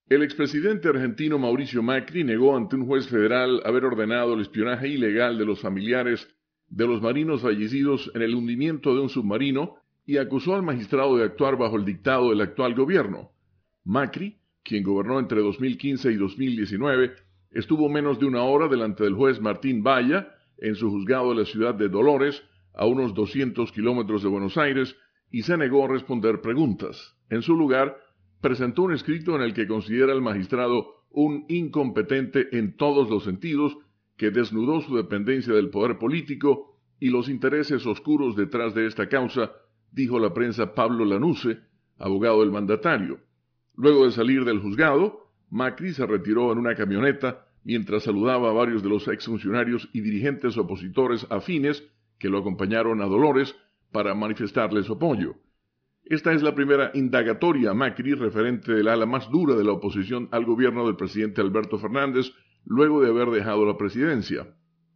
[0.10, 5.38] El expresidente argentino Mauricio Macri negó ante un juez federal haber ordenado el espionaje ilegal
[5.38, 6.28] de los familiares
[6.68, 9.76] de los marinos fallecidos en el hundimiento de un submarino
[10.06, 13.32] y acusó al magistrado de actuar bajo el dictado del actual gobierno.
[13.84, 17.14] Macri, quien gobernó entre 2015 y 2019,
[17.51, 21.45] estuvo menos de una hora delante del juez Martín Valla en su juzgado de la
[21.45, 22.43] ciudad de Dolores,
[22.73, 24.95] a unos 200 kilómetros de Buenos Aires,
[25.31, 27.15] y se negó a responder preguntas.
[27.30, 27.97] En su lugar,
[28.41, 33.77] presentó un escrito en el que considera al magistrado un incompetente en todos los sentidos,
[34.18, 39.51] que desnudó su dependencia del poder político y los intereses oscuros detrás de esta causa,
[39.91, 41.60] dijo la prensa Pablo Lanuse,
[41.97, 43.19] abogado del mandatario.
[43.80, 48.84] Luego de salir del juzgado, Macri se retiró en una camioneta mientras saludaba a varios
[48.84, 51.81] de los exfuncionarios y dirigentes opositores afines
[52.18, 53.56] que lo acompañaron a Dolores
[53.93, 55.35] para manifestarle su apoyo.
[56.03, 60.27] Esta es la primera indagatoria a Macri referente del ala más dura de la oposición
[60.31, 62.34] al gobierno del presidente Alberto Fernández
[62.65, 64.45] luego de haber dejado la presidencia.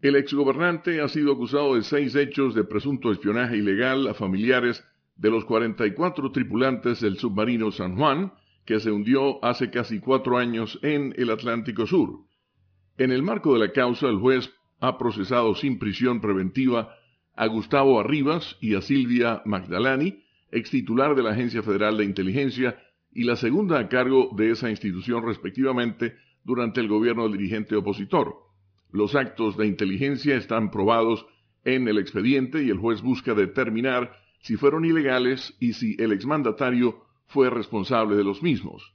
[0.01, 4.83] El exgobernante ha sido acusado de seis hechos de presunto espionaje ilegal a familiares
[5.15, 8.33] de los 44 tripulantes del submarino San Juan,
[8.65, 12.21] que se hundió hace casi cuatro años en el Atlántico Sur.
[12.97, 16.95] En el marco de la causa, el juez ha procesado sin prisión preventiva
[17.35, 22.77] a Gustavo Arribas y a Silvia Magdalani, ex titular de la Agencia Federal de Inteligencia
[23.11, 28.35] y la segunda a cargo de esa institución respectivamente durante el gobierno del dirigente opositor.
[28.91, 31.25] Los actos de inteligencia están probados
[31.65, 37.03] en el expediente y el juez busca determinar si fueron ilegales y si el exmandatario
[37.33, 38.93] fue responsable de los mismos.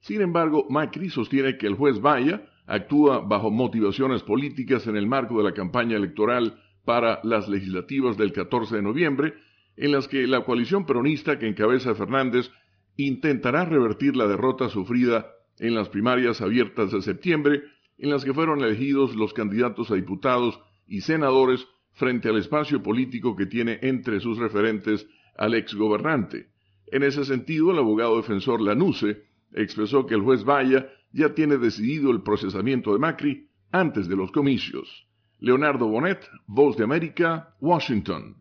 [0.00, 5.38] Sin embargo, Macri sostiene que el juez Vaya actúa bajo motivaciones políticas en el marco
[5.38, 9.34] de la campaña electoral para las legislativas del 14 de noviembre,
[9.76, 12.50] en las que la coalición peronista que encabeza Fernández
[12.96, 15.26] intentará revertir la derrota sufrida
[15.58, 17.62] en las primarias abiertas de septiembre,
[17.98, 23.34] en las que fueron elegidos los candidatos a diputados y senadores frente al espacio político
[23.34, 25.06] que tiene entre sus referentes
[25.36, 26.51] al exgobernante.
[26.92, 29.24] En ese sentido, el abogado defensor Lanuse
[29.54, 34.30] expresó que el juez Vaya ya tiene decidido el procesamiento de Macri antes de los
[34.30, 35.06] comicios.
[35.40, 38.36] Leonardo Bonet, Voz de América, Washington.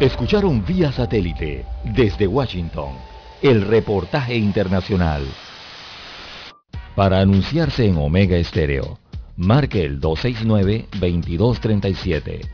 [0.00, 2.96] Escucharon vía satélite desde Washington
[3.40, 5.22] el reportaje internacional.
[6.96, 8.98] Para anunciarse en Omega Estéreo,
[9.36, 12.53] marque el 269-2237.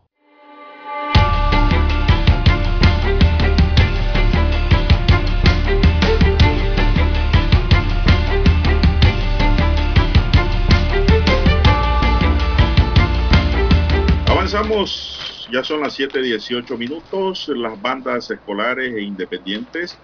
[14.53, 17.49] Avanzamos, ya son las 7:18 minutos.
[17.55, 20.03] Las bandas escolares e independientes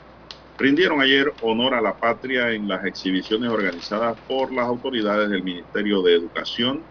[0.58, 6.02] rindieron ayer honor a la patria en las exhibiciones organizadas por las autoridades del Ministerio
[6.02, 6.88] de Educación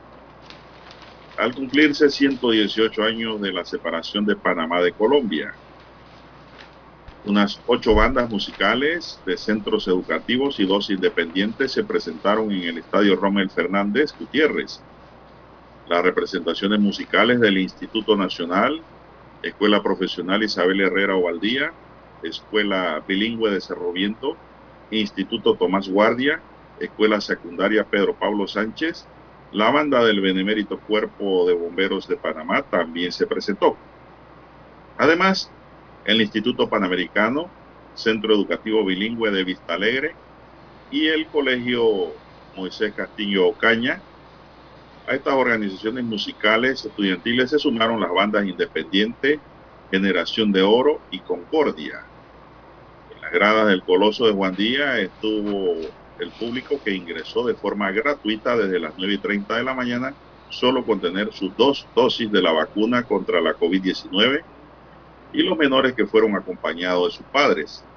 [1.36, 5.50] al cumplirse 118 años de la separación de Panamá de Colombia.
[7.22, 13.16] Unas ocho bandas musicales de centros educativos y dos independientes se presentaron en el Estadio
[13.16, 14.84] Rommel Fernández Gutiérrez.
[15.86, 18.86] Las representaciones musicales del Instituto Nacional,
[19.42, 21.76] Escuela Profesional Isabel Herrera Ovaldía,
[22.22, 24.42] Escuela Bilingüe de Cerro Viento,
[24.90, 26.44] Instituto Tomás Guardia,
[26.76, 29.10] Escuela Secundaria Pedro Pablo Sánchez,
[29.50, 33.82] La banda del Benemérito Cuerpo de Bomberos de Panamá también se presentó.
[34.96, 35.54] Además,
[36.04, 37.54] el Instituto Panamericano,
[37.92, 40.18] Centro Educativo Bilingüe de Vista Alegre
[40.90, 41.84] y el Colegio
[42.54, 44.04] Moisés Castillo Ocaña.
[45.06, 49.44] A estas organizaciones musicales estudiantiles se sumaron las bandas Independiente,
[49.90, 51.94] Generación de Oro y Concordia.
[53.08, 57.90] En las gradas del Coloso de Juan Díaz estuvo el público que ingresó de forma
[57.92, 60.16] gratuita desde las 9 y 30 de la mañana,
[60.48, 64.44] solo con tener sus dos dosis de la vacuna contra la COVID-19
[65.32, 67.88] y los menores que fueron acompañados de sus padres.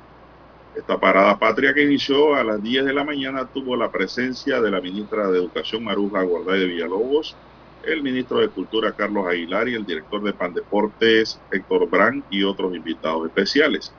[0.74, 4.72] Esta parada patria que inició a las 10 de la mañana tuvo la presencia de
[4.72, 7.36] la ministra de Educación Maruja Guarday de Villalobos,
[7.82, 12.76] el ministro de Cultura Carlos Aguilar y el director de Pandeportes Héctor Brand y otros
[12.76, 13.96] invitados especiales.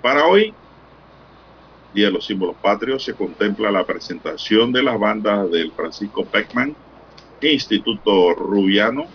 [0.00, 0.54] Para hoy,
[1.92, 6.76] Día de los Símbolos Patrios, se contempla la presentación de las bandas del Francisco Peckman,
[7.52, 9.14] Instituto Rubiano,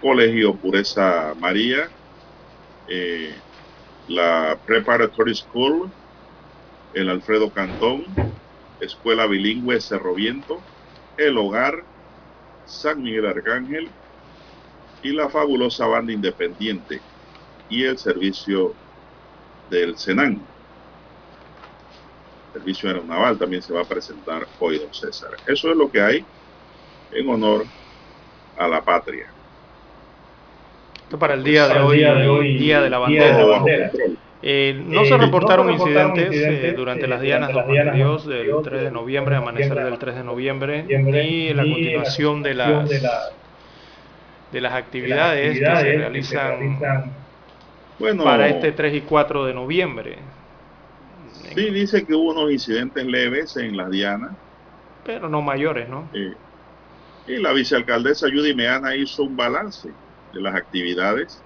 [0.00, 1.90] Colegio Pureza María,
[2.86, 3.34] eh,
[4.10, 5.94] la Preparatory School,
[6.92, 8.20] el Alfredo Cantón,
[8.80, 10.68] Escuela Bilingüe Cerro Viento,
[11.16, 11.86] El Hogar,
[12.64, 13.96] San Miguel Arcángel
[15.02, 17.04] y la fabulosa banda independiente
[17.68, 18.78] y el servicio
[19.68, 20.50] del Senan.
[22.52, 25.30] El servicio aeronaval también se va a presentar hoy, don César.
[25.46, 26.28] Eso es lo que hay
[27.10, 27.70] en honor
[28.56, 29.26] a la patria.
[31.10, 33.90] Esto para el día de hoy, día de, hoy, día de la bandera.
[34.42, 38.26] Eh, no, eh, se reportaron no incidentes, incidentes eh, durante las dianas de Juan Dios
[38.28, 42.88] del 3 de noviembre, amanecer del 3 de noviembre, ni la continuación de las,
[44.52, 47.12] de las actividades que se realizan
[47.98, 50.16] bueno, para este 3 y 4 de noviembre.
[51.56, 54.30] Sí, dice que hubo unos incidentes leves en las dianas.
[55.04, 56.08] Pero no mayores, ¿no?
[57.26, 59.90] y la vicealcaldesa Judy Meana hizo un balance
[60.32, 61.42] de las actividades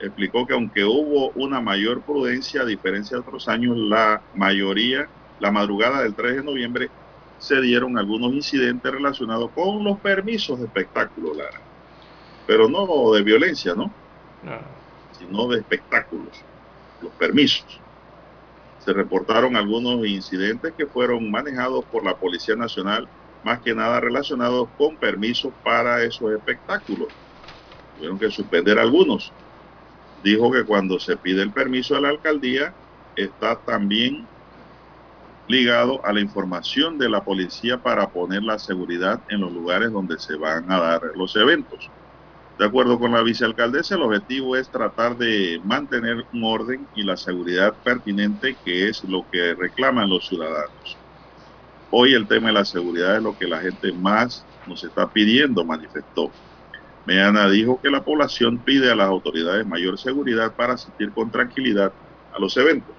[0.00, 5.08] explicó que aunque hubo una mayor prudencia, a diferencia de otros años, la mayoría,
[5.40, 6.90] la madrugada del 3 de noviembre,
[7.38, 11.60] se dieron algunos incidentes relacionados con los permisos de espectáculo, Lara.
[12.46, 13.90] Pero no de violencia, ¿no?
[14.42, 14.58] no.
[15.18, 16.44] Sino de espectáculos,
[17.02, 17.80] los permisos.
[18.84, 23.08] Se reportaron algunos incidentes que fueron manejados por la Policía Nacional,
[23.42, 27.08] más que nada relacionados con permisos para esos espectáculos.
[27.96, 29.32] Tuvieron que suspender algunos
[30.22, 32.74] dijo que cuando se pide el permiso de la alcaldía
[33.14, 34.26] está también
[35.48, 40.18] ligado a la información de la policía para poner la seguridad en los lugares donde
[40.18, 41.88] se van a dar los eventos.
[42.58, 47.16] De acuerdo con la vicealcaldesa, el objetivo es tratar de mantener un orden y la
[47.16, 50.96] seguridad pertinente, que es lo que reclaman los ciudadanos.
[51.90, 55.64] Hoy el tema de la seguridad es lo que la gente más nos está pidiendo,
[55.64, 56.32] manifestó.
[57.06, 61.92] Meana dijo que la población pide a las autoridades mayor seguridad para asistir con tranquilidad
[62.34, 62.94] a los eventos.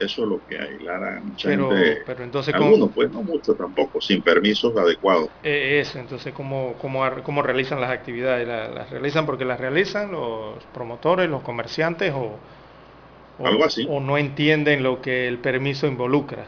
[0.00, 1.20] Eso es lo que hay, Lara.
[1.22, 5.28] Mucha pero, gente, pero entonces, algunos, pues no mucho tampoco, sin permisos adecuados.
[5.42, 8.48] Eh, eso, entonces, ¿cómo, cómo, cómo realizan las actividades?
[8.48, 12.38] ¿Las, ¿Las, realizan porque las realizan los promotores, los comerciantes o,
[13.38, 13.86] o, Algo así.
[13.88, 16.46] o no entienden lo que el permiso involucra?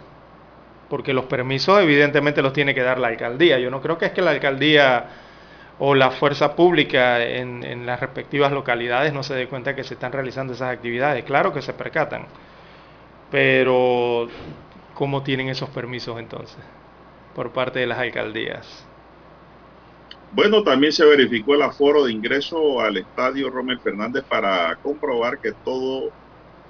[0.89, 3.59] Porque los permisos evidentemente los tiene que dar la alcaldía.
[3.61, 5.07] Yo no creo que es que la alcaldía
[5.79, 9.95] o la fuerza pública en, en, las respectivas localidades no se dé cuenta que se
[9.95, 11.25] están realizando esas actividades.
[11.25, 12.27] Claro que se percatan,
[13.31, 14.29] pero
[14.95, 16.59] ¿cómo tienen esos permisos entonces
[17.35, 18.87] por parte de las alcaldías?
[20.33, 25.53] Bueno, también se verificó el aforo de ingreso al estadio Romel Fernández para comprobar que
[25.53, 26.11] todo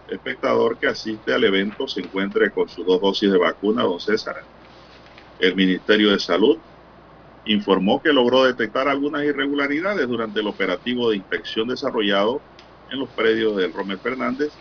[0.08, 4.42] espectador que asiste al evento se encuentre con sus dos dosis de vacuna, don César.
[5.38, 6.58] El Ministerio de Salud
[7.46, 12.40] informó que logró detectar algunas irregularidades durante el operativo de inspección desarrollado
[12.90, 14.52] en los predios del Romer Fernández.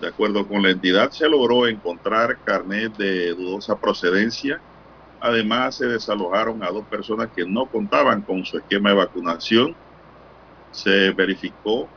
[0.00, 4.60] De acuerdo con la entidad, se logró encontrar carnet de dudosa procedencia.
[5.20, 9.76] Además, se desalojaron a dos personas que no contaban con su esquema de vacunación.
[10.70, 11.90] Se verificó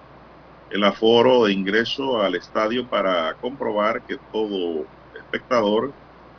[0.70, 5.94] el aforo de ingreso al estadio para comprobar que todo espectador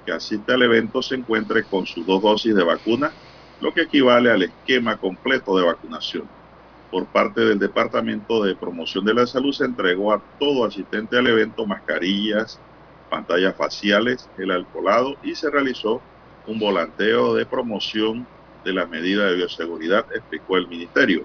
[0.04, 3.16] que asiste al evento se encuentre con sus dos dosis de vacuna
[3.64, 6.28] lo que equivale al esquema completo de vacunación.
[6.90, 11.28] Por parte del Departamento de Promoción de la Salud se entregó a todo asistente al
[11.28, 12.60] evento mascarillas,
[13.08, 16.02] pantallas faciales, el alcoholado y se realizó
[16.46, 18.26] un volanteo de promoción
[18.66, 21.24] de la medida de bioseguridad, explicó el ministerio.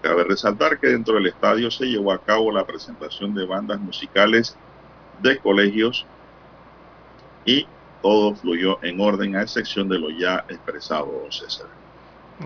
[0.00, 4.56] Cabe resaltar que dentro del estadio se llevó a cabo la presentación de bandas musicales
[5.20, 6.06] de colegios
[7.44, 7.66] y
[8.00, 11.66] todo fluyó en orden a excepción de lo ya expresado, César.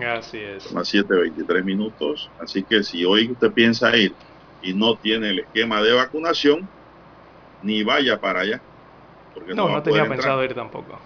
[0.01, 0.63] Así es.
[0.63, 4.17] Son las 7.23 minutos, así que si hoy usted piensa ir
[4.59, 6.69] y no tiene el esquema de vacunación,
[7.61, 8.63] ni vaya para allá.
[9.33, 10.51] Porque No, no, tenía pensado entrar.
[10.51, 11.01] ir tampoco.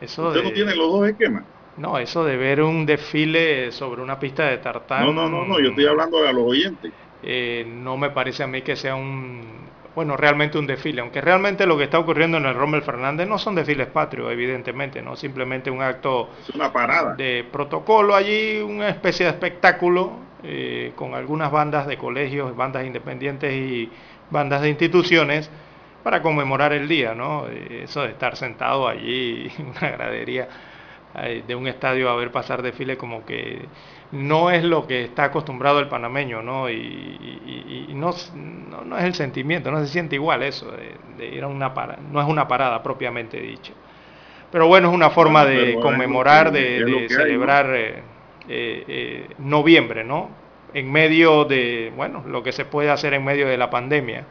[0.00, 1.46] Eso ¿Usted de- no tiene los dos esquemas?
[1.76, 5.04] No, eso de ver un desfile sobre una pista de tartán.
[5.06, 6.92] No, no, no, no, yo estoy hablando a los oyentes.
[7.22, 11.66] eh, no me parece a mí que sea un, bueno, realmente un desfile, aunque realmente
[11.66, 15.70] lo que está ocurriendo en el Rommel Fernández no son desfiles patrios, evidentemente, no simplemente
[15.70, 17.14] un acto Es una parada.
[17.14, 20.12] de protocolo allí, una especie de espectáculo
[20.42, 23.90] eh, con algunas bandas de colegios, bandas independientes y
[24.30, 25.50] bandas de instituciones
[26.02, 27.46] para conmemorar el día, ¿no?
[27.48, 30.48] Eh, Eso de estar sentado allí en una gradería
[31.16, 33.66] eh, de un estadio a ver pasar desfile como que
[34.12, 36.68] no es lo que está acostumbrado el panameño, ¿no?
[36.68, 40.70] Y, y- y- y no, no, no es el sentimiento, no se siente igual eso,
[40.72, 43.72] de, de ir a una parada, no es una parada propiamente dicha.
[44.50, 48.02] Pero bueno, es una forma Bueno, de conmemorar, de, celebrar eh,
[48.48, 50.30] eh, eh, noviembre, ¿no?
[50.74, 54.24] En medio de, bueno, lo que se puede hacer en medio de la pandemia.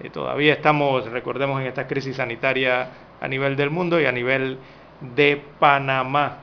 [0.00, 2.88] Eh, todavía estamos, recordemos, en esta crisis sanitaria
[3.20, 4.58] a nivel del mundo y a nivel
[5.00, 6.38] de Panamá.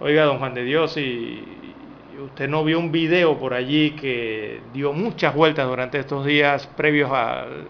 [0.00, 1.74] Oiga, don Juan de Dios, y,
[2.20, 7.10] usted no vio un video por allí que dio muchas vueltas durante estos días previos
[7.12, 7.68] al-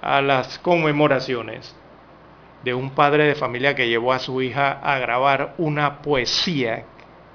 [0.00, 1.74] a las conmemoraciones
[2.62, 6.86] de un padre de familia que llevó a su hija a grabar una poesía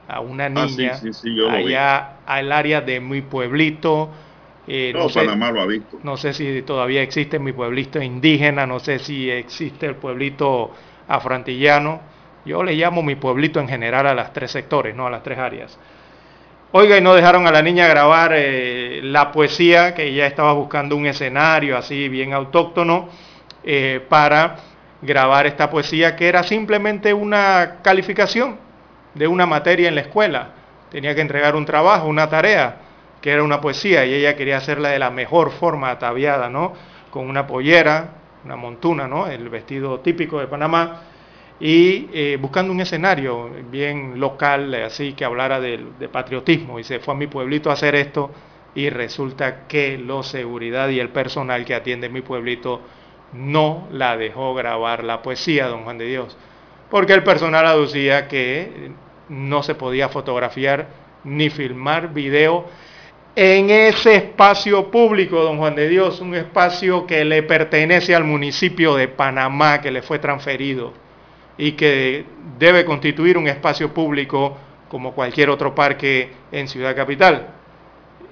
[0.08, 1.46] a una Ah, sí, niña sí, sí, vi.
[1.46, 4.12] allá al área de mi pueblito.
[4.68, 5.98] eh, No, sé- Panamá lo ha visto.
[6.04, 10.74] no sé si todavía existe mi pueblito indígena, no sé si existe el pueblito
[11.08, 12.02] afroantillano.
[12.46, 15.38] Yo le llamo mi pueblito en general a las tres sectores, no a las tres
[15.38, 15.78] áreas.
[16.72, 20.96] Oiga, y no dejaron a la niña grabar eh, la poesía, que ella estaba buscando
[20.96, 23.10] un escenario así bien autóctono
[23.64, 24.58] eh, para
[25.02, 28.58] grabar esta poesía, que era simplemente una calificación
[29.16, 30.50] de una materia en la escuela.
[30.92, 32.78] Tenía que entregar un trabajo, una tarea,
[33.20, 36.74] que era una poesía, y ella quería hacerla de la mejor forma, ataviada, ¿no?
[37.10, 38.10] Con una pollera,
[38.46, 39.28] una montuna, ¿no?
[39.28, 41.02] El vestido típico de Panamá,
[41.60, 46.84] y eh, buscando un escenario bien local, eh, así que hablara del- de, patriotismo, y
[46.84, 48.32] se fue a mi pueblito a hacer esto,
[48.76, 52.82] y resulta que la seguridad y el personal que atiende mi pueblito
[53.34, 56.38] no la dejó grabar la poesía, don Juan de Dios,
[56.90, 58.92] porque el personal aducía que
[59.28, 60.88] no se podía fotografiar
[61.26, 62.66] ni filmar video
[63.36, 68.96] en ese espacio público, don Juan de Dios, un espacio que le pertenece al municipio
[68.96, 70.94] de Panamá, que le fue transferido
[71.60, 72.26] y que
[72.58, 74.58] debe constituir un espacio público
[74.88, 77.48] como cualquier otro parque en Ciudad Capital.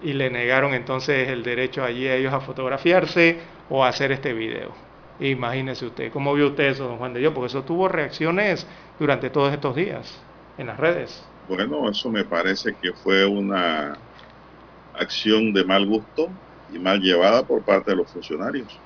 [0.01, 3.37] Y le negaron entonces el derecho allí a ellos a fotografiarse
[3.69, 4.71] o a hacer este video.
[5.19, 7.33] Imagínese usted, ¿cómo vio usted eso, don Juan de Dios?
[7.33, 8.65] Porque eso tuvo reacciones
[8.97, 10.21] durante todos estos días
[10.57, 11.21] en las redes.
[11.49, 13.97] Bueno, eso me parece que fue una
[14.93, 16.29] acción de mal gusto
[16.73, 18.79] y mal llevada por parte de los funcionarios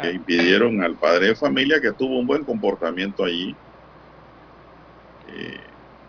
[0.00, 3.54] que impidieron al padre de familia que tuvo un buen comportamiento allí
[5.28, 5.60] eh,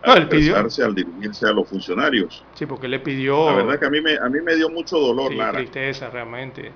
[0.02, 0.62] al pidió.
[0.94, 2.44] dirigirse a los funcionarios.
[2.54, 4.98] Sí, porque le pidió La verdad que a mí me, a mí me dio mucho
[4.98, 5.58] dolor, sí, Lara.
[5.58, 6.72] tristeza realmente.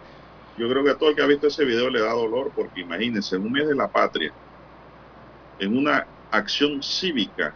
[0.56, 2.80] Yo creo que a todo el que ha visto ese video le da dolor porque
[2.80, 4.32] imagínense, en un mes de la patria,
[5.60, 7.54] en una acción cívica,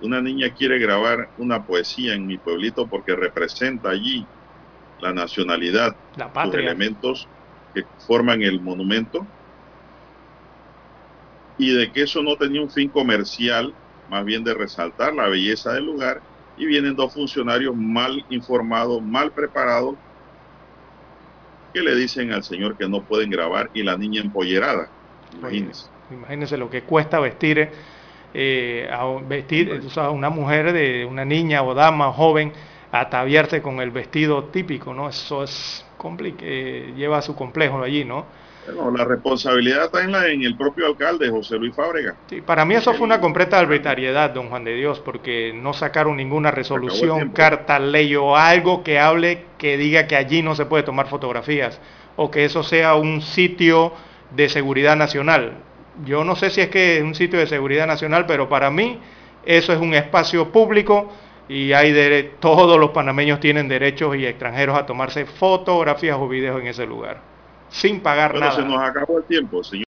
[0.00, 4.26] una niña quiere grabar una poesía en mi pueblito porque representa allí
[5.00, 6.60] la nacionalidad, La patria.
[6.70, 7.28] elementos
[7.74, 9.26] que forman el monumento,
[11.58, 13.72] y de que eso no tenía un fin comercial,
[14.10, 16.20] más bien de resaltar la belleza del lugar,
[16.56, 19.94] y vienen dos funcionarios mal informados, mal preparados,
[21.72, 24.88] que le dicen al señor que no pueden grabar y la niña empollerada.
[25.38, 25.86] Imagínense.
[26.10, 27.70] Imagínense lo que cuesta vestir,
[28.34, 32.52] eh, a, vestir o sea, a una mujer, de una niña o dama joven,
[32.92, 35.08] ataviarse con el vestido típico, ¿no?
[35.08, 35.84] Eso es
[36.40, 38.26] eh, lleva su complejo allí, ¿no?
[38.66, 42.14] Bueno, la responsabilidad está en, la, en el propio alcalde, José Luis Fábrega.
[42.28, 46.16] Sí, para mí eso fue una completa arbitrariedad, don Juan de Dios, porque no sacaron
[46.16, 50.84] ninguna resolución, carta, ley o algo que hable que diga que allí no se puede
[50.84, 51.80] tomar fotografías
[52.14, 53.92] o que eso sea un sitio
[54.30, 55.54] de seguridad nacional.
[56.04, 58.98] Yo no sé si es que es un sitio de seguridad nacional, pero para mí
[59.44, 61.10] eso es un espacio público
[61.52, 66.60] y hay dere- todos los panameños tienen derechos y extranjeros a tomarse fotografías o videos
[66.60, 67.28] en ese lugar,
[67.68, 68.56] sin pagar Bueno, nada.
[68.56, 69.80] se nos acabó el tiempo, señor.